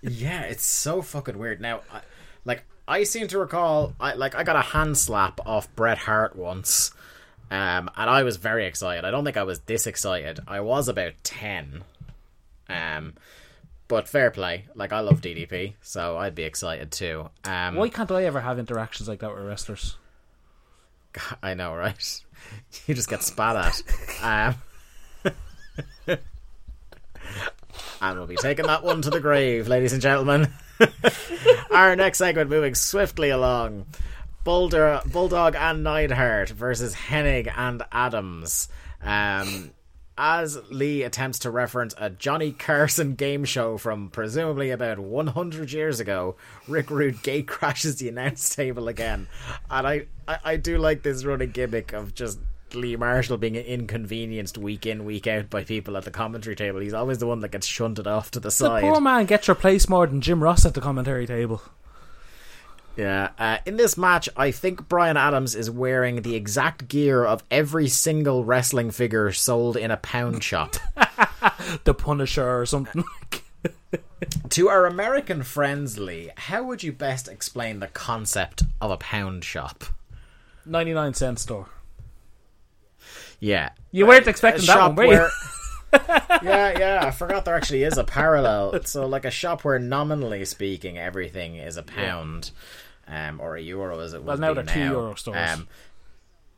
Yeah, 0.02 0.42
it's 0.42 0.64
so 0.64 1.02
fucking 1.02 1.38
weird. 1.38 1.60
Now, 1.60 1.82
I, 1.92 2.00
like 2.44 2.64
I 2.88 3.04
seem 3.04 3.28
to 3.28 3.38
recall, 3.38 3.94
I 4.00 4.14
like 4.14 4.34
I 4.34 4.42
got 4.44 4.56
a 4.56 4.62
hand 4.62 4.96
slap 4.96 5.40
off 5.46 5.74
Bret 5.76 5.98
Hart 5.98 6.34
once, 6.36 6.92
um, 7.50 7.90
and 7.96 8.10
I 8.10 8.22
was 8.22 8.36
very 8.36 8.66
excited. 8.66 9.04
I 9.04 9.10
don't 9.10 9.24
think 9.24 9.36
I 9.36 9.42
was 9.42 9.60
this 9.60 9.86
excited. 9.86 10.40
I 10.46 10.60
was 10.60 10.88
about 10.88 11.12
ten, 11.24 11.82
um, 12.68 13.14
but 13.88 14.08
fair 14.08 14.30
play. 14.30 14.66
Like 14.74 14.92
I 14.92 15.00
love 15.00 15.20
DDP, 15.20 15.74
so 15.82 16.16
I'd 16.16 16.34
be 16.34 16.44
excited 16.44 16.92
too. 16.92 17.28
Um, 17.44 17.74
Why 17.74 17.88
can't 17.88 18.10
I 18.10 18.24
ever 18.24 18.40
have 18.40 18.58
interactions 18.58 19.08
like 19.08 19.20
that 19.20 19.34
with 19.34 19.44
wrestlers? 19.44 19.96
I 21.42 21.54
know, 21.54 21.74
right? 21.74 22.22
You 22.86 22.94
just 22.94 23.10
get 23.10 23.22
spat 23.22 23.82
at. 24.24 24.54
Um, 25.26 25.34
and 28.00 28.18
we'll 28.18 28.26
be 28.26 28.36
taking 28.36 28.66
that 28.66 28.82
one 28.82 29.02
to 29.02 29.10
the 29.10 29.20
grave, 29.20 29.68
ladies 29.68 29.92
and 29.92 30.00
gentlemen. 30.00 30.52
Our 31.70 31.94
next 31.96 32.18
segment, 32.18 32.48
moving 32.50 32.74
swiftly 32.74 33.28
along. 33.30 33.84
Bulldog, 34.50 35.12
Bulldog 35.12 35.54
and 35.54 35.84
Neidhart 35.84 36.48
versus 36.48 36.92
Hennig 36.92 37.48
and 37.56 37.84
Adams. 37.92 38.68
Um, 39.00 39.70
as 40.18 40.58
Lee 40.70 41.04
attempts 41.04 41.38
to 41.40 41.52
reference 41.52 41.94
a 41.96 42.10
Johnny 42.10 42.50
Carson 42.50 43.14
game 43.14 43.44
show 43.44 43.78
from 43.78 44.10
presumably 44.10 44.72
about 44.72 44.98
100 44.98 45.70
years 45.70 46.00
ago, 46.00 46.34
Rick 46.66 46.90
Rude 46.90 47.22
gate 47.22 47.46
crashes 47.46 47.98
the 47.98 48.08
announce 48.08 48.52
table 48.52 48.88
again. 48.88 49.28
And 49.70 49.86
I, 49.86 50.06
I, 50.26 50.38
I 50.44 50.56
do 50.56 50.78
like 50.78 51.04
this 51.04 51.24
running 51.24 51.52
gimmick 51.52 51.92
of 51.92 52.12
just 52.16 52.40
Lee 52.74 52.96
Marshall 52.96 53.36
being 53.36 53.54
inconvenienced 53.54 54.58
week 54.58 54.84
in, 54.84 55.04
week 55.04 55.28
out 55.28 55.48
by 55.48 55.62
people 55.62 55.96
at 55.96 56.04
the 56.04 56.10
commentary 56.10 56.56
table. 56.56 56.80
He's 56.80 56.92
always 56.92 57.18
the 57.18 57.28
one 57.28 57.38
that 57.40 57.52
gets 57.52 57.68
shunted 57.68 58.08
off 58.08 58.32
to 58.32 58.40
the 58.40 58.48
The 58.48 58.50
side. 58.50 58.82
poor 58.82 59.00
man 59.00 59.26
gets 59.26 59.48
replaced 59.48 59.88
more 59.88 60.08
than 60.08 60.20
Jim 60.20 60.42
Ross 60.42 60.66
at 60.66 60.74
the 60.74 60.80
commentary 60.80 61.28
table. 61.28 61.62
Yeah. 62.96 63.30
Uh, 63.38 63.58
in 63.64 63.76
this 63.76 63.96
match, 63.96 64.28
I 64.36 64.50
think 64.50 64.88
Brian 64.88 65.16
Adams 65.16 65.54
is 65.54 65.70
wearing 65.70 66.22
the 66.22 66.34
exact 66.34 66.88
gear 66.88 67.24
of 67.24 67.42
every 67.50 67.88
single 67.88 68.44
wrestling 68.44 68.90
figure 68.90 69.32
sold 69.32 69.76
in 69.76 69.90
a 69.90 69.96
pound 69.96 70.42
shop. 70.44 70.76
The 71.84 71.94
Punisher 71.94 72.60
or 72.60 72.66
something. 72.66 73.04
to 74.50 74.68
our 74.68 74.86
American 74.86 75.42
friends, 75.42 75.98
Lee, 75.98 76.30
how 76.36 76.62
would 76.64 76.82
you 76.82 76.92
best 76.92 77.28
explain 77.28 77.80
the 77.80 77.86
concept 77.86 78.64
of 78.80 78.90
a 78.90 78.96
pound 78.96 79.44
shop? 79.44 79.84
99 80.66 81.14
cent 81.14 81.38
store. 81.38 81.68
Yeah. 83.38 83.70
You 83.90 84.06
weren't 84.06 84.26
expecting 84.26 84.66
that 84.66 84.78
one, 84.78 84.94
were 84.96 85.04
you? 85.04 85.28
yeah, 86.42 86.78
yeah, 86.78 87.00
I 87.04 87.10
forgot 87.10 87.44
there 87.44 87.54
actually 87.54 87.82
is 87.82 87.98
a 87.98 88.04
parallel. 88.04 88.82
So, 88.84 89.06
like 89.06 89.24
a 89.24 89.30
shop 89.30 89.64
where 89.64 89.78
nominally 89.78 90.44
speaking, 90.44 90.98
everything 90.98 91.56
is 91.56 91.76
a 91.76 91.82
pound, 91.82 92.50
um, 93.08 93.40
or 93.40 93.56
a 93.56 93.60
euro 93.60 93.98
as 94.00 94.12
it 94.14 94.22
Well, 94.22 94.38
now 94.38 94.54
they're 94.54 94.64
two 94.64 94.78
euro 94.80 95.00
euro 95.02 95.14
stores. 95.16 95.50
Um, 95.50 95.68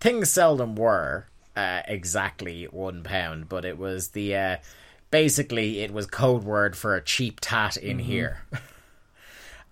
things 0.00 0.30
seldom 0.30 0.76
were 0.76 1.26
uh, 1.56 1.82
exactly 1.88 2.64
one 2.64 3.02
pound, 3.02 3.48
but 3.48 3.64
it 3.64 3.78
was 3.78 4.08
the 4.08 4.34
uh, 4.36 4.56
basically 5.10 5.80
it 5.80 5.92
was 5.92 6.06
code 6.06 6.44
word 6.44 6.76
for 6.76 6.94
a 6.94 7.02
cheap 7.02 7.38
tat 7.40 7.76
in 7.76 7.98
Mm-hmm. 7.98 8.06
here. 8.06 8.42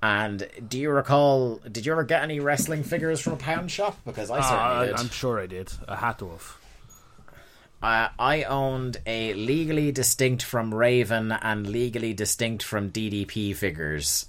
And 0.03 0.49
do 0.67 0.79
you 0.79 0.89
recall? 0.91 1.57
Did 1.71 1.85
you 1.85 1.93
ever 1.93 2.05
get 2.05 2.23
any 2.23 2.41
wrestling 2.41 2.85
figures 2.85 3.21
from 3.21 3.35
a 3.35 3.37
pound 3.37 3.71
shop? 3.71 3.99
Because 4.07 4.31
I 4.31 4.41
certainly 4.41 4.77
Uh, 4.77 4.85
did. 4.87 4.95
I'm 4.97 5.11
sure 5.11 5.39
I 5.39 5.47
did. 5.47 5.71
I 5.87 5.97
had 5.97 6.19
to 6.21 6.31
have. 6.31 6.57
Uh, 7.83 8.09
I 8.19 8.43
owned 8.45 8.99
a 9.07 9.33
legally 9.35 9.91
distinct 9.93 10.43
from 10.43 10.75
Raven 10.75 11.33
and 11.33 11.67
legally 11.67 12.13
distinct 12.13 12.63
from 12.63 12.91
DDP 12.91 13.57
figures, 13.57 14.27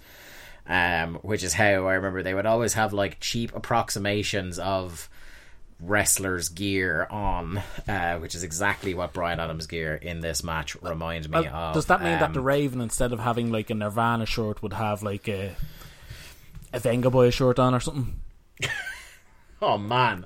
um, 0.67 1.15
which 1.15 1.43
is 1.43 1.53
how 1.53 1.65
I 1.87 1.93
remember 1.95 2.23
they 2.23 2.33
would 2.33 2.45
always 2.45 2.73
have 2.73 2.93
like 2.93 3.19
cheap 3.19 3.53
approximations 3.53 4.57
of 4.57 5.09
wrestlers' 5.81 6.47
gear 6.47 7.07
on, 7.09 7.61
uh, 7.89 8.17
which 8.19 8.35
is 8.35 8.43
exactly 8.43 8.93
what 8.93 9.11
Brian 9.13 9.39
Adams' 9.39 9.67
gear 9.67 9.95
in 9.95 10.21
this 10.21 10.43
match 10.43 10.75
reminds 10.81 11.27
me 11.27 11.41
Well, 11.41 11.53
of. 11.55 11.73
does 11.73 11.87
that 11.87 12.01
mean 12.01 12.19
that 12.19 12.27
Um, 12.29 12.33
the 12.33 12.41
Raven, 12.41 12.79
instead 12.79 13.11
of 13.11 13.19
having 13.19 13.51
like 13.51 13.69
a 13.69 13.73
Nirvana 13.73 14.25
shirt, 14.27 14.61
would 14.63 14.73
have 14.73 15.03
like 15.03 15.27
a 15.27 15.55
a 16.71 16.79
Venga 16.79 17.09
Boy 17.09 17.31
shirt 17.31 17.59
on 17.59 17.73
or 17.73 17.79
something? 17.81 18.19
Oh 19.63 19.77
man. 19.77 20.25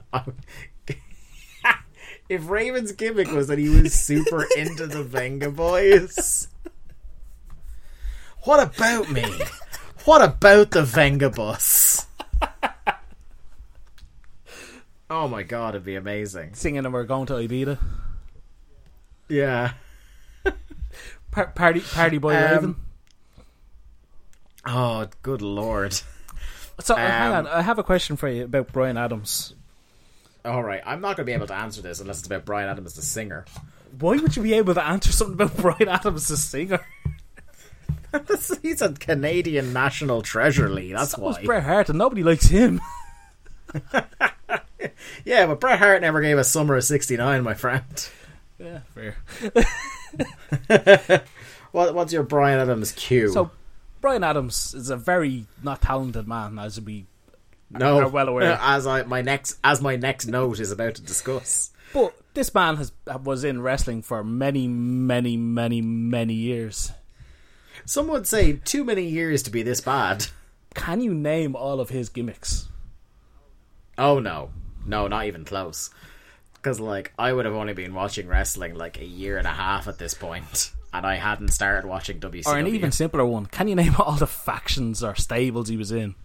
If 2.28 2.50
Raven's 2.50 2.92
gimmick 2.92 3.32
was 3.32 3.48
that 3.48 3.60
he 3.60 3.70
was 3.70 3.94
super 3.94 4.46
into 4.58 4.88
the 4.88 5.04
Vengaboys. 5.04 6.48
What 8.44 8.62
about 8.62 9.12
me? 9.12 9.26
What 10.06 10.22
about 10.22 10.72
the 10.72 10.82
Vengabus? 10.82 12.06
Oh 15.10 15.28
my 15.28 15.44
god, 15.44 15.76
it'd 15.76 15.86
be 15.86 15.96
amazing. 15.96 16.56
Singing 16.56 16.86
and 16.86 16.94
we're 16.94 17.04
going 17.04 17.28
to 17.28 17.34
Ibiza. 17.34 17.78
Yeah. 19.30 19.74
Par- 21.32 21.52
party, 21.56 21.82
party 21.82 22.18
boy 22.18 22.36
Um, 22.36 22.44
Raven. 22.44 22.76
Oh, 24.66 25.08
good 25.22 25.42
lord. 25.42 26.00
So 26.80 26.96
uh, 26.96 26.98
hang 26.98 27.32
um, 27.34 27.46
on, 27.46 27.48
I 27.48 27.62
have 27.62 27.78
a 27.78 27.84
question 27.84 28.16
for 28.16 28.28
you 28.28 28.46
about 28.46 28.72
Brian 28.72 28.98
Adams. 28.98 29.54
Alright, 30.46 30.84
I'm 30.86 31.02
not 31.02 31.18
going 31.18 31.26
to 31.26 31.30
be 31.30 31.34
able 31.34 31.48
to 31.48 31.56
answer 31.56 31.82
this 31.82 32.00
unless 32.00 32.20
it's 32.20 32.28
about 32.28 32.46
Bryan 32.46 32.70
Adams, 32.70 32.94
the 32.94 33.02
singer. 33.02 33.46
Why 34.00 34.18
would 34.18 34.36
you 34.36 34.44
be 34.44 34.54
able 34.54 34.74
to 34.76 34.86
answer 34.86 35.12
something 35.12 35.34
about 35.34 35.58
Bryan 35.62 35.88
Adams, 35.90 36.28
the 36.28 36.38
singer? 36.38 36.86
He's 38.62 38.82
a 38.82 38.94
Canadian 38.94 39.74
national 39.74 40.22
treasure, 40.22 40.70
Lee. 40.70 40.94
That's 40.94 41.16
That 41.16 41.22
was 41.22 41.38
why. 41.38 41.44
Bret 41.44 41.64
Hart, 41.64 41.90
and 41.90 41.98
nobody 41.98 42.24
likes 42.24 42.46
him. 42.48 42.82
Yeah, 45.24 45.48
but 45.48 45.60
Bret 45.60 45.80
Hart 45.80 46.02
never 46.02 46.22
gave 46.22 46.38
a 46.38 46.44
Summer 46.44 46.76
of 46.76 46.84
69, 46.84 47.42
my 47.44 47.56
friend. 47.56 48.10
Yeah, 48.60 48.80
fair. 48.94 49.18
What, 51.72 51.94
what's 51.96 52.14
your 52.14 52.24
Brian 52.24 52.60
Adams 52.60 52.92
cue? 52.94 53.30
So, 53.30 53.52
Brian 54.02 54.24
Adams 54.24 54.74
is 54.76 54.90
a 54.90 54.96
very 54.96 55.46
not 55.64 55.82
talented 55.82 56.28
man, 56.28 56.58
as 56.60 56.80
we. 56.80 57.06
No, 57.80 58.00
are 58.00 58.10
well 58.10 58.30
aware. 58.30 58.58
As 58.62 58.88
I 58.88 59.04
my 59.04 59.22
next 59.22 59.58
as 59.64 59.82
my 59.82 59.96
next 59.96 60.28
note 60.28 60.60
is 60.60 60.72
about 60.72 60.96
to 60.96 61.02
discuss. 61.02 61.72
But 61.94 62.14
this 62.34 62.54
man 62.54 62.78
has 62.78 62.92
was 63.24 63.44
in 63.44 63.62
wrestling 63.62 64.02
for 64.02 64.24
many, 64.24 64.68
many, 64.68 65.38
many, 65.38 65.82
many 65.82 66.34
years. 66.34 66.92
Some 67.86 68.08
would 68.08 68.28
say 68.28 68.54
too 68.54 68.84
many 68.84 69.06
years 69.06 69.44
to 69.44 69.52
be 69.52 69.62
this 69.62 69.82
bad. 69.82 70.28
Can 70.74 71.02
you 71.02 71.14
name 71.14 71.56
all 71.56 71.80
of 71.80 71.90
his 71.90 72.10
gimmicks? 72.10 72.68
Oh 73.98 74.20
no, 74.20 74.50
no, 74.86 75.08
not 75.08 75.26
even 75.26 75.46
close. 75.46 75.90
Because 76.54 76.80
like 76.80 77.14
I 77.18 77.32
would 77.32 77.46
have 77.46 77.54
only 77.54 77.74
been 77.74 77.94
watching 77.94 78.28
wrestling 78.28 78.76
like 78.76 79.00
a 79.00 79.06
year 79.06 79.38
and 79.38 79.48
a 79.48 79.52
half 79.52 79.88
at 79.88 80.00
this 80.00 80.14
point, 80.14 80.72
and 80.94 81.06
I 81.06 81.16
hadn't 81.16 81.50
started 81.50 81.88
watching 81.88 82.20
WCW. 82.20 82.48
Or 82.48 82.58
an 82.58 82.68
even 82.68 82.92
simpler 82.92 83.26
one. 83.26 83.46
Can 83.46 83.68
you 83.68 83.76
name 83.76 83.96
all 84.00 84.16
the 84.16 84.28
factions 84.28 85.04
or 85.04 85.16
stables 85.16 85.70
he 85.70 85.78
was 85.78 85.92
in? 85.92 86.16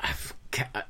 Uh, 0.00 0.82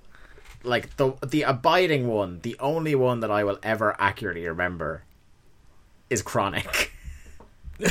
like 0.64 0.96
the 0.96 1.14
the 1.26 1.42
abiding 1.42 2.08
one, 2.08 2.40
the 2.42 2.56
only 2.58 2.94
one 2.94 3.20
that 3.20 3.30
I 3.30 3.44
will 3.44 3.58
ever 3.62 3.96
accurately 3.98 4.46
remember 4.46 5.02
is 6.10 6.22
KroniK. 6.22 6.90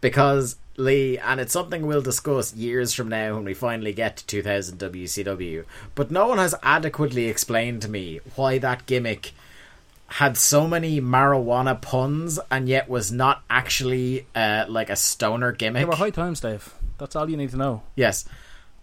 because 0.00 0.56
Lee, 0.76 1.18
and 1.18 1.40
it's 1.40 1.52
something 1.52 1.86
we'll 1.86 2.02
discuss 2.02 2.54
years 2.54 2.92
from 2.92 3.08
now 3.08 3.34
when 3.34 3.44
we 3.44 3.54
finally 3.54 3.92
get 3.92 4.18
to 4.18 4.26
2000 4.26 4.78
WCW, 4.78 5.64
but 5.94 6.10
no 6.10 6.28
one 6.28 6.38
has 6.38 6.54
adequately 6.62 7.26
explained 7.26 7.82
to 7.82 7.88
me 7.88 8.20
why 8.34 8.58
that 8.58 8.86
gimmick 8.86 9.32
had 10.08 10.36
so 10.36 10.68
many 10.68 11.00
marijuana 11.00 11.80
puns 11.80 12.38
and 12.50 12.68
yet 12.68 12.88
was 12.88 13.10
not 13.10 13.42
actually 13.50 14.26
uh, 14.34 14.64
like 14.68 14.90
a 14.90 14.96
stoner 14.96 15.52
gimmick. 15.52 15.80
They 15.80 15.86
were 15.86 15.96
high 15.96 16.10
times, 16.10 16.40
Dave. 16.40 16.72
That's 16.98 17.16
all 17.16 17.28
you 17.28 17.36
need 17.36 17.50
to 17.50 17.56
know. 17.56 17.82
Yes. 17.96 18.24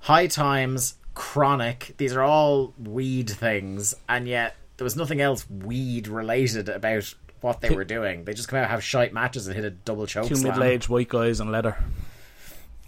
High 0.03 0.27
Times, 0.27 0.95
KroniK, 1.15 1.95
these 1.95 2.13
are 2.13 2.21
all 2.21 2.73
weed 2.77 3.29
things, 3.29 3.95
and 4.09 4.27
yet 4.27 4.55
there 4.77 4.83
was 4.83 4.97
nothing 4.97 5.21
else 5.21 5.49
weed 5.49 6.09
related 6.09 6.67
about 6.67 7.13
what 7.39 7.61
they 7.61 7.69
were 7.69 7.85
doing. 7.85 8.25
They 8.25 8.33
just 8.33 8.49
come 8.49 8.59
out, 8.59 8.69
have 8.69 8.83
shite 8.83 9.13
matches, 9.13 9.47
and 9.47 9.55
hit 9.55 9.63
a 9.63 9.69
double 9.69 10.05
choke 10.05 10.27
Two 10.27 10.41
middle-aged 10.43 10.89
white 10.89 11.07
guys 11.07 11.39
in 11.39 11.51
leather. 11.51 11.77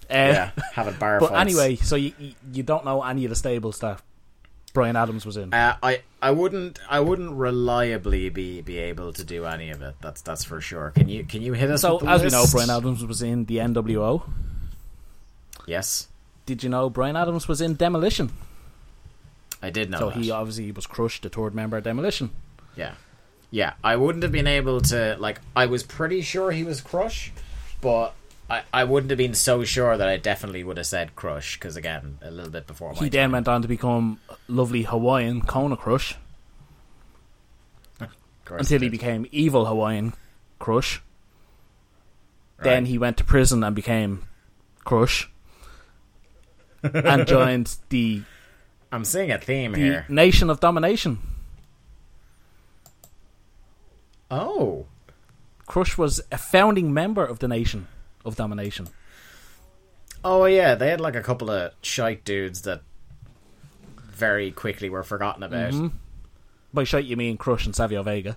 Uh, 0.09 0.13
Yeah, 0.13 0.51
having 0.73 0.95
bar 0.99 1.21
But 1.21 1.29
fights. 1.29 1.41
anyway, 1.41 1.77
so 1.77 1.95
you, 1.95 2.11
you 2.51 2.63
don't 2.63 2.83
know 2.83 3.01
any 3.01 3.23
of 3.23 3.29
the 3.29 3.35
stables 3.37 3.79
that 3.79 4.01
Brian 4.73 4.97
Adams 4.97 5.25
was 5.25 5.37
in. 5.37 5.53
Uh, 5.53 5.77
I 5.81 6.01
I 6.21 6.31
wouldn't 6.31 6.79
I 6.89 6.99
wouldn't 6.99 7.31
reliably 7.31 8.27
be, 8.29 8.59
be 8.59 8.77
able 8.77 9.13
to 9.13 9.23
do 9.23 9.45
any 9.45 9.69
of 9.69 9.81
it. 9.81 9.95
That's 10.01 10.21
that's 10.21 10.43
for 10.43 10.59
sure. 10.59 10.91
Can 10.91 11.07
you 11.07 11.23
can 11.23 11.41
you 11.41 11.53
hit 11.53 11.71
us? 11.71 11.81
so 11.81 11.93
with 11.95 12.03
the 12.03 12.09
as 12.09 12.23
we 12.23 12.29
know. 12.29 12.43
Brian 12.51 12.69
Adams 12.69 13.05
was 13.05 13.21
in 13.21 13.45
the 13.45 13.57
NWO. 13.57 14.23
Yes, 15.65 16.09
Did 16.45 16.63
you 16.63 16.69
know 16.69 16.89
Brian 16.89 17.15
Adams 17.15 17.47
was 17.47 17.61
in 17.61 17.75
Demolition? 17.75 18.31
I 19.61 19.69
did 19.69 19.89
know 19.89 19.97
so 19.97 20.09
that. 20.09 20.17
he 20.17 20.31
obviously 20.31 20.71
was 20.71 20.85
crushed, 20.85 21.23
the 21.23 21.29
third 21.29 21.55
member 21.55 21.77
of 21.77 21.83
Demolition. 21.83 22.29
Yeah. 22.75 22.93
Yeah, 23.51 23.73
I 23.83 23.95
wouldn't 23.95 24.23
have 24.23 24.31
been 24.31 24.47
able 24.47 24.81
to 24.81 25.15
like 25.17 25.39
I 25.55 25.67
was 25.67 25.81
pretty 25.83 26.21
sure 26.21 26.51
he 26.51 26.63
was 26.63 26.81
Crush, 26.81 27.31
but 27.79 28.13
I, 28.49 28.63
I 28.73 28.83
wouldn't 28.83 29.11
have 29.11 29.17
been 29.17 29.33
so 29.33 29.63
sure 29.63 29.95
that 29.95 30.07
I 30.07 30.17
definitely 30.17 30.63
would 30.63 30.77
have 30.77 30.87
said 30.87 31.15
Crush 31.15 31.55
because 31.55 31.77
again, 31.77 32.17
a 32.21 32.31
little 32.31 32.51
bit 32.51 32.67
before 32.67 32.93
my 32.93 32.99
He 32.99 33.09
then 33.09 33.31
went 33.31 33.47
on 33.47 33.61
to 33.61 33.67
become 33.67 34.19
lovely 34.47 34.83
Hawaiian 34.83 35.41
Kona 35.41 35.77
Crush 35.77 36.15
until 38.49 38.79
he 38.79 38.85
did. 38.87 38.91
became 38.91 39.25
evil 39.31 39.65
Hawaiian 39.65 40.13
Crush. 40.59 41.01
Then 42.61 42.85
he 42.85 42.97
went 42.97 43.17
to 43.17 43.23
prison 43.23 43.63
and 43.63 43.75
became 43.75 44.27
Crush. 44.83 45.29
And 46.93 47.27
joined 47.27 47.75
the, 47.89 48.21
I'm 48.91 49.05
seeing 49.05 49.31
a 49.31 49.37
theme 49.39 49.73
the 49.73 49.79
here. 49.79 50.05
Nation 50.09 50.49
of 50.49 50.59
Domination. 50.59 51.19
Oh, 54.31 54.85
Crush 55.65 55.97
was 55.97 56.21
a 56.31 56.37
founding 56.37 56.93
member 56.93 57.23
of 57.25 57.39
the 57.39 57.47
Nation 57.47 57.87
of 58.23 58.35
Domination. 58.35 58.87
oh 60.23 60.45
yeah, 60.45 60.75
they 60.75 60.89
had 60.89 60.99
like 61.01 61.15
a 61.15 61.21
couple 61.21 61.49
of 61.51 61.71
shite 61.81 62.23
dudes 62.25 62.63
that 62.63 62.81
very 64.11 64.51
quickly 64.51 64.89
were 64.89 65.03
forgotten 65.03 65.43
about. 65.43 65.73
Mhm. 65.73 65.91
By 66.73 66.83
shite 66.83 67.05
you 67.05 67.15
mean 67.17 67.37
Crush 67.37 67.65
and 67.65 67.75
Savio 67.75 68.01
Vega. 68.03 68.35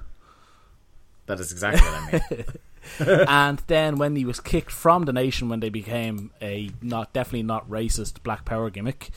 That 1.26 1.40
is 1.40 1.50
exactly 1.52 1.82
what 1.82 1.94
I 1.94 2.34
mean. 2.36 2.44
and 3.28 3.60
then 3.66 3.96
when 3.96 4.16
he 4.16 4.24
was 4.24 4.40
kicked 4.40 4.70
from 4.70 5.04
the 5.04 5.12
nation 5.12 5.48
when 5.48 5.60
they 5.60 5.68
became 5.70 6.30
a 6.42 6.70
not 6.82 7.12
definitely 7.12 7.42
not 7.44 7.68
racist 7.68 8.22
Black 8.22 8.44
Power 8.44 8.70
gimmick, 8.70 9.10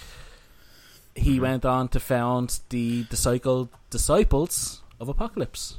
he 1.16 1.32
Mm-hmm. 1.34 1.42
went 1.42 1.66
on 1.66 1.88
to 1.90 2.00
found 2.00 2.60
the 2.70 3.04
Disciple 3.04 3.70
Disciples 3.90 4.82
of 5.00 5.10
Apocalypse, 5.10 5.78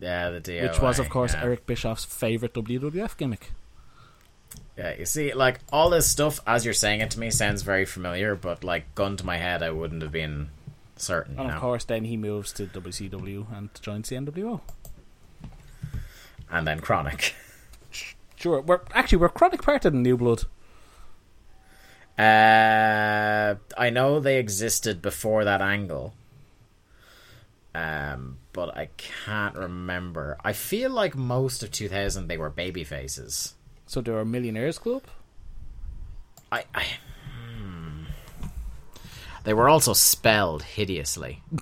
yeah, 0.00 0.30
the 0.30 0.40
DOA. 0.40 0.62
which 0.68 0.80
was 0.80 0.98
of 0.98 1.08
course 1.08 1.32
yeah. 1.34 1.42
Eric 1.44 1.66
Bischoff's 1.66 2.04
favorite 2.04 2.54
WWF 2.54 3.16
gimmick. 3.16 3.52
Yeah, 4.76 4.94
you 4.98 5.04
see, 5.06 5.32
like 5.34 5.60
all 5.72 5.90
this 5.90 6.08
stuff 6.10 6.40
as 6.46 6.64
you're 6.64 6.74
saying 6.74 7.00
it 7.00 7.10
to 7.12 7.20
me 7.20 7.30
sounds 7.30 7.62
very 7.62 7.84
familiar, 7.84 8.34
but 8.34 8.64
like 8.64 8.94
gun 8.94 9.16
to 9.18 9.26
my 9.26 9.36
head, 9.36 9.62
I 9.62 9.70
wouldn't 9.70 10.02
have 10.02 10.12
been 10.12 10.48
certain. 10.96 11.38
And 11.38 11.50
of 11.50 11.60
course, 11.60 11.84
then 11.84 12.04
he 12.04 12.16
moves 12.16 12.52
to 12.54 12.66
WCW 12.66 13.46
and 13.56 13.68
joins 13.80 14.08
the 14.08 14.16
NWO. 14.16 14.60
And 16.50 16.66
then 16.66 16.80
KroniK. 16.80 17.32
Sure, 18.36 18.60
we're 18.62 18.80
actually 18.94 19.18
we're 19.18 19.28
chronic 19.28 19.62
part 19.62 19.84
of 19.84 19.92
the 19.92 19.98
New 19.98 20.16
Blood. 20.16 20.44
Uh, 22.18 23.56
I 23.76 23.90
know 23.90 24.18
they 24.18 24.38
existed 24.38 25.02
before 25.02 25.44
that 25.44 25.60
angle. 25.60 26.14
Um, 27.74 28.38
but 28.52 28.76
I 28.76 28.88
can't 28.96 29.54
remember. 29.54 30.36
I 30.44 30.52
feel 30.52 30.90
like 30.90 31.14
most 31.14 31.62
of 31.62 31.70
2000 31.70 32.28
they 32.28 32.36
were 32.36 32.50
baby 32.50 32.82
faces. 32.82 33.54
So 33.86 34.00
they 34.00 34.10
were 34.10 34.20
a 34.20 34.26
Millionaires 34.26 34.78
Club. 34.78 35.02
I, 36.50 36.64
I 36.74 36.84
hmm. 37.62 38.04
They 39.44 39.54
were 39.54 39.68
also 39.68 39.92
spelled 39.92 40.62
hideously. 40.62 41.42
Do 41.50 41.56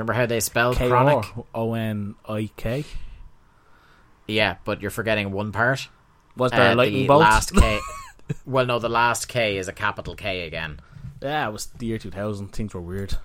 you 0.00 0.02
remember 0.02 0.14
how 0.14 0.26
they 0.26 0.40
spelled 0.40 0.76
chronic? 0.76 1.24
O 1.54 1.74
N 1.74 2.14
I 2.28 2.50
K. 2.56 2.84
Yeah, 4.26 4.56
but 4.64 4.80
you're 4.80 4.90
forgetting 4.90 5.30
one 5.32 5.52
part. 5.52 5.88
Was 6.36 6.50
there 6.50 6.68
a 6.70 6.72
Uh, 6.72 6.76
lightning 6.76 7.02
the 7.02 7.08
bolt? 7.08 7.20
last 7.20 7.54
K. 7.54 7.78
well, 8.46 8.66
no, 8.66 8.78
the 8.78 8.88
last 8.88 9.28
K 9.28 9.56
is 9.58 9.68
a 9.68 9.72
capital 9.72 10.14
K 10.14 10.46
again. 10.46 10.80
yeah, 11.22 11.46
it 11.48 11.52
was 11.52 11.66
the 11.78 11.86
year 11.86 11.98
two 11.98 12.10
thousand. 12.10 12.48
Things 12.48 12.74
were 12.74 12.80
weird. 12.80 13.16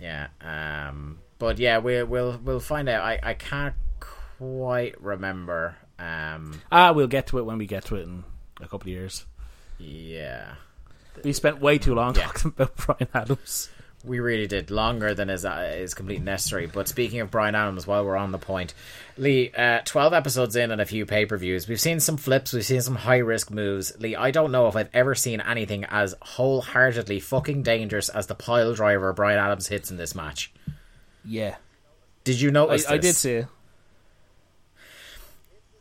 Yeah. 0.00 0.28
Um. 0.40 1.18
But 1.38 1.58
yeah, 1.58 1.78
we 1.78 2.02
we'll 2.02 2.38
we'll 2.42 2.60
find 2.60 2.88
out. 2.88 3.02
I 3.04 3.18
I 3.22 3.34
can't 3.34 3.74
quite 4.00 5.00
remember. 5.00 5.76
Um. 5.98 6.60
Ah, 6.72 6.92
we'll 6.92 7.06
get 7.08 7.26
to 7.28 7.38
it 7.38 7.42
when 7.46 7.58
we 7.58 7.66
get 7.66 7.84
to 7.86 7.96
it 7.96 8.02
in 8.02 8.24
a 8.60 8.64
couple 8.68 8.82
of 8.82 8.88
years. 8.88 9.26
Yeah. 9.78 10.54
We 11.24 11.32
spent 11.32 11.60
way 11.60 11.78
too 11.78 11.94
long 11.94 12.14
Yeah. 12.14 12.26
talking 12.26 12.52
about 12.56 12.76
Brian 12.76 13.08
Adams. 13.14 13.70
We 14.04 14.20
really 14.20 14.46
did 14.46 14.70
longer 14.70 15.12
than 15.12 15.28
is 15.28 15.44
uh, 15.44 15.74
is 15.76 15.92
completely 15.92 16.24
necessary. 16.24 16.66
But 16.66 16.86
speaking 16.86 17.20
of 17.20 17.30
Brian 17.32 17.56
Adams, 17.56 17.86
while 17.86 18.04
we're 18.04 18.16
on 18.16 18.30
the 18.30 18.38
point, 18.38 18.72
Lee, 19.16 19.50
uh, 19.56 19.80
twelve 19.84 20.12
episodes 20.12 20.54
in 20.54 20.70
and 20.70 20.80
a 20.80 20.86
few 20.86 21.04
pay 21.04 21.26
per 21.26 21.36
views, 21.36 21.66
we've 21.66 21.80
seen 21.80 21.98
some 21.98 22.16
flips, 22.16 22.52
we've 22.52 22.64
seen 22.64 22.80
some 22.80 22.94
high 22.94 23.18
risk 23.18 23.50
moves. 23.50 23.92
Lee, 23.98 24.14
I 24.14 24.30
don't 24.30 24.52
know 24.52 24.68
if 24.68 24.76
I've 24.76 24.88
ever 24.94 25.16
seen 25.16 25.40
anything 25.40 25.84
as 25.84 26.14
wholeheartedly 26.22 27.18
fucking 27.20 27.64
dangerous 27.64 28.08
as 28.08 28.28
the 28.28 28.36
pile 28.36 28.72
driver 28.72 29.12
Brian 29.12 29.38
Adams 29.40 29.66
hits 29.66 29.90
in 29.90 29.96
this 29.96 30.14
match. 30.14 30.52
Yeah, 31.24 31.56
Did 32.22 32.40
you 32.40 32.50
I, 32.50 32.52
notice? 32.52 32.86
I 32.88 32.92
did 32.92 33.02
this? 33.02 33.18
see. 33.18 33.32
it. 33.32 33.46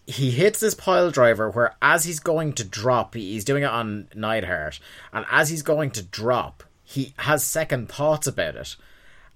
he 0.08 0.32
hits 0.32 0.60
this 0.60 0.74
pile 0.74 1.12
driver 1.12 1.50
where 1.50 1.76
as 1.82 2.06
he's 2.06 2.20
going 2.20 2.54
to 2.54 2.64
drop 2.64 3.14
he's 3.14 3.44
doing 3.46 3.64
it 3.64 3.70
on 3.70 4.08
Neidhart 4.16 4.80
and 5.14 5.26
as 5.30 5.50
he's 5.50 5.62
going 5.62 5.92
to 5.92 6.02
drop 6.02 6.64
he 6.90 7.14
has 7.20 7.44
second 7.46 7.90
thoughts 7.90 8.28
about 8.28 8.56
it. 8.56 8.78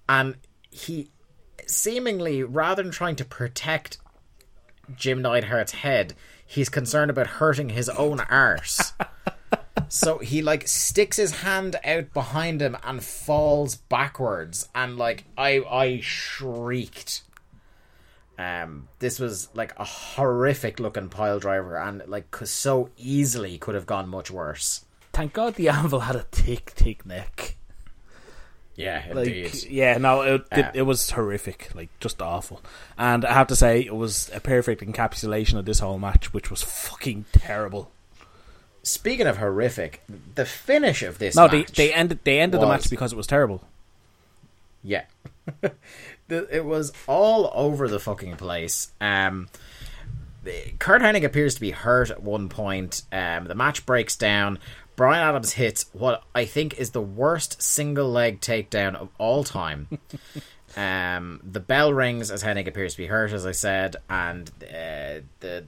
And 0.07 0.37
he 0.69 1.11
seemingly 1.67 2.43
rather 2.43 2.81
than 2.81 2.91
trying 2.91 3.17
to 3.17 3.25
protect 3.25 3.97
Jim 4.95 5.21
Neidhart's 5.21 5.73
head 5.73 6.13
he's 6.45 6.69
concerned 6.69 7.11
about 7.11 7.27
hurting 7.27 7.69
his 7.69 7.89
own 7.89 8.21
arse. 8.21 8.93
So 9.87 10.19
he 10.19 10.41
like 10.41 10.69
sticks 10.69 11.17
his 11.17 11.41
hand 11.41 11.75
out 11.83 12.13
behind 12.13 12.61
him 12.61 12.77
and 12.81 13.03
falls 13.03 13.75
backwards. 13.75 14.69
And 14.73 14.97
like 14.97 15.25
I 15.37 15.59
I 15.69 15.99
shrieked. 16.01 17.23
Um, 18.39 18.87
this 18.99 19.19
was 19.19 19.49
like 19.53 19.73
a 19.77 19.83
horrific 19.83 20.79
looking 20.79 21.09
pile 21.09 21.39
driver, 21.39 21.77
and 21.77 22.03
like 22.07 22.33
so 22.45 22.89
easily 22.95 23.57
could 23.57 23.75
have 23.75 23.85
gone 23.85 24.07
much 24.07 24.31
worse. 24.31 24.85
Thank 25.14 25.34
God 25.34 25.55
the 25.55 25.70
anvil 25.70 26.01
had 26.01 26.16
a 26.16 26.22
thick, 26.32 26.70
thick 26.72 27.05
neck. 27.05 27.55
Yeah, 28.76 29.03
Like, 29.14 29.28
indeed. 29.28 29.64
yeah, 29.70 29.97
no, 29.97 30.22
it, 30.22 30.45
it, 30.51 30.66
it 30.76 30.82
was 30.84 31.12
horrific, 31.12 31.70
like 31.76 31.89
just 31.99 32.22
awful. 32.22 32.62
And 32.97 33.26
I 33.26 33.34
have 33.34 33.47
to 33.47 33.55
say, 33.55 33.82
it 33.82 33.93
was 33.95 34.32
a 34.34 34.39
perfect 34.39 34.82
encapsulation 34.82 35.55
of 35.59 35.66
this 35.66 35.80
whole 35.80 35.99
match, 35.99 36.34
which 36.34 36.49
was 36.49 36.64
fucking 36.64 37.26
terrible. 37.34 37.91
Speaking 38.82 39.28
of 39.28 39.38
horrific, 39.38 40.01
the 40.36 40.45
finish 40.45 41.03
of 41.03 41.20
this 41.20 41.36
No, 41.36 41.47
they 41.47 41.59
match, 41.59 41.72
they 41.74 41.93
ended 41.93 42.20
they 42.24 42.39
ended 42.39 42.62
the 42.62 42.66
match 42.68 42.89
because 42.89 43.14
it 43.14 43.18
was 43.18 43.28
terrible. 43.28 43.62
yeah, 44.82 45.03
it 46.30 46.66
was 46.66 46.91
all 47.07 47.51
over 47.53 47.88
the 47.88 47.99
fucking 47.99 48.38
place. 48.38 48.91
Um, 48.99 49.49
Curt 50.80 51.03
Hennig 51.03 51.24
appears 51.24 51.53
to 51.55 51.62
be 51.62 51.70
hurt 51.70 52.09
at 52.09 52.24
one 52.24 52.49
point. 52.49 53.03
Um, 53.12 53.45
the 53.45 53.53
match 53.53 53.86
breaks 53.86 54.16
down. 54.16 54.57
Brian 55.01 55.27
Adams 55.27 55.53
hits 55.53 55.87
what 55.93 56.21
I 56.35 56.45
think 56.45 56.77
is 56.77 56.91
the 56.91 57.01
worst 57.01 57.59
single 57.59 58.07
leg 58.11 58.39
takedown 58.39 58.93
of 58.93 59.09
all 59.17 59.43
time. 59.43 59.87
um, 60.77 61.41
the 61.43 61.59
bell 61.59 61.91
rings 61.91 62.29
as 62.29 62.43
Hennig 62.43 62.67
appears 62.67 62.91
to 62.91 62.97
be 62.99 63.07
hurt, 63.07 63.31
as 63.31 63.43
I 63.43 63.51
said, 63.51 63.95
and 64.11 64.51
uh, 64.61 65.25
the 65.39 65.65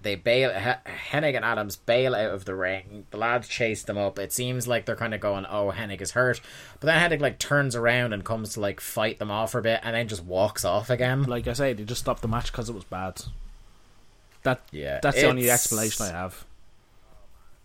they 0.00 0.16
bail 0.16 0.50
H- 0.50 0.92
Hennig 1.12 1.36
and 1.36 1.44
Adams 1.44 1.76
bail 1.76 2.16
out 2.16 2.34
of 2.34 2.44
the 2.44 2.56
ring. 2.56 3.06
The 3.12 3.16
lads 3.16 3.46
chase 3.46 3.84
them 3.84 3.96
up. 3.96 4.18
It 4.18 4.32
seems 4.32 4.66
like 4.66 4.86
they're 4.86 4.96
kind 4.96 5.14
of 5.14 5.20
going, 5.20 5.46
"Oh, 5.46 5.72
Hennig 5.72 6.00
is 6.00 6.10
hurt," 6.10 6.40
but 6.80 6.86
then 6.86 6.98
Hennig 6.98 7.20
like 7.20 7.38
turns 7.38 7.76
around 7.76 8.12
and 8.12 8.24
comes 8.24 8.54
to 8.54 8.60
like 8.60 8.80
fight 8.80 9.20
them 9.20 9.30
off 9.30 9.52
for 9.52 9.60
a 9.60 9.62
bit, 9.62 9.78
and 9.84 9.94
then 9.94 10.08
just 10.08 10.24
walks 10.24 10.64
off 10.64 10.90
again. 10.90 11.22
Like 11.22 11.46
I 11.46 11.52
say, 11.52 11.74
they 11.74 11.84
just 11.84 12.00
stopped 12.00 12.22
the 12.22 12.26
match 12.26 12.50
because 12.50 12.68
it 12.68 12.74
was 12.74 12.82
bad. 12.82 13.22
That 14.42 14.62
Yeah, 14.72 14.98
that's 15.00 15.20
the 15.20 15.28
only 15.28 15.48
explanation 15.48 16.06
I 16.06 16.10
have. 16.10 16.44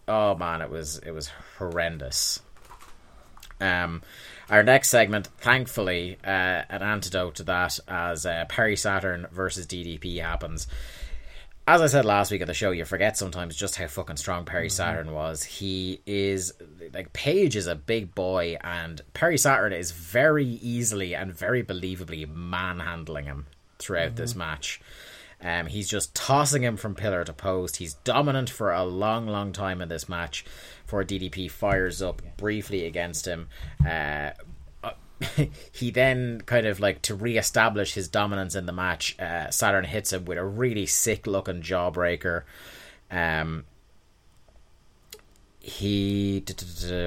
Oh 0.07 0.35
man, 0.35 0.61
it 0.61 0.69
was 0.69 0.99
it 0.99 1.11
was 1.11 1.29
horrendous. 1.57 2.41
Um, 3.59 4.03
our 4.49 4.63
next 4.63 4.89
segment, 4.89 5.27
thankfully, 5.39 6.17
uh, 6.23 6.63
an 6.69 6.81
antidote 6.81 7.35
to 7.35 7.43
that, 7.43 7.79
as 7.87 8.25
uh, 8.25 8.45
Perry 8.47 8.75
Saturn 8.75 9.27
versus 9.31 9.65
DDP 9.65 10.21
happens. 10.21 10.67
As 11.69 11.81
I 11.81 11.87
said 11.87 12.05
last 12.05 12.31
week 12.31 12.39
on 12.39 12.47
the 12.47 12.53
show, 12.53 12.71
you 12.71 12.85
forget 12.85 13.17
sometimes 13.17 13.53
just 13.53 13.75
how 13.75 13.87
fucking 13.87 14.15
strong 14.15 14.45
Perry 14.45 14.69
Saturn 14.69 15.11
was. 15.11 15.43
He 15.43 15.99
is 16.05 16.53
like 16.93 17.11
Page 17.11 17.57
is 17.57 17.67
a 17.67 17.75
big 17.75 18.15
boy, 18.15 18.57
and 18.61 19.01
Perry 19.13 19.37
Saturn 19.37 19.73
is 19.73 19.91
very 19.91 20.45
easily 20.45 21.13
and 21.13 21.33
very 21.33 21.63
believably 21.63 22.25
manhandling 22.33 23.25
him 23.25 23.47
throughout 23.79 24.15
this 24.15 24.33
match. 24.33 24.79
Um, 25.41 25.67
he's 25.67 25.87
just 25.87 26.15
tossing 26.15 26.63
him 26.63 26.77
from 26.77 26.95
pillar 26.95 27.23
to 27.23 27.33
post. 27.33 27.77
He's 27.77 27.93
dominant 27.93 28.49
for 28.49 28.71
a 28.71 28.83
long, 28.83 29.27
long 29.27 29.51
time 29.51 29.81
in 29.81 29.89
this 29.89 30.09
match. 30.09 30.43
Before 30.85 31.03
DDP 31.03 31.51
fires 31.51 32.01
up 32.01 32.21
briefly 32.37 32.85
against 32.85 33.27
him, 33.27 33.49
uh, 33.87 34.31
he 35.71 35.91
then 35.91 36.41
kind 36.41 36.65
of 36.65 36.79
like 36.79 37.01
to 37.03 37.15
re-establish 37.15 37.93
his 37.93 38.07
dominance 38.07 38.55
in 38.55 38.65
the 38.65 38.73
match. 38.73 39.17
Uh, 39.19 39.49
Saturn 39.51 39.85
hits 39.85 40.13
him 40.13 40.25
with 40.25 40.37
a 40.37 40.45
really 40.45 40.85
sick-looking 40.85 41.61
jawbreaker. 41.61 42.43
Um, 43.11 43.65
he 45.67 46.43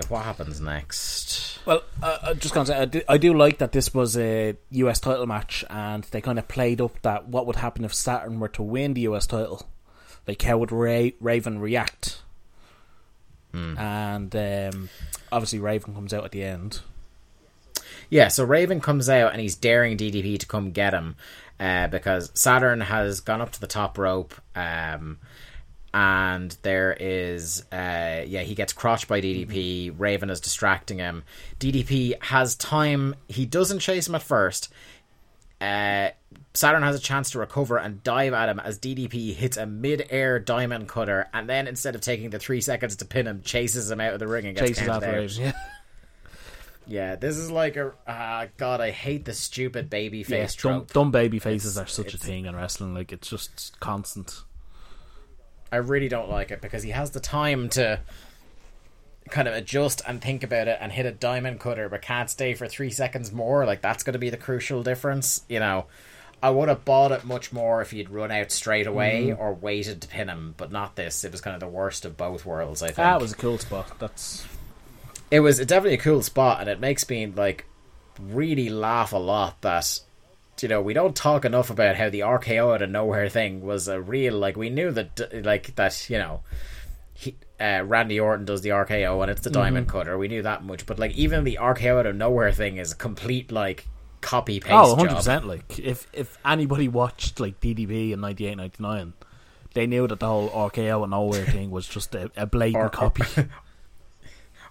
what 0.08 0.24
happens 0.24 0.60
next? 0.60 1.58
Well, 1.64 1.82
uh, 2.02 2.18
I'm 2.24 2.38
just 2.38 2.52
gonna 2.52 2.66
say 2.66 2.76
I 2.76 2.84
do, 2.84 3.00
I 3.08 3.16
do 3.16 3.32
like 3.32 3.58
that 3.58 3.72
this 3.72 3.94
was 3.94 4.18
a 4.18 4.54
US 4.70 5.00
title 5.00 5.26
match, 5.26 5.64
and 5.70 6.04
they 6.04 6.20
kind 6.20 6.38
of 6.38 6.46
played 6.46 6.80
up 6.80 7.00
that 7.02 7.26
what 7.26 7.46
would 7.46 7.56
happen 7.56 7.84
if 7.86 7.94
Saturn 7.94 8.38
were 8.38 8.48
to 8.48 8.62
win 8.62 8.92
the 8.92 9.00
US 9.02 9.26
title, 9.26 9.66
like 10.28 10.42
how 10.42 10.58
would 10.58 10.70
Ra- 10.70 11.16
Raven 11.20 11.58
react? 11.58 12.20
And 13.78 14.36
um, 14.36 14.88
obviously 15.32 15.58
Raven 15.58 15.94
comes 15.94 16.12
out 16.12 16.24
at 16.24 16.30
the 16.32 16.44
end. 16.44 16.80
Yeah, 18.10 18.28
so 18.28 18.44
Raven 18.44 18.80
comes 18.80 19.08
out 19.08 19.32
and 19.32 19.40
he's 19.40 19.56
daring 19.56 19.96
DDP 19.96 20.38
to 20.38 20.46
come 20.46 20.70
get 20.70 20.92
him 20.92 21.16
uh, 21.58 21.88
because 21.88 22.30
Saturn 22.34 22.82
has 22.82 23.20
gone 23.20 23.40
up 23.40 23.52
to 23.52 23.60
the 23.60 23.66
top 23.66 23.96
rope. 23.96 24.34
Um, 24.54 25.18
and 25.92 26.56
there 26.62 26.96
is, 26.98 27.64
uh, 27.72 28.22
yeah, 28.26 28.42
he 28.42 28.54
gets 28.54 28.72
crotched 28.72 29.08
by 29.08 29.20
DDP. 29.20 29.92
Raven 29.98 30.30
is 30.30 30.40
distracting 30.40 30.98
him. 30.98 31.24
DDP 31.58 32.22
has 32.22 32.54
time. 32.54 33.16
He 33.28 33.46
doesn't 33.46 33.80
chase 33.80 34.08
him 34.08 34.14
at 34.14 34.22
first. 34.22 34.72
Uh, 35.60 36.10
Saturn 36.54 36.82
has 36.82 36.96
a 36.96 37.00
chance 37.00 37.30
to 37.32 37.38
recover 37.38 37.76
and 37.76 38.02
dive 38.02 38.32
at 38.32 38.48
him 38.48 38.58
as 38.60 38.78
DDP 38.78 39.34
hits 39.34 39.56
a 39.56 39.66
mid-air 39.66 40.38
diamond 40.38 40.88
cutter, 40.88 41.28
and 41.34 41.48
then 41.48 41.66
instead 41.66 41.94
of 41.94 42.00
taking 42.00 42.30
the 42.30 42.38
three 42.38 42.60
seconds 42.60 42.96
to 42.96 43.04
pin 43.04 43.26
him, 43.26 43.42
chases 43.42 43.90
him 43.90 44.00
out 44.00 44.14
of 44.14 44.20
the 44.20 44.26
ring 44.28 44.46
and 44.46 44.56
gets 44.56 44.70
Chases 44.70 44.86
counted 44.86 45.06
after 45.06 45.08
out. 45.08 45.22
Raven. 45.22 45.42
Yeah. 45.44 45.52
Yeah, 46.86 47.14
this 47.16 47.36
is 47.36 47.50
like 47.52 47.76
a 47.76 47.92
uh, 48.06 48.46
God. 48.56 48.80
I 48.80 48.90
hate 48.90 49.24
the 49.24 49.32
stupid 49.34 49.90
baby 49.90 50.24
face 50.24 50.56
Yeah, 50.56 50.72
dumb, 50.72 50.86
dumb 50.92 51.10
baby 51.12 51.38
faces 51.38 51.76
It's- 51.76 51.88
are 51.98 52.02
such 52.02 52.14
a 52.14 52.18
thing 52.18 52.46
in 52.46 52.56
wrestling. 52.56 52.94
Like 52.94 53.12
it's 53.12 53.28
just 53.30 53.78
constant. 53.78 54.42
I 55.72 55.76
really 55.76 56.08
don't 56.08 56.30
like 56.30 56.50
it 56.50 56.60
because 56.60 56.82
he 56.82 56.90
has 56.90 57.10
the 57.10 57.20
time 57.20 57.68
to 57.70 58.00
kind 59.30 59.46
of 59.46 59.54
adjust 59.54 60.02
and 60.06 60.20
think 60.20 60.42
about 60.42 60.68
it 60.68 60.78
and 60.80 60.90
hit 60.92 61.06
a 61.06 61.12
diamond 61.12 61.60
cutter, 61.60 61.88
but 61.88 62.02
can't 62.02 62.28
stay 62.28 62.54
for 62.54 62.66
three 62.66 62.90
seconds 62.90 63.32
more. 63.32 63.64
Like 63.64 63.80
that's 63.80 64.02
going 64.02 64.14
to 64.14 64.18
be 64.18 64.30
the 64.30 64.36
crucial 64.36 64.82
difference. 64.82 65.44
You 65.48 65.60
know, 65.60 65.86
I 66.42 66.50
would 66.50 66.68
have 66.68 66.84
bought 66.84 67.12
it 67.12 67.24
much 67.24 67.52
more 67.52 67.80
if 67.80 67.90
he'd 67.90 68.10
run 68.10 68.30
out 68.30 68.50
straight 68.50 68.86
away 68.86 69.28
mm. 69.28 69.38
or 69.38 69.54
waited 69.54 70.02
to 70.02 70.08
pin 70.08 70.28
him, 70.28 70.54
but 70.56 70.72
not 70.72 70.96
this. 70.96 71.22
It 71.24 71.32
was 71.32 71.40
kind 71.40 71.54
of 71.54 71.60
the 71.60 71.68
worst 71.68 72.04
of 72.04 72.16
both 72.16 72.44
worlds. 72.44 72.82
I 72.82 72.86
think 72.86 72.96
That 72.96 73.20
was 73.20 73.32
a 73.32 73.36
cool 73.36 73.58
spot. 73.58 73.98
That's 73.98 74.46
it 75.30 75.40
was 75.40 75.58
definitely 75.58 75.94
a 75.94 75.98
cool 75.98 76.22
spot, 76.22 76.60
and 76.60 76.68
it 76.68 76.80
makes 76.80 77.08
me 77.08 77.26
like 77.26 77.66
really 78.20 78.68
laugh 78.68 79.12
a 79.12 79.18
lot 79.18 79.60
that 79.62 80.00
you 80.62 80.68
know 80.68 80.80
we 80.80 80.92
don't 80.94 81.16
talk 81.16 81.44
enough 81.44 81.70
about 81.70 81.96
how 81.96 82.10
the 82.10 82.20
RKO 82.20 82.74
out 82.74 82.82
of 82.82 82.90
nowhere 82.90 83.28
thing 83.28 83.62
was 83.62 83.88
a 83.88 84.00
real 84.00 84.34
like 84.38 84.56
we 84.56 84.70
knew 84.70 84.90
that 84.90 85.44
like 85.44 85.74
that 85.76 86.08
you 86.08 86.18
know 86.18 86.40
he, 87.14 87.36
uh, 87.60 87.82
Randy 87.84 88.18
Orton 88.18 88.46
does 88.46 88.62
the 88.62 88.70
RKO 88.70 89.22
and 89.22 89.30
it's 89.30 89.42
the 89.42 89.50
Diamond 89.50 89.88
Cutter 89.88 90.16
we 90.16 90.28
knew 90.28 90.42
that 90.42 90.64
much 90.64 90.86
but 90.86 90.98
like 90.98 91.12
even 91.12 91.44
the 91.44 91.58
RKO 91.60 92.00
out 92.00 92.06
of 92.06 92.16
nowhere 92.16 92.52
thing 92.52 92.78
is 92.78 92.92
a 92.92 92.96
complete 92.96 93.52
like 93.52 93.86
copy 94.20 94.60
paste 94.60 94.72
oh, 94.72 94.90
100 94.90 95.08
job. 95.08 95.16
percent. 95.16 95.46
Like 95.46 95.78
if 95.78 96.06
if 96.12 96.38
anybody 96.44 96.88
watched 96.88 97.40
like 97.40 97.60
DDP 97.60 98.12
in 98.12 98.20
98, 98.20 98.56
99, 98.56 99.12
they 99.74 99.86
knew 99.86 100.06
that 100.06 100.20
the 100.20 100.26
whole 100.26 100.50
RKO 100.50 101.02
and 101.02 101.10
nowhere 101.10 101.44
thing 101.44 101.70
was 101.70 101.86
just 101.86 102.14
a, 102.14 102.30
a 102.36 102.46
blatant 102.46 102.84
Or- 102.84 102.90
copy. 102.90 103.24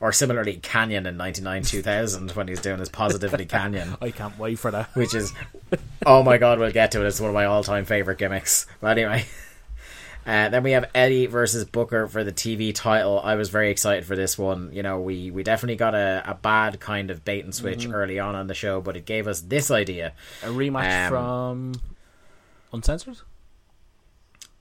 or 0.01 0.11
similarly 0.11 0.57
Kanyon 0.57 1.05
in 1.05 1.17
99 1.17 1.63
2000 1.63 2.31
when 2.31 2.47
he's 2.47 2.61
doing 2.61 2.79
his 2.79 2.89
Positively 2.89 3.45
Kanyon 3.45 3.97
I 4.01 4.11
can't 4.11 4.37
wait 4.39 4.59
for 4.59 4.71
that. 4.71 4.89
which 4.95 5.13
is 5.13 5.33
oh 6.05 6.23
my 6.23 6.37
god 6.37 6.59
we'll 6.59 6.71
get 6.71 6.91
to 6.91 7.01
it 7.03 7.07
it's 7.07 7.19
one 7.19 7.29
of 7.29 7.33
my 7.33 7.45
all-time 7.45 7.85
favorite 7.85 8.17
gimmicks 8.17 8.65
but 8.81 8.97
anyway 8.97 9.25
uh, 10.25 10.49
then 10.49 10.63
we 10.63 10.71
have 10.71 10.89
Eddie 10.95 11.25
versus 11.25 11.65
Booker 11.65 12.07
for 12.07 12.23
the 12.23 12.31
TV 12.31 12.73
title. 12.75 13.19
I 13.23 13.33
was 13.35 13.49
very 13.49 13.71
excited 13.71 14.05
for 14.05 14.15
this 14.15 14.37
one. 14.37 14.69
You 14.73 14.83
know, 14.83 14.99
we, 14.99 15.31
we 15.31 15.41
definitely 15.41 15.77
got 15.77 15.95
a, 15.95 16.21
a 16.23 16.35
bad 16.35 16.79
kind 16.79 17.09
of 17.09 17.25
bait 17.25 17.43
and 17.45 17.55
switch 17.55 17.87
early 17.89 18.19
on 18.19 18.35
on 18.35 18.45
the 18.45 18.53
show, 18.53 18.79
but 18.79 18.95
it 18.95 19.05
gave 19.05 19.27
us 19.27 19.41
this 19.41 19.71
idea. 19.71 20.13
A 20.43 20.47
rematch 20.47 21.07
Um, 21.07 21.73
from 21.73 21.81
Uncensored. 22.73 23.17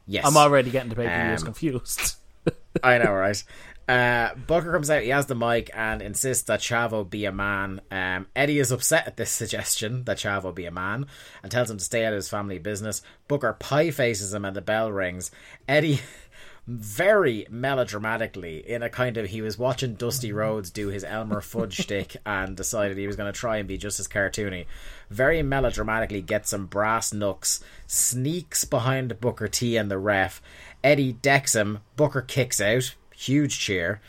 Yes, 0.06 0.24
I'm 0.24 0.36
already 0.38 0.70
getting 0.70 0.88
the 0.88 0.96
pay 0.96 1.06
per 1.06 1.26
views 1.28 1.42
Um, 1.42 1.46
confused. 1.46 2.14
I 2.82 2.96
know, 2.98 3.12
right? 3.12 3.42
Uh, 3.88 4.34
Booker 4.34 4.70
comes 4.70 4.90
out, 4.90 5.02
he 5.02 5.08
has 5.08 5.26
the 5.26 5.34
mic 5.34 5.70
and 5.72 6.02
insists 6.02 6.44
that 6.44 6.60
Chavo 6.60 7.08
be 7.08 7.24
a 7.24 7.32
man. 7.32 7.80
Um, 7.90 8.26
Eddie 8.36 8.58
is 8.58 8.70
upset 8.70 9.06
at 9.06 9.16
this 9.16 9.30
suggestion 9.32 10.04
that 10.04 10.18
Chavo 10.18 10.54
be 10.54 10.66
a 10.66 10.70
man 10.70 11.06
and 11.42 11.50
tells 11.50 11.70
him 11.70 11.78
to 11.78 11.84
stay 11.84 12.04
out 12.04 12.12
of 12.12 12.18
his 12.18 12.28
family 12.28 12.58
business. 12.58 13.00
Booker 13.28 13.54
pie 13.54 13.90
faces 13.90 14.34
him 14.34 14.44
and 14.44 14.54
the 14.54 14.60
bell 14.60 14.92
rings. 14.92 15.30
Eddie, 15.66 16.00
very 16.66 17.46
melodramatically, 17.48 18.58
in 18.68 18.82
a 18.82 18.90
kind 18.90 19.16
of 19.16 19.28
he 19.28 19.40
was 19.40 19.58
watching 19.58 19.94
Dusty 19.94 20.32
Rhodes 20.32 20.70
do 20.70 20.88
his 20.88 21.02
Elmer 21.02 21.40
Fudge 21.40 21.72
shtick 21.80 22.14
and 22.26 22.54
decided 22.54 22.98
he 22.98 23.06
was 23.06 23.16
going 23.16 23.32
to 23.32 23.38
try 23.38 23.56
and 23.56 23.66
be 23.66 23.78
just 23.78 23.98
as 23.98 24.06
cartoony. 24.06 24.66
Very 25.08 25.42
melodramatically 25.42 26.20
gets 26.20 26.50
some 26.50 26.66
brass 26.66 27.14
knucks, 27.14 27.64
sneaks 27.86 28.66
behind 28.66 29.18
Booker 29.18 29.48
T 29.48 29.78
and 29.78 29.90
the 29.90 29.96
ref. 29.96 30.42
Eddie 30.84 31.12
decks 31.12 31.54
him. 31.54 31.78
Booker 31.96 32.20
kicks 32.20 32.60
out. 32.60 32.94
Huge 33.18 33.58
cheer. 33.58 34.00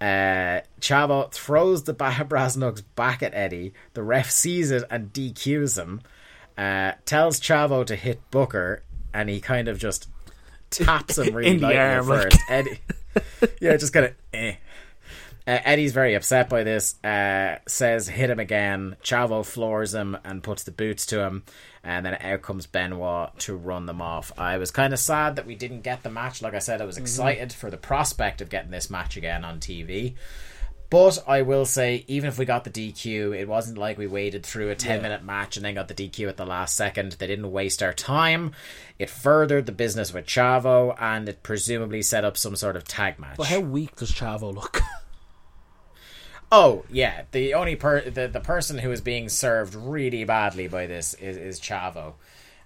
Uh, 0.00 0.60
Chavo 0.80 1.30
throws 1.32 1.82
the 1.82 1.94
knucks 2.56 2.80
back 2.96 3.22
at 3.22 3.34
Eddie. 3.34 3.72
The 3.94 4.02
ref 4.02 4.30
sees 4.30 4.70
it 4.70 4.84
and 4.90 5.12
DQs 5.12 5.78
him. 5.78 6.00
Uh, 6.56 6.92
tells 7.04 7.40
Chavo 7.40 7.84
to 7.86 7.96
hit 7.96 8.20
Booker, 8.30 8.82
and 9.12 9.28
he 9.28 9.40
kind 9.40 9.66
of 9.68 9.78
just 9.78 10.08
taps 10.70 11.18
him 11.18 11.34
really 11.34 11.50
In 11.50 11.56
the 11.58 11.62
lightly 11.68 11.78
at 11.80 11.98
arm, 11.98 12.08
like- 12.08 12.22
first. 12.22 12.40
Eddie, 12.48 12.78
yeah, 13.60 13.76
just 13.76 13.92
kind 13.92 14.06
of. 14.06 14.14
Eh. 14.32 14.54
Uh, 15.44 15.58
Eddie's 15.64 15.92
very 15.92 16.14
upset 16.14 16.48
by 16.48 16.62
this. 16.62 17.02
Uh, 17.02 17.58
says 17.66 18.06
hit 18.08 18.30
him 18.30 18.38
again. 18.38 18.96
Chavo 19.02 19.44
floors 19.44 19.92
him 19.92 20.16
and 20.24 20.40
puts 20.42 20.62
the 20.62 20.70
boots 20.70 21.06
to 21.06 21.20
him, 21.20 21.42
and 21.84 22.06
then 22.06 22.16
out 22.20 22.42
comes 22.42 22.66
Benoit 22.66 23.36
to 23.40 23.56
run 23.56 23.86
them 23.86 24.00
off. 24.00 24.32
I 24.38 24.58
was 24.58 24.70
kind 24.70 24.92
of 24.92 24.98
sad 24.98 25.36
that 25.36 25.46
we 25.46 25.54
didn't 25.54 25.82
get 25.82 26.02
the 26.02 26.10
match. 26.10 26.42
Like 26.42 26.54
I 26.54 26.60
said, 26.60 26.80
I 26.80 26.84
was 26.84 26.96
mhm. 26.96 27.02
excited 27.02 27.52
for 27.52 27.70
the 27.70 27.76
prospect 27.76 28.40
of 28.40 28.50
getting 28.50 28.70
this 28.70 28.90
match 28.90 29.16
again 29.16 29.44
on 29.44 29.58
TV. 29.58 30.14
But 30.92 31.24
I 31.26 31.40
will 31.40 31.64
say, 31.64 32.04
even 32.06 32.28
if 32.28 32.38
we 32.38 32.44
got 32.44 32.64
the 32.64 32.70
DQ, 32.70 33.34
it 33.34 33.48
wasn't 33.48 33.78
like 33.78 33.96
we 33.96 34.06
waited 34.06 34.44
through 34.44 34.68
a 34.68 34.74
10 34.74 35.00
minute 35.00 35.24
match 35.24 35.56
and 35.56 35.64
then 35.64 35.74
got 35.74 35.88
the 35.88 35.94
DQ 35.94 36.28
at 36.28 36.36
the 36.36 36.44
last 36.44 36.76
second. 36.76 37.12
They 37.12 37.26
didn't 37.26 37.50
waste 37.50 37.82
our 37.82 37.94
time. 37.94 38.52
It 38.98 39.08
furthered 39.08 39.64
the 39.64 39.72
business 39.72 40.12
with 40.12 40.26
Chavo 40.26 40.94
and 41.00 41.26
it 41.30 41.42
presumably 41.42 42.02
set 42.02 42.26
up 42.26 42.36
some 42.36 42.56
sort 42.56 42.76
of 42.76 42.84
tag 42.84 43.18
match. 43.18 43.38
But 43.38 43.46
how 43.46 43.60
weak 43.60 43.96
does 43.96 44.12
Chavo 44.12 44.54
look? 44.54 44.82
Oh 46.54 46.84
yeah, 46.90 47.22
the 47.32 47.54
only 47.54 47.76
per 47.76 48.02
the, 48.02 48.28
the 48.28 48.40
person 48.40 48.76
who 48.76 48.92
is 48.92 49.00
being 49.00 49.30
served 49.30 49.74
really 49.74 50.22
badly 50.24 50.68
by 50.68 50.86
this 50.86 51.14
is, 51.14 51.38
is 51.38 51.58
Chavo. 51.58 52.12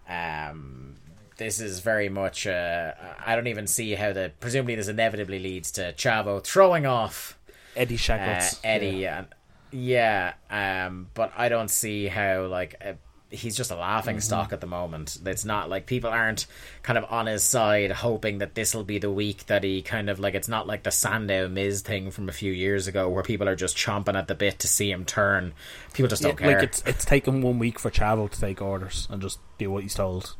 Um, 0.08 0.96
this 1.36 1.60
is 1.60 1.78
very 1.78 2.08
much. 2.08 2.48
Uh, 2.48 2.92
I 3.24 3.36
don't 3.36 3.46
even 3.46 3.68
see 3.68 3.94
how 3.94 4.12
the 4.12 4.32
presumably 4.40 4.74
this 4.74 4.88
inevitably 4.88 5.38
leads 5.38 5.70
to 5.72 5.92
Chavo 5.92 6.42
throwing 6.42 6.84
off 6.84 7.38
Eddie 7.76 7.94
uh, 7.94 7.98
Shackles. 7.98 8.60
Eddie 8.64 9.06
and 9.06 9.28
yeah. 9.70 10.34
Um, 10.50 11.10
but 11.14 11.32
I 11.36 11.48
don't 11.48 11.70
see 11.70 12.08
how 12.08 12.46
like. 12.46 12.74
Uh, 12.84 12.94
He's 13.28 13.56
just 13.56 13.70
a 13.70 13.76
laughing 13.76 14.16
mm-hmm. 14.16 14.20
stock 14.20 14.52
at 14.52 14.60
the 14.60 14.66
moment. 14.66 15.18
It's 15.26 15.44
not 15.44 15.68
like 15.68 15.86
people 15.86 16.10
aren't 16.10 16.46
kind 16.82 16.96
of 16.96 17.04
on 17.10 17.26
his 17.26 17.42
side, 17.42 17.90
hoping 17.90 18.38
that 18.38 18.54
this 18.54 18.74
will 18.74 18.84
be 18.84 18.98
the 18.98 19.10
week 19.10 19.46
that 19.46 19.64
he 19.64 19.82
kind 19.82 20.08
of 20.08 20.20
like. 20.20 20.34
It's 20.34 20.48
not 20.48 20.66
like 20.66 20.84
the 20.84 20.90
Sandow 20.92 21.48
Miz 21.48 21.82
thing 21.82 22.10
from 22.10 22.28
a 22.28 22.32
few 22.32 22.52
years 22.52 22.86
ago, 22.86 23.08
where 23.08 23.22
people 23.24 23.48
are 23.48 23.56
just 23.56 23.76
chomping 23.76 24.14
at 24.16 24.28
the 24.28 24.34
bit 24.34 24.58
to 24.60 24.68
see 24.68 24.90
him 24.90 25.04
turn. 25.04 25.54
People 25.92 26.08
just 26.08 26.22
don't 26.22 26.38
Yeah, 26.40 26.46
care. 26.46 26.54
like 26.60 26.68
it's 26.68 26.82
it's 26.86 27.04
taken 27.04 27.42
one 27.42 27.58
week 27.58 27.78
for 27.78 27.90
Chavo 27.90 28.30
to 28.30 28.40
take 28.40 28.62
orders 28.62 29.08
and 29.10 29.20
just 29.20 29.40
do 29.58 29.70
what 29.70 29.82
he's 29.82 29.94
told. 29.94 30.36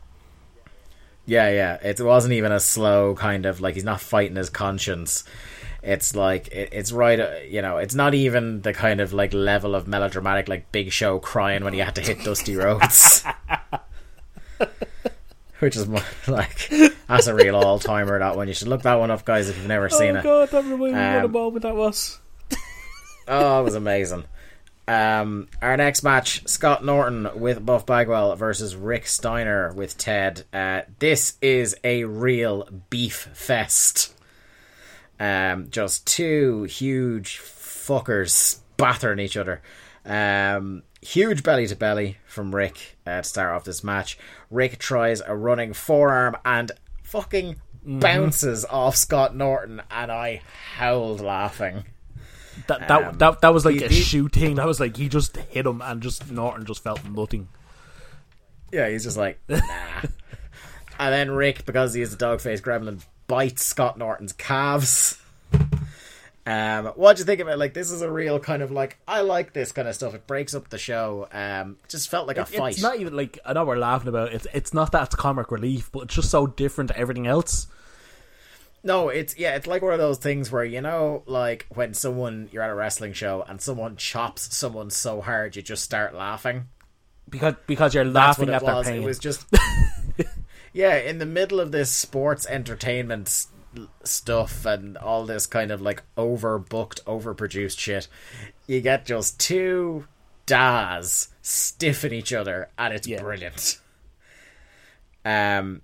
Yeah, 1.26 1.50
yeah. 1.50 1.78
It 1.82 2.00
wasn't 2.00 2.34
even 2.34 2.52
a 2.52 2.60
slow 2.60 3.14
kind 3.16 3.46
of 3.46 3.60
like 3.60 3.74
he's 3.74 3.84
not 3.84 4.00
fighting 4.00 4.36
his 4.36 4.48
conscience. 4.48 5.24
It's 5.82 6.14
like 6.16 6.48
it, 6.48 6.70
it's 6.72 6.92
right. 6.92 7.18
uh, 7.20 7.30
You 7.48 7.62
know, 7.62 7.78
it's 7.78 7.94
not 7.94 8.14
even 8.14 8.62
the 8.62 8.72
kind 8.72 9.00
of 9.00 9.12
like 9.12 9.32
level 9.34 9.74
of 9.74 9.86
melodramatic 9.88 10.48
like 10.48 10.70
Big 10.72 10.92
Show 10.92 11.18
crying 11.18 11.64
when 11.64 11.72
he 11.74 11.80
had 11.80 11.94
to 11.96 12.00
hit 12.00 12.22
Dusty 12.24 12.56
Rhodes. 12.56 13.24
Which 15.58 15.74
is 15.74 15.88
more 15.88 16.02
like 16.28 16.70
that's 17.08 17.26
a 17.28 17.34
real 17.34 17.56
all 17.56 17.78
timer. 17.78 18.18
That 18.18 18.36
one 18.36 18.46
you 18.46 18.52
should 18.54 18.68
look 18.68 18.82
that 18.82 18.96
one 18.96 19.10
up, 19.10 19.24
guys, 19.24 19.48
if 19.48 19.56
you've 19.56 19.66
never 19.66 19.88
seen 19.88 20.14
it. 20.16 20.20
oh 20.26 20.46
god, 20.46 20.50
that 20.50 20.64
reminded 20.64 20.80
me 20.80 20.90
what 20.92 21.22
a 21.22 21.24
Um, 21.24 21.32
moment 21.32 21.62
that 21.62 21.74
was. 21.76 22.18
Oh, 23.28 23.60
it 23.60 23.64
was 23.64 23.74
amazing. 23.74 24.24
Um, 24.88 25.48
our 25.60 25.76
next 25.76 26.02
match: 26.02 26.46
Scott 26.48 26.84
Norton 26.84 27.28
with 27.34 27.64
Buff 27.64 27.86
Bagwell 27.86 28.36
versus 28.36 28.76
Rick 28.76 29.06
Steiner 29.06 29.72
with 29.72 29.98
Ted. 29.98 30.44
Uh, 30.52 30.82
this 30.98 31.36
is 31.42 31.76
a 31.82 32.04
real 32.04 32.68
beef 32.88 33.28
fest. 33.34 34.14
Um, 35.18 35.68
just 35.70 36.06
two 36.06 36.64
huge 36.64 37.38
fuckers 37.38 38.60
battering 38.76 39.18
each 39.18 39.36
other. 39.36 39.60
Um, 40.04 40.82
huge 41.02 41.42
belly 41.42 41.66
to 41.66 41.76
belly 41.76 42.18
from 42.26 42.54
Rick 42.54 42.96
uh, 43.06 43.22
to 43.22 43.24
start 43.24 43.54
off 43.54 43.64
this 43.64 43.82
match. 43.82 44.18
Rick 44.50 44.78
tries 44.78 45.20
a 45.20 45.34
running 45.34 45.72
forearm 45.72 46.36
and 46.44 46.70
fucking 47.02 47.56
bounces 47.84 48.64
off 48.64 48.96
Scott 48.96 49.34
Norton, 49.34 49.82
and 49.90 50.12
I 50.12 50.42
howled 50.76 51.20
laughing. 51.20 51.84
That 52.68 52.88
that, 52.88 53.04
um, 53.04 53.18
that 53.18 53.40
that 53.40 53.54
was 53.54 53.64
like 53.64 53.78
the- 53.78 53.84
a 53.86 53.92
shoe 53.92 54.28
thing. 54.28 54.56
That 54.56 54.66
was 54.66 54.80
like 54.80 54.96
he 54.96 55.08
just 55.08 55.36
hit 55.36 55.66
him 55.66 55.80
and 55.82 56.02
just 56.02 56.30
Norton 56.30 56.64
just 56.66 56.82
felt 56.82 57.04
nothing. 57.04 57.48
Yeah, 58.72 58.88
he's 58.88 59.04
just 59.04 59.16
like, 59.16 59.38
nah. 59.48 59.60
and 60.98 61.12
then 61.12 61.30
Rick, 61.30 61.66
because 61.66 61.94
he 61.94 62.02
is 62.02 62.12
a 62.12 62.16
dog 62.16 62.40
faced 62.40 62.64
gremlin, 62.64 63.04
bites 63.28 63.64
Scott 63.64 63.98
Norton's 63.98 64.32
calves. 64.32 65.20
Um, 66.48 66.86
what 66.94 67.16
do 67.16 67.22
you 67.22 67.24
think 67.24 67.40
about 67.40 67.58
like 67.58 67.74
this 67.74 67.90
is 67.90 68.02
a 68.02 68.10
real 68.10 68.38
kind 68.38 68.62
of 68.62 68.70
like 68.70 68.98
I 69.08 69.22
like 69.22 69.52
this 69.52 69.72
kind 69.72 69.88
of 69.88 69.96
stuff. 69.96 70.14
It 70.14 70.28
breaks 70.28 70.54
up 70.54 70.68
the 70.68 70.78
show. 70.78 71.26
Um, 71.32 71.76
just 71.88 72.08
felt 72.08 72.28
like 72.28 72.38
a 72.38 72.44
fight. 72.44 72.74
It's 72.74 72.82
not 72.82 73.00
even 73.00 73.16
like 73.16 73.40
I 73.44 73.52
know 73.52 73.64
we're 73.64 73.76
laughing 73.78 74.08
about 74.08 74.28
it. 74.28 74.34
It's 74.34 74.46
it's 74.52 74.74
not 74.74 74.92
that 74.92 75.06
it's 75.06 75.14
comic 75.16 75.50
relief, 75.50 75.90
but 75.90 76.04
it's 76.04 76.14
just 76.14 76.30
so 76.30 76.46
different 76.46 76.90
to 76.90 76.96
everything 76.96 77.26
else. 77.26 77.66
No, 78.86 79.08
it's 79.08 79.36
yeah, 79.36 79.56
it's 79.56 79.66
like 79.66 79.82
one 79.82 79.92
of 79.92 79.98
those 79.98 80.18
things 80.18 80.52
where 80.52 80.64
you 80.64 80.80
know, 80.80 81.24
like 81.26 81.66
when 81.74 81.92
someone 81.92 82.48
you're 82.52 82.62
at 82.62 82.70
a 82.70 82.74
wrestling 82.74 83.12
show 83.12 83.44
and 83.48 83.60
someone 83.60 83.96
chops 83.96 84.56
someone 84.56 84.90
so 84.90 85.20
hard 85.20 85.56
you 85.56 85.62
just 85.62 85.82
start 85.82 86.14
laughing. 86.14 86.68
Because 87.28 87.54
because 87.66 87.94
you're 87.94 88.04
laughing 88.04 88.48
at 88.48 88.64
their 88.64 88.82
pain. 88.84 89.02
It 89.02 89.04
was 89.04 89.18
just 89.18 89.44
yeah, 90.72 90.96
in 90.96 91.18
the 91.18 91.26
middle 91.26 91.58
of 91.58 91.72
this 91.72 91.90
sports 91.90 92.46
entertainment 92.46 93.46
stuff 94.04 94.64
and 94.64 94.96
all 94.96 95.26
this 95.26 95.46
kind 95.46 95.72
of 95.72 95.82
like 95.82 96.04
overbooked, 96.16 97.02
overproduced 97.04 97.78
shit. 97.78 98.06
you 98.68 98.80
get 98.80 99.04
just 99.04 99.40
two 99.40 100.06
Daz 100.46 101.30
stiffing 101.42 102.12
each 102.12 102.32
other, 102.32 102.68
and 102.78 102.94
it's 102.94 103.08
Yeah. 103.08 103.20
brilliant. 103.20 103.80
Um, 105.24 105.82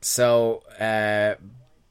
so 0.00 0.62
uh, 0.80 1.34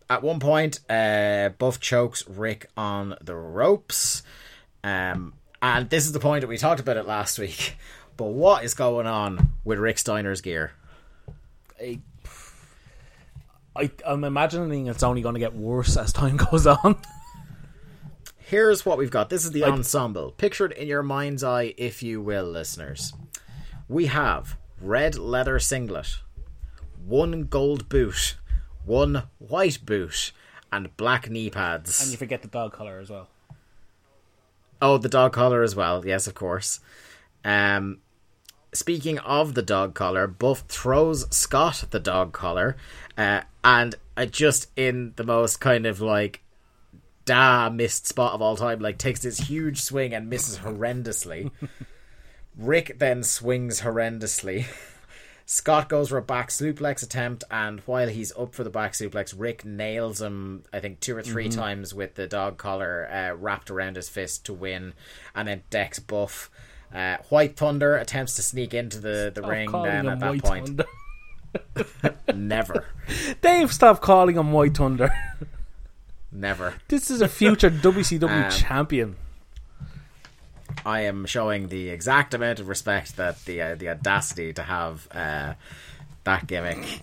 at 0.10 0.22
one 0.22 0.40
point, 0.40 0.80
uh, 0.90 1.50
Buff 1.58 1.80
chokes 1.80 2.28
Rick 2.28 2.68
on 2.78 3.16
the 3.22 3.36
ropes, 3.36 4.24
um, 4.84 5.34
and 5.62 5.90
this 5.90 6.06
is 6.06 6.12
the 6.12 6.20
point 6.20 6.42
that 6.42 6.48
we 6.48 6.58
talked 6.58 6.80
about 6.80 6.98
it 6.98 7.08
last 7.08 7.40
week. 7.40 7.78
But 8.18 8.28
what 8.28 8.64
is 8.64 8.74
going 8.74 9.08
on 9.08 9.52
with 9.66 9.78
Rick 9.78 9.98
Steiner's 9.98 10.40
gear? 10.40 10.72
I, 11.78 12.00
I, 13.76 13.92
I'm 14.06 14.24
imagining 14.24 14.88
it's 14.88 15.04
only 15.04 15.22
going 15.22 15.34
to 15.34 15.40
get 15.40 15.54
worse 15.54 15.98
as 15.98 16.14
time 16.14 16.38
goes 16.52 16.66
on. 16.66 16.96
Here's 18.38 18.86
what 18.86 18.98
we've 18.98 19.12
got. 19.12 19.30
This 19.30 19.44
is 19.44 19.52
the 19.52 19.66
ensemble. 19.66 20.32
Pictured 20.32 20.72
in 20.72 20.88
your 20.88 21.04
mind's 21.04 21.44
eye, 21.44 21.74
if 21.78 22.02
you 22.04 22.22
will, 22.22 22.46
listeners. 22.46 23.12
We 23.90 24.06
have 24.06 24.56
red 24.80 25.18
leather 25.18 25.60
singlet, 25.60 26.20
one 27.06 27.46
gold 27.46 27.90
boot, 27.90 28.38
one 28.86 29.24
white 29.40 29.80
boot, 29.86 30.32
and 30.72 30.96
black 30.98 31.30
knee 31.30 31.50
pads. 31.50 32.02
and 32.02 32.12
you 32.12 32.18
forget 32.18 32.42
the 32.42 32.48
dog 32.48 32.74
collar 32.74 33.00
as 33.00 33.10
well. 33.10 33.28
Oh, 34.82 34.98
the 34.98 35.10
dog 35.10 35.34
collar 35.34 35.64
as 35.64 35.76
well. 35.76 36.06
Yes, 36.06 36.28
of 36.28 36.36
course. 36.36 36.80
Um, 37.44 38.00
speaking 38.74 39.20
of 39.20 39.54
the 39.54 39.62
dog 39.62 39.94
collar, 39.96 40.28
Buff 40.28 40.64
throws 40.68 41.26
Scott 41.36 41.86
the 41.92 42.00
dog 42.00 42.34
collar, 42.34 42.76
uh, 43.18 43.42
and 43.64 43.96
I 44.18 44.26
just 44.26 44.68
in 44.76 45.14
the 45.16 45.24
most 45.24 45.60
kind 45.60 45.86
of 45.86 46.02
like 46.02 46.42
da 47.26 47.70
missed 47.70 48.08
spot 48.08 48.34
of 48.34 48.42
all 48.42 48.56
time, 48.56 48.80
like 48.80 48.98
takes 48.98 49.22
this 49.22 49.38
huge 49.40 49.82
swing 49.82 50.14
and 50.14 50.30
misses 50.30 50.60
horrendously. 50.60 51.52
Rick 52.58 53.00
then 53.00 53.24
swings 53.24 53.82
horrendously. 53.82 54.66
Scott 55.48 55.90
goes 55.90 56.10
for 56.10 56.18
a 56.18 56.22
back 56.24 56.50
suplex 56.50 57.04
attempt, 57.04 57.44
and 57.52 57.80
while 57.82 58.08
he's 58.08 58.36
up 58.36 58.56
for 58.56 58.64
the 58.64 58.70
back 58.70 58.94
suplex, 58.94 59.34
Rick 59.38 59.64
nails 59.64 60.22
him, 60.22 60.64
I 60.74 60.80
think, 60.80 61.00
two 61.00 61.16
or 61.16 61.22
3 61.22 61.50
times 61.50 61.94
with 61.94 62.16
the 62.16 62.26
dog 62.26 62.58
collar 62.58 63.08
uh, 63.12 63.36
wrapped 63.36 63.70
around 63.70 63.96
his 63.96 64.10
fist 64.10 64.46
to 64.48 64.54
win, 64.54 64.94
and 65.36 65.48
then 65.48 65.62
Dex 65.70 66.00
Buff. 66.00 66.50
Uh, 66.94 67.18
White 67.30 67.58
Thunder 67.58 67.96
attempts 67.98 68.36
to 68.36 68.42
sneak 68.42 68.74
into 68.74 69.00
the, 69.00 69.32
the 69.34 69.42
Stop 69.42 69.52
ring 69.52 69.72
then 69.72 70.08
at 70.08 70.20
that 70.20 70.30
White 70.32 70.44
point. 70.44 70.82
Never. 72.34 72.86
Dave, 73.42 73.72
stop 73.72 74.02
calling 74.02 74.36
him 74.38 74.52
White 74.52 74.76
Thunder. 74.78 75.10
Never. 76.32 76.76
This 76.88 77.10
is 77.12 77.22
a 77.22 77.28
future 77.28 77.70
WCW 77.72 78.46
Um, 78.46 78.52
champion. 78.52 79.16
I 80.86 81.02
am 81.02 81.26
showing 81.26 81.68
the 81.70 81.90
exact 81.90 82.34
amount 82.34 82.60
of 82.60 82.68
respect 82.68 83.18
that 83.18 83.44
the 83.46 83.62
uh, 83.62 83.76
the 83.76 83.90
audacity 83.90 84.54
to 84.54 84.64
have 84.64 85.08
uh, 85.12 85.54
that 86.24 86.48
gimmick 86.48 87.02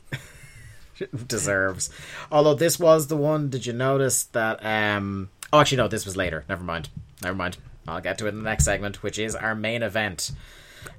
deserves. 1.26 1.90
Although 2.30 2.54
this 2.54 2.78
was 2.78 3.06
the 3.06 3.16
one, 3.16 3.50
did 3.50 3.66
you 3.66 3.72
notice 3.72 4.24
that? 4.24 4.64
Um, 4.64 5.30
oh, 5.52 5.60
actually, 5.60 5.78
no, 5.78 5.88
this 5.88 6.04
was 6.04 6.16
later. 6.16 6.44
Never 6.48 6.64
mind. 6.64 6.88
Never 7.22 7.36
mind. 7.36 7.56
I'll 7.86 8.00
get 8.00 8.18
to 8.18 8.26
it 8.26 8.30
in 8.30 8.38
the 8.38 8.44
next 8.44 8.64
segment, 8.64 9.02
which 9.02 9.18
is 9.18 9.34
our 9.34 9.54
main 9.54 9.82
event. 9.82 10.30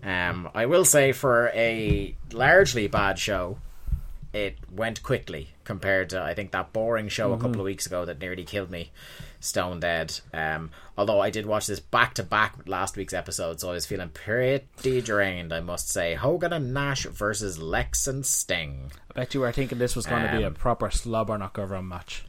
Um, 0.03 0.49
I 0.53 0.65
will 0.65 0.85
say 0.85 1.11
for 1.11 1.49
a 1.53 2.15
largely 2.31 2.87
bad 2.87 3.19
show, 3.19 3.57
it 4.33 4.57
went 4.71 5.03
quickly 5.03 5.49
compared 5.63 6.09
to 6.09 6.21
I 6.21 6.33
think 6.33 6.51
that 6.51 6.73
boring 6.73 7.07
show 7.07 7.33
a 7.33 7.37
couple 7.37 7.61
of 7.61 7.65
weeks 7.65 7.85
ago 7.85 8.03
that 8.05 8.19
nearly 8.19 8.43
killed 8.43 8.71
me, 8.71 8.91
stone 9.43 9.79
dead. 9.79 10.19
Um, 10.33 10.71
although 10.97 11.19
I 11.19 11.29
did 11.29 11.45
watch 11.45 11.67
this 11.67 11.79
back 11.79 12.13
to 12.15 12.23
back 12.23 12.55
last 12.65 12.95
week's 12.97 13.13
episode, 13.13 13.59
so 13.59 13.69
I 13.69 13.73
was 13.73 13.85
feeling 13.85 14.09
pretty 14.09 15.01
drained. 15.01 15.53
I 15.53 15.59
must 15.59 15.89
say, 15.89 16.15
Hogan 16.15 16.53
and 16.53 16.73
Nash 16.73 17.05
versus 17.05 17.59
Lex 17.59 18.07
and 18.07 18.25
Sting. 18.25 18.91
I 19.11 19.13
bet 19.13 19.33
you 19.33 19.41
were 19.41 19.51
thinking 19.51 19.77
this 19.77 19.95
was 19.95 20.05
going 20.05 20.23
to 20.25 20.37
be 20.37 20.43
a 20.43 20.47
Um, 20.47 20.53
proper 20.53 20.89
slobber 20.89 21.37
knocker 21.37 21.81
match. 21.81 22.25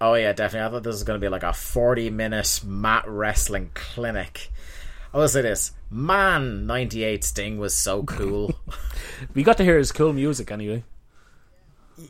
Oh 0.00 0.14
yeah, 0.14 0.32
definitely. 0.32 0.66
I 0.66 0.70
thought 0.70 0.82
this 0.82 0.94
was 0.94 1.04
going 1.04 1.20
to 1.20 1.24
be 1.24 1.28
like 1.28 1.42
a 1.42 1.52
forty-minute 1.52 2.62
mat 2.64 3.04
wrestling 3.06 3.70
clinic. 3.74 4.50
I 5.12 5.18
will 5.18 5.28
say 5.28 5.42
this: 5.42 5.72
man, 5.90 6.66
ninety-eight 6.66 7.22
Sting 7.24 7.58
was 7.58 7.74
so 7.74 8.02
cool. 8.04 8.54
We 9.34 9.42
got 9.42 9.58
to 9.58 9.64
hear 9.64 9.76
his 9.76 9.92
cool 9.92 10.14
music 10.14 10.50
anyway. 10.50 10.82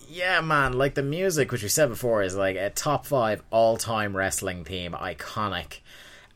Yeah, 0.08 0.40
man, 0.40 0.74
like 0.74 0.94
the 0.94 1.02
music, 1.02 1.52
which 1.52 1.62
we 1.62 1.68
said 1.68 1.88
before, 1.88 2.22
is 2.22 2.36
like 2.36 2.56
a 2.56 2.70
top 2.70 3.06
five 3.06 3.42
all-time 3.50 4.16
wrestling 4.16 4.64
theme, 4.64 4.92
iconic. 4.92 5.78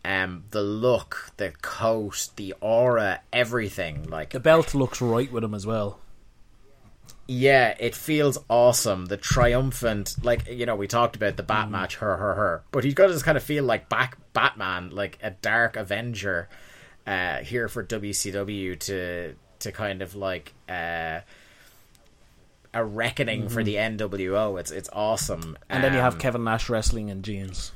Um, 0.05 0.45
the 0.51 0.63
look, 0.63 1.31
the 1.39 1.53
coat, 1.63 2.29
the 2.37 2.55
aura, 2.61 3.23
everything. 3.33 4.05
Like 4.05 4.31
The 4.31 4.41
belt 4.41 4.75
looks 4.75 5.01
right 5.01 5.31
with 5.33 5.43
him 5.43 5.55
as 5.55 5.67
well. 5.67 5.99
Yeah, 7.27 7.75
it 7.81 7.95
feels 7.95 8.39
awesome. 8.51 9.07
The 9.07 9.17
triumphant, 9.17 10.17
like 10.23 10.47
you 10.47 10.67
know, 10.67 10.77
we 10.77 10.87
talked 10.87 11.17
about 11.17 11.37
the 11.39 11.43
bat 11.43 11.71
match, 11.71 11.97
her, 11.97 12.17
her, 12.17 12.35
her, 12.35 12.65
but 12.71 12.85
he's 12.85 12.93
got 12.93 13.07
to 13.07 13.13
just 13.15 13.25
kind 13.25 13.39
of 13.39 13.43
feel 13.43 13.65
like 13.65 13.89
back 13.89 14.19
Batman, 14.35 14.91
like 14.91 15.19
a 15.23 15.31
dark 15.31 15.77
Avenger, 15.77 16.51
uh, 17.07 17.39
here 17.39 17.69
for 17.69 17.83
WCW 17.83 18.79
to 18.81 19.35
to 19.61 19.73
kind 19.73 20.03
of 20.03 20.15
like 20.15 20.53
uh, 20.69 21.21
a 22.75 22.85
reckoning 22.85 23.49
for 23.49 23.63
the 23.65 23.77
NWO. 23.77 24.59
It's 24.61 24.71
it's 24.71 24.91
awesome. 24.93 25.57
And 25.71 25.83
then 25.83 25.95
you 25.95 26.01
have 26.01 26.15
Um, 26.15 26.21
Kevin 26.21 26.45
Nash 26.45 26.69
wrestling 26.69 27.09
in 27.09 27.23
jeans. 27.23 27.73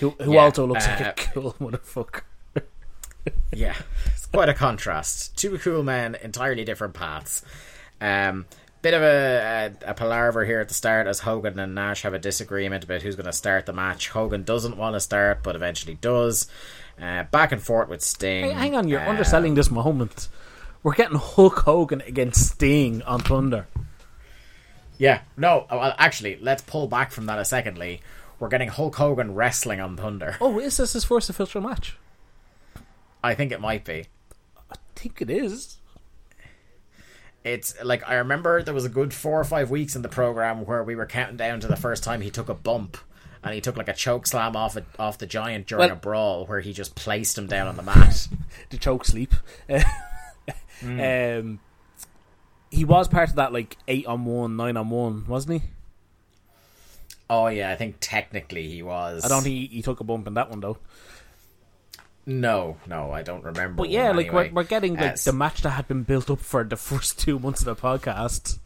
Who, 0.00 0.10
who 0.10 0.34
Yeah, 0.34 0.40
also 0.44 0.66
looks 0.66 0.86
like 0.86 1.00
uh, 1.00 1.10
a 1.10 1.12
cool 1.14 1.52
motherfucker. 1.60 2.22
Yeah, 3.52 3.74
it's 4.06 4.26
quite 4.26 4.48
a 4.48 4.54
contrast. 4.54 5.36
Two 5.36 5.56
cool 5.58 5.82
men, 5.84 6.16
entirely 6.22 6.64
different 6.64 6.94
paths. 6.94 7.44
Um, 8.00 8.46
bit 8.80 8.94
of 8.94 9.02
a, 9.02 9.72
a, 9.84 9.90
a 9.90 9.94
palaver 9.94 10.44
here 10.44 10.58
at 10.58 10.66
the 10.68 10.74
start 10.74 11.06
as 11.06 11.20
Hogan 11.20 11.58
and 11.60 11.72
Nash 11.74 12.02
have 12.02 12.14
a 12.14 12.18
disagreement 12.18 12.82
about 12.82 13.02
who's 13.02 13.14
going 13.14 13.26
to 13.26 13.32
start 13.32 13.66
the 13.66 13.72
match. 13.72 14.08
Hogan 14.08 14.42
doesn't 14.42 14.76
want 14.76 14.96
to 14.96 15.00
start, 15.00 15.44
but 15.44 15.54
eventually 15.54 15.94
does. 16.00 16.48
Uh, 17.00 17.22
back 17.24 17.52
and 17.52 17.62
forth 17.62 17.88
with 17.88 18.02
Sting. 18.02 18.44
Hey, 18.46 18.52
hang 18.52 18.74
on, 18.74 18.88
you're 18.88 19.00
Uh, 19.00 19.08
underselling 19.10 19.54
this 19.54 19.70
moment. 19.70 20.28
We're 20.82 20.94
getting 20.94 21.16
Hulk 21.18 21.60
Hogan 21.60 22.00
against 22.02 22.50
Sting 22.52 23.02
on 23.02 23.20
Thunder. 23.20 23.68
Yeah, 24.98 25.20
no, 25.36 25.66
uh, 25.70 25.76
well, 25.78 25.94
actually, 25.98 26.38
let's 26.40 26.62
pull 26.62 26.86
back 26.86 27.12
from 27.12 27.26
that 27.26 27.38
a 27.38 27.44
second, 27.44 27.78
Lee. 27.78 28.00
We're 28.38 28.48
getting 28.48 28.68
Hulk 28.68 28.96
Hogan 28.96 29.34
wrestling 29.34 29.80
on 29.80 29.96
Thunder. 29.96 30.36
Oh, 30.40 30.58
is 30.58 30.76
this 30.76 30.92
his 30.94 31.04
first 31.04 31.30
official 31.30 31.60
match? 31.60 31.96
I 33.22 33.34
think 33.34 33.52
it 33.52 33.60
might 33.60 33.84
be. 33.84 34.06
I 34.70 34.74
think 34.96 35.22
it 35.22 35.30
is. 35.30 35.78
it's 37.44 37.80
like 37.82 38.08
I 38.08 38.14
remember 38.14 38.62
there 38.62 38.74
was 38.74 38.84
a 38.84 38.88
good 38.88 39.12
four 39.14 39.40
or 39.40 39.44
five 39.44 39.70
weeks 39.70 39.94
in 39.96 40.02
the 40.02 40.08
program 40.08 40.64
where 40.64 40.82
we 40.82 40.94
were 40.96 41.06
counting 41.06 41.36
down 41.36 41.60
to 41.60 41.66
the 41.68 41.76
first 41.76 42.02
time 42.02 42.20
he 42.20 42.30
took 42.30 42.48
a 42.48 42.54
bump, 42.54 42.96
and 43.44 43.54
he 43.54 43.60
took 43.60 43.76
like 43.76 43.88
a 43.88 43.92
choke 43.94 44.26
slam 44.26 44.56
off 44.56 44.76
a, 44.76 44.84
off 44.98 45.18
the 45.18 45.26
giant 45.26 45.66
during 45.68 45.80
Well- 45.88 45.92
a 45.92 45.96
brawl 45.96 46.46
where 46.46 46.60
he 46.60 46.72
just 46.72 46.94
placed 46.96 47.38
him 47.38 47.46
down 47.46 47.68
on 47.68 47.76
the 47.76 47.82
mat. 47.82 48.26
The 48.70 48.78
choke 48.78 49.04
sleep. 49.04 49.34
um, 50.82 51.60
he 52.70 52.84
was 52.84 53.08
part 53.08 53.30
of 53.30 53.36
that 53.36 53.52
like 53.52 53.76
eight 53.88 54.06
on 54.06 54.24
one, 54.24 54.56
nine 54.56 54.76
on 54.76 54.88
one, 54.90 55.26
wasn't 55.26 55.60
he? 55.62 55.68
oh 57.30 57.46
yeah, 57.46 57.70
I 57.70 57.76
think 57.76 57.96
technically 58.00 58.68
he 58.68 58.82
was. 58.82 59.24
I 59.24 59.28
don't 59.28 59.42
think 59.42 59.54
he, 59.54 59.66
he 59.76 59.82
took 59.82 60.00
a 60.00 60.04
bump 60.04 60.26
in 60.26 60.34
that 60.34 60.50
one 60.50 60.60
though. 60.60 60.78
No, 62.24 62.76
no, 62.86 63.10
I 63.10 63.22
don't 63.22 63.42
remember. 63.42 63.74
But 63.82 63.90
yeah, 63.90 64.10
like 64.12 64.26
anyway. 64.28 64.48
we're, 64.50 64.54
we're 64.62 64.64
getting 64.64 64.92
like 64.94 65.00
Yes. 65.02 65.24
the 65.24 65.32
match 65.32 65.62
that 65.62 65.70
had 65.70 65.88
been 65.88 66.04
built 66.04 66.30
up 66.30 66.40
for 66.40 66.62
the 66.62 66.76
first 66.90 67.18
two 67.18 67.38
months 67.38 67.60
of 67.64 67.66
the 67.66 67.74
podcast. 67.76 68.58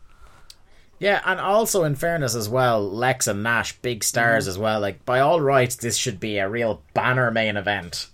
Yeah, 0.98 1.20
and 1.24 1.38
also 1.40 1.84
in 1.84 1.94
fairness 1.94 2.34
as 2.34 2.48
well, 2.48 2.82
Lex 2.90 3.26
and 3.26 3.42
Nash, 3.42 3.76
big 3.80 4.02
stars 4.02 4.44
Mm-hmm. 4.44 4.50
as 4.50 4.58
well. 4.58 4.80
Like 4.80 5.04
by 5.04 5.20
all 5.20 5.40
rights, 5.40 5.76
this 5.76 5.96
should 5.96 6.18
be 6.20 6.38
a 6.38 6.48
real 6.48 6.82
banner 6.94 7.30
main 7.30 7.56
event. 7.56 8.08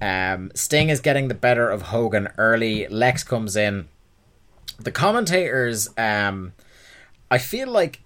Um, 0.00 0.50
Sting 0.54 0.88
is 0.88 1.00
getting 1.00 1.28
the 1.28 1.34
better 1.34 1.68
of 1.70 1.82
Hogan 1.82 2.28
early. 2.38 2.86
Lex 2.88 3.24
comes 3.24 3.56
in. 3.56 3.88
The 4.78 4.92
commentators, 4.92 5.88
um, 5.98 6.52
I 7.30 7.38
feel 7.38 7.68
like 7.68 8.00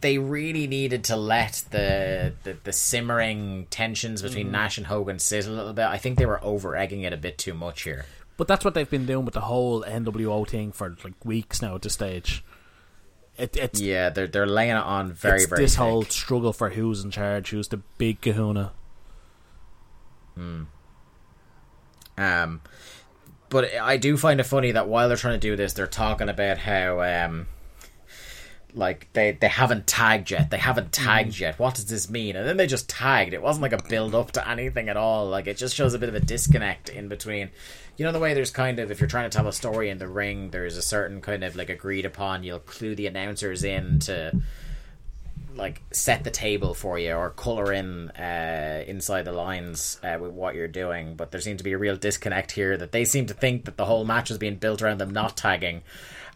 they 0.00 0.18
really 0.18 0.66
needed 0.66 1.04
to 1.04 1.16
let 1.16 1.64
the 1.70 2.32
the, 2.44 2.56
the 2.64 2.72
simmering 2.72 3.66
tensions 3.70 4.22
between 4.22 4.46
Mm-hmm. 4.46 4.52
Nash 4.52 4.78
and 4.78 4.86
Hogan 4.86 5.18
sit 5.18 5.46
a 5.46 5.50
little 5.50 5.72
bit. 5.72 5.86
I 5.86 5.96
think 5.98 6.18
they 6.18 6.26
were 6.26 6.42
over 6.44 6.76
egging 6.76 7.02
it 7.02 7.12
a 7.12 7.16
bit 7.16 7.38
too 7.38 7.54
much 7.54 7.82
here. 7.82 8.04
But 8.36 8.48
that's 8.48 8.64
what 8.64 8.74
they've 8.74 8.88
been 8.88 9.06
doing 9.06 9.24
with 9.24 9.34
the 9.34 9.42
whole 9.42 9.82
NWO 9.82 10.48
thing 10.48 10.72
for 10.72 10.96
like 11.04 11.22
weeks 11.24 11.62
now 11.62 11.74
at 11.76 11.82
this 11.82 11.92
stage. 11.94 12.42
It, 13.38 13.56
it's 13.56 13.80
Yeah, 13.80 14.10
they're 14.10 14.26
they're 14.26 14.46
laying 14.46 14.72
it 14.72 14.76
on 14.76 15.12
very 15.12 15.36
it's 15.42 15.46
very. 15.46 15.62
this 15.62 15.72
thick. 15.72 15.78
whole 15.80 16.02
struggle 16.04 16.52
for 16.52 16.70
who's 16.70 17.02
in 17.04 17.10
charge, 17.10 17.50
who's 17.50 17.68
the 17.68 17.78
big 17.98 18.20
kahuna. 18.20 18.72
Um, 20.36 20.68
but 23.48 23.74
I 23.74 23.96
do 23.96 24.16
find 24.16 24.40
it 24.40 24.44
funny 24.44 24.72
that 24.72 24.88
while 24.88 25.08
they're 25.08 25.16
trying 25.16 25.38
to 25.40 25.48
do 25.48 25.56
this, 25.56 25.72
they're 25.72 25.86
talking 25.86 26.28
about 26.28 26.58
how 26.58 27.00
um, 27.02 27.46
like 28.74 29.08
they 29.12 29.32
they 29.32 29.48
haven't 29.48 29.86
tagged 29.86 30.30
yet. 30.30 30.50
They 30.50 30.58
haven't 30.58 30.92
Mm-hmm. 30.92 31.04
tagged 31.04 31.38
yet. 31.38 31.58
What 31.58 31.74
does 31.74 31.86
this 31.86 32.08
mean? 32.10 32.36
And 32.36 32.46
then 32.48 32.56
they 32.56 32.66
just 32.66 32.88
tagged. 32.88 33.34
It 33.34 33.42
wasn't 33.42 33.62
like 33.62 33.72
a 33.72 33.82
build 33.88 34.14
up 34.14 34.32
to 34.32 34.48
anything 34.48 34.88
at 34.88 34.96
all. 34.96 35.28
Like 35.28 35.46
it 35.46 35.56
just 35.56 35.74
shows 35.74 35.94
a 35.94 35.98
bit 35.98 36.08
of 36.08 36.14
a 36.14 36.20
disconnect 36.20 36.88
in 36.88 37.08
between. 37.08 37.50
You 37.98 38.06
know 38.06 38.12
the 38.12 38.18
way 38.18 38.32
there's 38.32 38.50
kind 38.50 38.78
of 38.78 38.90
if 38.90 39.00
you're 39.00 39.08
trying 39.08 39.28
to 39.28 39.36
tell 39.36 39.48
a 39.48 39.52
story 39.52 39.90
in 39.90 39.98
the 39.98 40.08
ring, 40.08 40.50
there's 40.50 40.76
a 40.78 40.82
certain 40.82 41.20
kind 41.20 41.44
of 41.44 41.56
like 41.56 41.68
agreed 41.70 42.06
upon. 42.06 42.42
You'll 42.44 42.58
clue 42.58 42.94
the 42.94 43.06
announcers 43.06 43.64
in 43.64 43.98
to 44.00 44.40
like 45.54 45.82
set 45.92 46.24
the 46.24 46.30
table 46.30 46.74
for 46.74 46.98
you 46.98 47.12
or 47.12 47.30
color 47.30 47.72
in 47.72 48.10
uh, 48.10 48.84
inside 48.86 49.22
the 49.24 49.32
lines 49.32 50.00
uh, 50.02 50.16
with 50.20 50.32
what 50.32 50.54
you're 50.54 50.68
doing. 50.68 51.14
But 51.14 51.30
there 51.30 51.40
seemed 51.40 51.58
to 51.58 51.64
be 51.64 51.72
a 51.72 51.78
real 51.78 51.96
disconnect 51.96 52.52
here 52.52 52.76
that 52.76 52.92
they 52.92 53.04
seem 53.04 53.26
to 53.26 53.34
think 53.34 53.64
that 53.66 53.76
the 53.76 53.84
whole 53.84 54.04
match 54.04 54.28
was 54.30 54.38
being 54.38 54.56
built 54.56 54.82
around 54.82 54.98
them 54.98 55.10
not 55.10 55.36
tagging, 55.36 55.82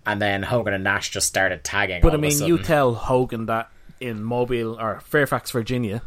and 0.05 0.21
then 0.21 0.43
Hogan 0.43 0.75
and 0.75 0.85
Nash 0.85 1.11
just 1.11 1.27
started 1.27 1.64
tagging. 1.64 2.03
But 2.03 2.14
I 2.14 2.17
mean, 2.19 2.39
you 2.43 2.59
tell 2.59 2.95
Hogan 2.95 3.47
that 3.47 3.71
in 4.01 4.23
Mobile 4.23 4.79
or 4.81 5.01
Fairfax, 5.01 5.51
Virginia, 5.51 6.03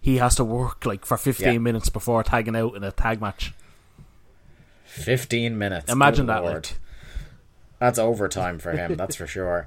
he 0.00 0.16
has 0.18 0.34
to 0.36 0.44
work 0.44 0.84
like 0.84 1.04
for 1.06 1.16
15 1.16 1.46
Yeah. 1.52 1.58
minutes 1.58 1.88
before 1.88 2.22
tagging 2.24 2.56
out 2.56 2.74
in 2.74 2.82
a 2.84 2.90
tag 2.92 3.20
match. 3.20 3.52
fifteen 4.84 5.56
minutes. 5.58 5.90
Imagine 5.92 6.26
Good 6.26 6.32
that, 6.34 6.44
like. 6.44 6.72
That's 7.78 7.98
overtime 7.98 8.58
for 8.58 8.72
him, 8.72 8.96
that's 8.96 9.16
for 9.16 9.26
sure. 9.36 9.66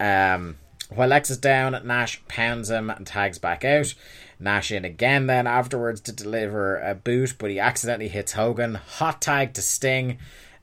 Um, 0.00 0.56
while 0.90 1.08
Lex 1.08 1.30
is 1.30 1.36
down, 1.38 1.80
Nash 1.86 2.22
pounds 2.28 2.70
him 2.70 2.90
and 2.90 3.06
tags 3.06 3.38
back 3.38 3.64
out. 3.64 3.94
Nash 4.40 4.70
in 4.70 4.84
again 4.84 5.26
then 5.26 5.46
afterwards 5.46 6.00
to 6.02 6.12
deliver 6.12 6.78
a 6.78 6.94
boot, 6.94 7.34
but 7.38 7.50
he 7.50 7.58
accidentally 7.58 8.08
hits 8.08 8.32
Hogan. 8.32 8.74
Hot 8.76 9.20
tag 9.20 9.52
to 9.54 9.62
Sting. 9.62 10.18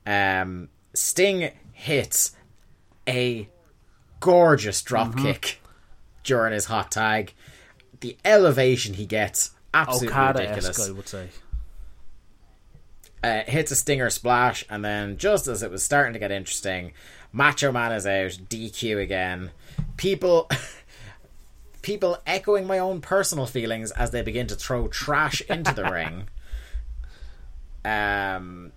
Um, 0.06 0.70
Sting 0.94 1.52
hits 1.74 2.36
a 3.08 3.50
gorgeous 4.22 4.82
drop 4.82 5.10
Mm-hmm. 5.10 5.26
kick 5.26 5.62
during 6.24 6.54
his 6.54 6.66
hot 6.66 6.90
tag. 6.92 7.34
The 8.00 8.18
elevation 8.26 8.94
he 8.96 9.06
gets, 9.06 9.52
absolutely 9.74 10.08
Okada 10.10 10.40
ridiculous 10.40 10.90
I 10.90 10.92
would 10.92 11.08
say. 11.08 11.30
uh, 13.24 13.42
hits 13.48 13.72
a 13.72 13.76
stinger 13.76 14.10
splash, 14.10 14.64
and 14.70 14.84
then 14.86 15.18
just 15.18 15.48
as 15.48 15.64
it 15.64 15.72
was 15.72 15.84
starting 15.84 16.14
to 16.14 16.20
get 16.20 16.32
interesting, 16.32 16.94
Macho 17.32 17.72
Man 17.72 17.92
is 17.92 18.06
out, 18.06 18.32
DQ 18.50 19.02
again. 19.02 19.52
People, 19.98 20.50
people 21.82 22.18
echoing 22.26 22.68
my 22.68 22.80
own 22.80 23.02
personal 23.02 23.46
feelings 23.46 23.92
as 23.92 24.12
they 24.12 24.22
begin 24.22 24.48
to 24.48 24.56
throw 24.56 24.88
trash 24.88 25.42
into 25.42 25.74
the 25.74 25.84
ring. 25.92 26.28
Um, 27.84 28.72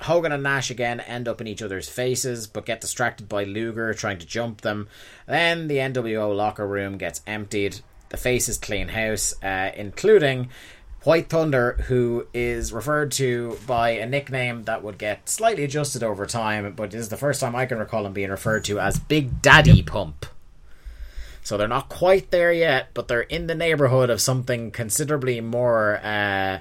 Hogan 0.00 0.32
and 0.32 0.42
Nash 0.42 0.70
again 0.70 1.00
end 1.00 1.28
up 1.28 1.40
in 1.40 1.46
each 1.46 1.62
other's 1.62 1.88
faces, 1.88 2.46
but 2.46 2.66
get 2.66 2.80
distracted 2.80 3.28
by 3.28 3.44
Luger 3.44 3.94
trying 3.94 4.18
to 4.18 4.26
jump 4.26 4.60
them. 4.60 4.88
Then 5.26 5.68
the 5.68 5.78
NWO 5.78 6.34
locker 6.36 6.66
room 6.66 6.98
gets 6.98 7.22
emptied. 7.26 7.80
The 8.10 8.16
faces 8.18 8.58
clean 8.58 8.88
house, 8.88 9.34
uh, 9.42 9.70
including 9.74 10.50
White 11.04 11.30
Thunder, 11.30 11.72
who 11.88 12.26
is 12.34 12.72
referred 12.72 13.10
to 13.12 13.58
by 13.66 13.90
a 13.90 14.06
nickname 14.06 14.64
that 14.64 14.84
would 14.84 14.98
get 14.98 15.28
slightly 15.28 15.64
adjusted 15.64 16.02
over 16.02 16.26
time, 16.26 16.74
but 16.74 16.90
this 16.90 17.00
is 17.00 17.08
the 17.08 17.16
first 17.16 17.40
time 17.40 17.56
I 17.56 17.64
can 17.64 17.78
recall 17.78 18.04
him 18.06 18.12
being 18.12 18.30
referred 18.30 18.64
to 18.64 18.78
as 18.78 19.00
Big 19.00 19.40
Daddy 19.40 19.82
Pump. 19.82 20.26
So 21.42 21.56
they're 21.56 21.68
not 21.68 21.88
quite 21.88 22.30
there 22.30 22.52
yet, 22.52 22.90
but 22.94 23.08
they're 23.08 23.22
in 23.22 23.48
the 23.48 23.54
neighborhood 23.54 24.10
of 24.10 24.20
something 24.20 24.70
considerably 24.70 25.40
more 25.40 26.00
uh, 26.02 26.60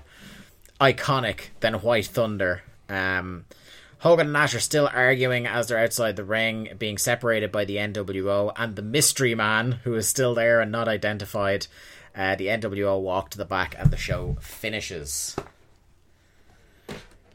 iconic 0.80 1.50
than 1.60 1.76
White 1.76 2.08
Thunder. 2.08 2.64
Um, 2.90 3.46
Hogan 4.00 4.28
and 4.28 4.34
Nash 4.34 4.56
are 4.56 4.60
still 4.60 4.90
arguing 4.92 5.46
as 5.46 5.68
they're 5.68 5.78
outside 5.78 6.16
the 6.16 6.24
ring, 6.24 6.70
being 6.80 6.98
separated 6.98 7.52
by 7.52 7.66
the 7.66 7.76
NWO 7.76 8.52
and 8.58 8.76
the 8.76 8.82
mystery 8.82 9.36
man, 9.36 9.74
who 9.84 9.94
is 9.94 10.08
still 10.08 10.34
there 10.34 10.60
and 10.60 10.72
not 10.72 10.88
identified. 10.88 11.68
Uh, 12.16 12.36
the 12.36 12.48
NWO 12.48 13.00
walk 13.00 13.30
to 13.30 13.38
the 13.38 13.46
back, 13.46 13.76
and 13.78 13.92
the 13.92 13.98
show 13.98 14.38
finishes. 14.42 15.36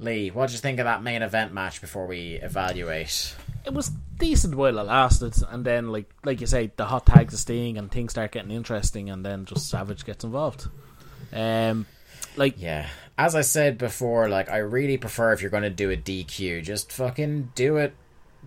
Lee, 0.01 0.31
what 0.31 0.49
did 0.49 0.55
you 0.55 0.59
think 0.59 0.81
of 0.81 0.85
that 0.85 1.05
main 1.05 1.23
event 1.23 1.53
match 1.53 1.81
before 1.81 2.07
we 2.07 2.35
evaluate? 2.35 3.37
It 3.67 3.75
was 3.75 3.91
decent 4.19 4.55
while 4.55 4.79
it 4.79 4.83
lasted, 4.83 5.35
and 5.51 5.65
then 5.65 5.91
like 5.91 6.11
like 6.25 6.41
you 6.41 6.47
say, 6.47 6.71
the 6.77 6.87
hot 6.87 7.05
tags 7.05 7.35
are 7.35 7.39
staying 7.39 7.77
and 7.77 7.91
things 7.91 8.13
start 8.13 8.33
getting 8.33 8.53
interesting, 8.53 9.11
and 9.11 9.25
then 9.25 9.45
just 9.45 9.69
Savage 9.69 10.05
gets 10.05 10.25
involved. 10.25 10.69
Um, 11.33 11.87
like 12.37 12.55
Yeah. 12.59 12.89
As 13.19 13.35
I 13.35 13.41
said 13.41 13.79
before, 13.79 14.29
like 14.29 14.51
I 14.51 14.59
really 14.59 14.99
prefer 14.99 15.33
if 15.33 15.41
you're 15.41 15.51
going 15.51 15.63
to 15.63 15.71
do 15.71 15.91
a 15.91 15.97
DQ, 15.97 16.63
just 16.63 16.93
fucking 16.93 17.53
do 17.55 17.77
it 17.77 17.95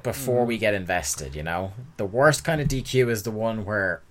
before 0.03 0.45
we 0.45 0.57
get 0.57 0.73
invested, 0.73 1.35
you 1.35 1.43
know? 1.43 1.73
The 1.97 2.05
worst 2.05 2.43
kind 2.43 2.61
of 2.61 2.67
DQ 2.67 3.09
is 3.09 3.23
the 3.23 3.31
one 3.31 3.65
where 3.65 4.01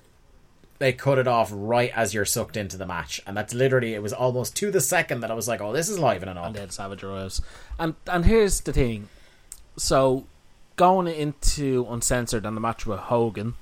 they 0.78 0.92
cut 0.92 1.18
it 1.18 1.26
off 1.26 1.50
right 1.52 1.92
as 1.94 2.12
you're 2.12 2.24
sucked 2.24 2.56
into 2.56 2.76
the 2.76 2.86
match. 2.86 3.20
And 3.26 3.36
that's 3.36 3.54
literally 3.54 3.94
it 3.94 4.02
was 4.02 4.12
almost 4.12 4.56
to 4.56 4.70
the 4.70 4.80
second 4.80 5.20
that 5.20 5.30
I 5.30 5.34
was 5.34 5.48
like, 5.48 5.60
"Oh, 5.60 5.72
this 5.72 5.88
is 5.88 5.98
live 5.98 6.22
and 6.22 6.38
up." 6.38 6.46
and 6.46 6.54
then 6.54 6.70
Savage 6.70 7.02
arrives. 7.02 7.40
And 7.78 7.94
and 8.06 8.24
here's 8.24 8.60
the 8.60 8.72
thing. 8.72 9.08
So 9.76 10.26
going 10.78 11.06
into 11.06 11.86
uncensored 11.90 12.46
and 12.46 12.56
the 12.56 12.60
match 12.60 12.86
with 12.86 12.98
Hogan, 13.00 13.54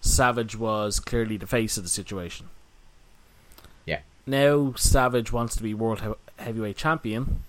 Savage 0.00 0.56
was 0.56 0.98
clearly 0.98 1.36
the 1.36 1.46
face 1.46 1.76
of 1.76 1.82
the 1.82 1.90
situation. 1.90 2.48
Yeah. 3.84 4.00
Now 4.26 4.72
Savage 4.76 5.30
wants 5.32 5.54
to 5.56 5.62
be 5.62 5.74
world 5.74 6.00
he- 6.00 6.42
heavyweight 6.42 6.76
champion. 6.78 7.44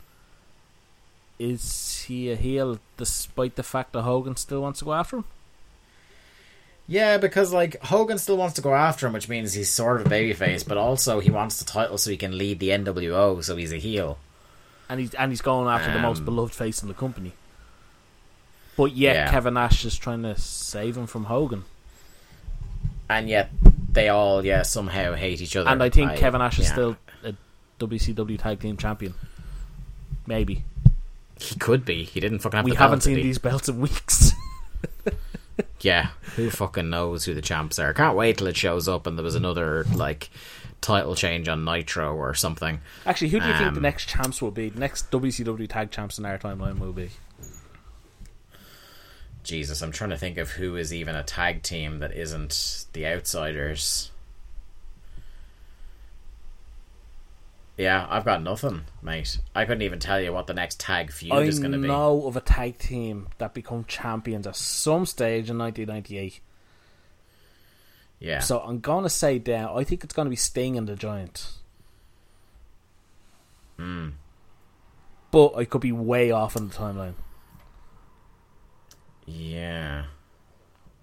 Is 1.40 2.04
he 2.08 2.32
a 2.32 2.36
heel 2.36 2.80
despite 2.98 3.56
the 3.56 3.64
fact 3.64 3.94
that 3.94 4.04
Hogan 4.04 4.36
still 4.36 4.62
wants 4.62 4.80
to 4.80 4.86
go 4.86 4.94
after 4.94 5.18
him? 5.18 5.26
Yeah, 6.88 7.18
because 7.18 7.54
like 7.54 7.82
Hogan 7.84 8.18
still 8.18 8.38
wants 8.38 8.56
to 8.56 8.62
go 8.62 8.74
after 8.74 9.08
him, 9.08 9.14
which 9.14 9.30
means 9.30 9.54
he's 9.54 9.70
sort 9.72 10.02
of 10.02 10.08
a 10.08 10.10
babyface, 10.10 10.68
but 10.68 10.78
also 10.78 11.20
he 11.22 11.32
wants 11.32 11.58
the 11.58 11.66
title 11.66 11.98
so 11.98 12.10
he 12.12 12.18
can 12.18 12.38
lead 12.38 12.60
the 12.60 12.70
NWO, 12.70 13.44
so 13.44 13.56
he's 13.56 13.72
a 13.72 13.78
heel. 13.78 14.18
And 14.90 15.00
he's 15.00 15.14
and 15.16 15.32
he's 15.32 15.42
going 15.42 15.68
after 15.68 15.92
the 15.94 16.00
most 16.00 16.20
Um, 16.20 16.26
beloved 16.26 16.54
face 16.54 16.82
in 16.82 16.88
the 16.90 16.94
company. 16.94 17.34
But 18.76 18.96
yet 18.96 19.16
Yeah. 19.16 19.32
Kevin 19.32 19.54
Nash 19.56 19.86
is 19.86 19.98
trying 19.98 20.24
to 20.24 20.38
save 20.38 20.98
him 20.98 21.08
from 21.08 21.26
Hogan. 21.26 21.64
And 23.10 23.30
yet 23.30 23.50
they 23.92 24.10
all, 24.10 24.44
yeah, 24.46 24.64
somehow 24.64 25.14
hate 25.14 25.42
each 25.42 25.56
other. 25.56 25.70
And 25.70 25.84
I 25.84 25.90
think 25.90 26.16
Kevin 26.16 26.40
Nash 26.40 26.58
is 26.60 26.66
yeah. 26.68 26.72
still 26.72 26.98
a 27.24 27.34
WCW 27.80 28.40
Tag 28.40 28.60
Team 28.62 28.78
Champion. 28.78 29.14
Maybe 30.26 30.64
He 31.40 31.56
could 31.60 31.84
be. 31.86 32.04
He 32.06 32.20
didn't 32.20 32.40
fucking 32.40 32.58
have 32.58 32.66
we 32.66 32.76
haven't 32.76 33.02
seen 33.02 33.16
these 33.16 33.38
belts 33.38 33.68
in 33.70 33.80
weeks. 33.82 34.32
Yeah, 35.82 36.10
who 36.38 36.50
fucking 36.50 36.90
knows 36.90 37.26
who 37.26 37.34
the 37.34 37.42
champs 37.42 37.78
are? 37.78 37.94
Can't 37.94 38.16
wait 38.16 38.38
till 38.38 38.48
it 38.48 38.56
shows 38.56 38.88
up 38.88 39.06
and 39.06 39.18
there 39.18 39.24
was 39.24 39.36
another 39.36 39.84
like 39.94 40.30
title 40.80 41.14
change 41.14 41.50
on 41.50 41.66
Nitro 41.66 42.16
or 42.16 42.34
something. 42.34 42.80
Actually, 43.06 43.30
who 43.30 43.42
do 43.42 43.48
you 43.48 43.54
think 43.54 43.72
the 43.74 43.78
Um, 43.80 43.82
next 43.84 44.08
champs 44.08 44.42
will 44.42 44.50
be? 44.52 44.70
The 44.70 44.80
next 44.80 45.12
WCW 45.12 45.68
Tag 45.70 45.92
Champs 45.92 46.18
in 46.18 46.26
our 46.26 46.38
timeline 46.38 46.80
will 46.80 46.94
be. 46.94 47.10
Jesus, 49.44 49.82
I'm 49.82 49.92
trying 49.92 50.12
to 50.12 50.18
think 50.18 50.38
of 50.38 50.52
who 50.52 50.76
is 50.76 50.94
even 50.94 51.16
a 51.16 51.24
tag 51.24 51.64
team 51.64 52.00
that 52.00 52.14
isn't 52.14 52.86
the 52.94 53.06
Outsiders. 53.06 54.12
Yeah, 57.78 58.06
I've 58.10 58.24
got 58.24 58.44
nothing, 58.44 58.84
mate. 59.02 59.40
I 59.56 59.66
couldn't 59.66 59.82
even 59.82 60.00
tell 60.00 60.22
you 60.22 60.32
what 60.32 60.48
the 60.48 60.54
next 60.54 60.80
tag 60.80 61.12
feud 61.12 61.34
I 61.34 61.42
is 61.42 61.60
going 61.60 61.72
to 61.72 61.80
be. 61.80 61.86
I 61.86 61.88
know 61.88 62.28
of 62.28 62.38
a 62.38 62.42
tag 62.42 62.78
team 62.78 63.30
that 63.40 63.54
become 63.54 63.84
champions 63.86 64.46
at 64.46 64.56
some 64.56 65.06
stage 65.06 65.50
in 65.50 65.58
1998. 65.58 66.40
Yeah, 68.20 68.40
So 68.40 68.60
I'm 68.60 68.80
gonna 68.80 69.10
say 69.10 69.38
down. 69.38 69.78
I 69.78 69.84
think 69.84 70.06
it's 70.06 70.14
gonna 70.14 70.30
be 70.30 70.38
Sting 70.38 70.78
and 70.78 70.88
the 70.88 70.96
Giant. 70.96 71.52
Hmm. 73.78 74.12
But 75.30 75.56
I 75.58 75.66
could 75.66 75.82
be 75.82 75.92
way 75.92 76.32
off 76.32 76.56
on 76.56 76.70
the 76.70 76.74
timeline. 76.74 77.16
Yeah, 79.26 80.06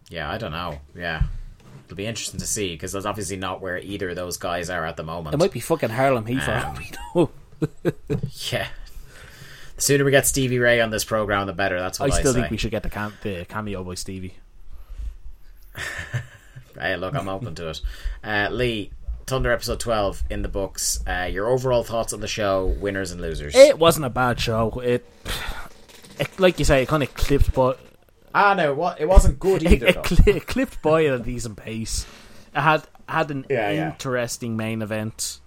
yeah. 0.09 0.31
I 0.31 0.39
don't 0.39 0.53
know. 0.53 0.81
Yeah, 0.95 1.23
it'll 1.85 1.97
be 1.97 2.07
interesting 2.07 2.41
to 2.41 2.47
see 2.47 2.75
because 2.75 2.93
that's 2.93 3.07
obviously 3.07 3.37
not 3.37 3.61
where 3.61 3.79
either 3.79 4.11
of 4.11 4.17
those 4.17 4.37
guys 4.37 4.71
are 4.71 4.85
at 4.85 4.97
the 4.97 5.05
moment. 5.05 5.35
It 5.35 5.39
might 5.39 5.53
be 5.53 5.61
fucking 5.61 5.91
Harlem 5.91 6.27
Heat 6.27 6.43
for 6.43 6.53
Um, 6.53 6.79
know. 7.15 7.31
Yeah. 8.51 8.69
The 9.77 9.83
sooner 9.83 10.05
we 10.05 10.11
get 10.11 10.27
Stevie 10.27 10.59
Ray 10.59 10.81
on 10.81 10.91
this 10.91 11.05
program, 11.05 11.47
the 11.47 11.53
better. 11.53 11.79
That's 11.79 12.01
what 12.01 12.13
I, 12.13 12.19
still 12.21 12.33
think 12.33 12.51
we 12.51 12.57
should 12.57 12.71
get 12.71 12.83
the, 12.83 12.91
cam- 12.91 13.15
the 13.23 13.45
cameo 13.47 13.85
by 13.85 13.95
Stevie. 13.95 14.35
Hey, 16.79 16.97
look, 16.97 17.15
I'm 17.15 17.29
open 17.29 17.55
to 17.57 17.69
it. 17.69 17.81
Uh, 18.25 18.49
Lee, 18.51 18.91
Thunder 19.27 19.53
episode 19.53 19.81
12 19.81 20.25
in 20.31 20.41
the 20.43 20.49
books. 20.49 21.01
Uh, 21.07 21.29
your 21.31 21.49
overall 21.49 21.83
thoughts 21.83 22.13
on 22.15 22.21
the 22.21 22.29
show, 22.29 22.67
winners 22.81 23.11
and 23.11 23.21
losers. 23.21 23.55
It 23.55 23.79
wasn't 23.79 24.07
a 24.07 24.11
bad 24.11 24.41
show. 24.41 24.81
It, 24.81 25.07
it 26.19 26.41
like 26.41 26.59
you 26.59 26.65
say, 26.65 26.83
it 26.83 26.89
kind 26.89 27.03
of 27.03 27.13
clipped, 27.13 27.53
but 27.53 27.79
ah, 28.35 28.55
no, 28.55 28.75
what? 28.75 29.01
It 29.01 29.09
wasn't 29.09 29.39
good 29.39 29.63
either, 29.71 29.87
it, 29.89 30.03
cli- 30.03 30.33
it 30.35 30.47
clipped 30.47 30.83
by 30.83 31.05
at 31.07 31.15
a 31.15 31.19
decent 31.19 31.57
pace. 31.57 32.07
It 32.55 32.61
had 32.61 32.83
had 33.09 33.31
an 33.31 33.47
Yeah, 33.49 33.71
yeah. 33.71 33.91
interesting 33.91 34.57
main 34.57 34.83
event. 34.83 35.41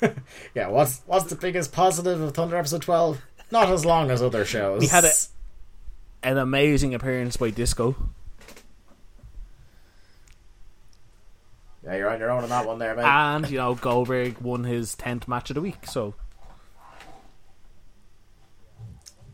yeah, 0.54 0.68
what's 0.68 1.02
what's 1.06 1.26
the 1.26 1.36
biggest 1.36 1.72
positive 1.72 2.20
of 2.20 2.32
Thunder 2.34 2.56
episode 2.56 2.82
12? 2.82 3.20
Not 3.50 3.68
as 3.70 3.84
long 3.84 4.10
as 4.10 4.22
other 4.22 4.44
shows. 4.44 4.80
We 4.80 4.86
had 4.86 5.04
a- 5.04 5.12
An 6.22 6.38
amazing 6.38 6.94
appearance 6.94 7.36
by 7.36 7.50
Disco. 7.50 7.96
Yeah, 11.84 11.96
you're 11.96 12.10
on 12.10 12.20
your 12.20 12.30
own 12.30 12.42
on 12.42 12.50
that 12.50 12.66
one 12.66 12.78
there, 12.78 12.94
mate. 12.94 13.04
and 13.06 13.48
you 13.50 13.56
know 13.56 13.74
Goldberg 13.74 14.38
won 14.38 14.64
his 14.64 14.94
tenth 14.94 15.26
match 15.26 15.48
of 15.50 15.54
the 15.54 15.62
week. 15.62 15.86
So 15.86 16.14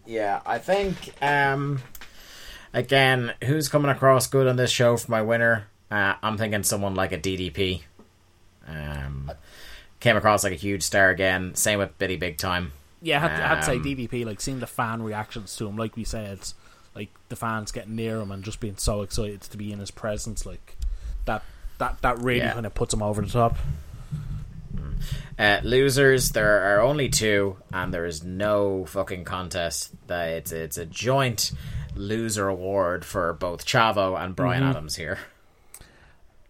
Yeah, 0.07 0.41
I 0.47 0.59
think 0.59 1.13
um 1.21 1.83
again, 2.73 3.35
who's 3.45 3.69
coming 3.69 3.91
across 3.91 4.27
good 4.27 4.47
on 4.47 4.57
this 4.57 4.71
show 4.71 4.97
for 4.97 5.11
my 5.11 5.23
winner? 5.23 5.67
Uh, 5.91 6.15
I'm 6.23 6.37
thinking 6.37 6.63
someone 6.63 6.95
like 6.95 7.13
a 7.13 7.19
DDP. 7.19 7.83
Um, 8.69 9.31
came 10.01 10.17
across 10.17 10.43
like 10.45 10.53
a 10.53 10.57
huge 10.57 10.83
star 10.83 11.11
again. 11.11 11.55
Same 11.55 11.79
with 11.79 11.97
Biddy 11.99 12.17
Big 12.17 12.39
Time. 12.39 12.73
yeah, 13.01 13.19
I 13.19 13.29
had, 13.29 13.31
I 13.41 13.49
had 13.49 13.55
to 13.61 13.63
say 13.67 13.77
Um, 13.77 13.85
DDP. 13.85 14.25
Like 14.27 14.41
seeing 14.41 14.61
the 14.61 14.67
fan 14.67 15.03
reactions 15.03 15.55
to 15.57 15.67
him, 15.69 15.77
like 15.77 15.97
we 15.97 16.05
said, 16.05 16.41
like 16.95 17.11
the 17.29 17.37
fans 17.37 17.71
getting 17.73 17.95
near 17.95 18.19
him 18.21 18.31
and 18.33 18.43
just 18.43 18.59
being 18.61 18.77
so 18.77 19.03
excited 19.03 19.41
to 19.43 19.57
be 19.57 19.73
in 19.73 19.79
his 19.79 19.91
presence, 19.91 20.45
like 20.45 20.77
that. 21.27 21.43
That 21.79 22.01
that 22.03 22.19
really 22.23 22.41
Yeah. 22.41 22.55
kind 22.55 22.65
of 22.67 22.75
puts 22.75 22.93
him 22.95 23.03
over 23.03 23.21
the 23.23 23.29
top. 23.29 23.57
Uh, 25.39 25.61
losers, 25.63 26.31
there 26.33 26.63
are 26.63 26.81
only 26.81 27.09
two, 27.11 27.57
and 27.73 27.93
there 27.93 28.07
is 28.07 28.25
no 28.25 28.87
fucking 28.87 29.25
contest. 29.25 29.93
That 30.07 30.29
it's 30.31 30.53
it's 30.53 30.79
a 30.79 30.87
joint 30.87 31.53
loser 31.97 32.49
award 32.49 33.05
for 33.05 33.33
both 33.33 33.65
Chavo 33.67 34.23
and 34.23 34.37
Brian 34.37 34.63
Mm-hmm. 34.63 34.71
Adams 34.71 34.97
here. 34.97 35.19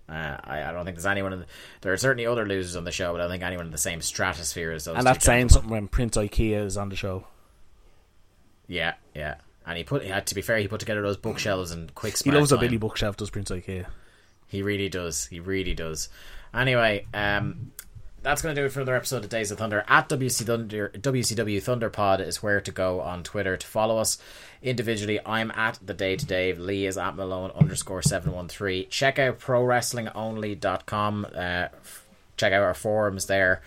Uh, 0.09 0.37
I, 0.45 0.63
I 0.63 0.73
don't 0.73 0.85
think 0.85 0.97
there's 0.97 1.07
anyone. 1.07 1.33
In 1.33 1.41
the, 1.41 1.47
there 1.81 1.93
are 1.93 1.97
certainly 1.97 2.27
other 2.27 2.47
losers 2.47 2.77
on 2.77 2.85
the 2.85 2.93
show, 2.93 3.13
but 3.13 3.21
I 3.21 3.25
don't 3.25 3.31
think 3.33 3.43
anyone 3.43 3.67
in 3.67 3.73
the 3.73 3.79
same 3.79 4.01
stratosphere 4.01 4.71
as 4.71 4.85
those. 4.85 4.97
And 4.97 5.07
that's 5.07 5.25
saying 5.25 5.49
something 5.49 5.71
when 5.71 5.89
Prince 5.89 6.17
Ikea 6.17 6.65
is 6.65 6.77
on 6.77 6.91
the 6.91 6.97
show. 6.97 7.27
Yeah, 8.69 8.95
yeah. 9.15 9.37
And 9.67 9.77
he 9.77 9.83
put. 9.83 10.03
He 10.03 10.09
had 10.09 10.27
to 10.29 10.35
be 10.37 10.43
fair. 10.43 10.59
He 10.59 10.69
put 10.69 10.79
together 10.79 11.03
those 11.03 11.17
bookshelves 11.17 11.73
and 11.73 11.93
quick. 11.95 12.17
He 12.23 12.31
loves 12.31 12.53
a. 12.53 12.59
Billy 12.59 12.77
bookshelf, 12.77 13.17
does 13.17 13.31
Prince 13.31 13.51
Ikea. 13.51 13.87
He 14.47 14.63
really 14.63 14.89
does. 14.89 15.27
He 15.27 15.41
really 15.41 15.75
does. 15.75 16.09
Anyway, 16.55 17.07
um, 17.13 17.73
that's 18.27 18.43
going 18.43 18.53
to 18.53 18.61
do 18.61 18.67
it 18.67 18.71
for 18.71 18.81
another 18.81 18.97
episode 18.97 19.23
of 19.23 19.31
Days 19.31 19.53
of 19.53 19.59
Thunder. 19.59 19.85
At 19.87 20.09
WC 20.09 20.45
Thunder, 20.45 20.91
WCW 20.93 21.59
Thunderpod 21.59 22.27
is 22.27 22.43
where 22.43 22.61
to 22.61 22.73
go 22.73 23.01
on 23.01 23.23
Twitter 23.23 23.57
to 23.57 23.67
follow 23.67 23.99
us 23.99 24.19
individually. 24.61 25.21
I'm 25.25 25.53
at 25.53 25.79
the 25.81 25.95
Day 25.95 26.17
to 26.17 26.27
Dave. 26.27 26.59
Lee 26.59 26.87
is 26.87 26.99
at 26.99 27.15
Malone 27.15 27.53
underscore 27.53 28.03
seven 28.03 28.33
one 28.33 28.49
three. 28.49 28.87
Check 28.87 29.21
out 29.21 29.39
ProWrestlingOnly.com. 29.39 31.27
Uh, 31.33 31.69
check 32.37 32.53
out 32.53 32.63
our 32.63 32.75
forums 32.75 33.27
there. 33.27 33.63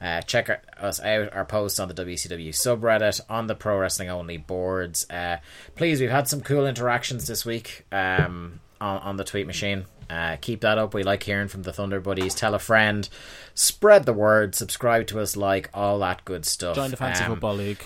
Uh, 0.00 0.20
check 0.20 0.64
us 0.78 1.00
out, 1.00 1.32
our 1.32 1.44
posts 1.44 1.80
on 1.80 1.88
the 1.88 1.94
WCW 1.94 2.50
subreddit, 2.50 3.20
on 3.28 3.48
the 3.48 3.56
Pro 3.56 3.78
Wrestling 3.78 4.10
Only 4.10 4.36
boards. 4.36 5.10
Uh, 5.10 5.38
please, 5.74 6.00
we've 6.00 6.10
had 6.10 6.28
some 6.28 6.40
cool 6.40 6.68
interactions 6.68 7.26
this 7.26 7.44
week 7.44 7.84
um, 7.90 8.60
on, 8.80 8.98
on 8.98 9.16
the 9.16 9.24
tweet 9.24 9.48
machine. 9.48 9.86
Uh, 10.10 10.36
keep 10.40 10.60
that 10.60 10.78
up. 10.78 10.94
We 10.94 11.02
like 11.02 11.22
hearing 11.22 11.48
from 11.48 11.62
the 11.62 11.72
Thunder 11.72 12.00
Buddies. 12.00 12.34
Tell 12.34 12.54
a 12.54 12.58
friend. 12.58 13.08
Spread 13.54 14.04
the 14.04 14.12
word. 14.12 14.54
Subscribe 14.54 15.06
to 15.08 15.20
us. 15.20 15.36
Like 15.36 15.70
all 15.74 15.98
that 16.00 16.24
good 16.24 16.44
stuff. 16.44 16.76
Join 16.76 16.90
the 16.90 16.96
Fantasy 16.96 17.24
Um, 17.24 17.30
Football 17.30 17.56
League. 17.56 17.82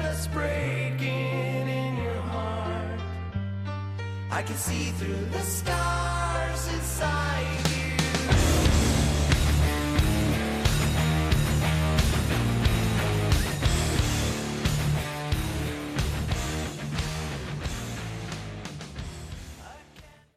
that's 0.03 0.26
breaking 0.29 1.68
in 1.68 1.97
your 1.97 2.20
heart. 2.20 3.01
I 4.31 4.43
can 4.43 4.57
see 4.57 4.91
through 4.99 5.24
the 5.33 5.41
scars 5.41 6.72
inside 6.74 7.68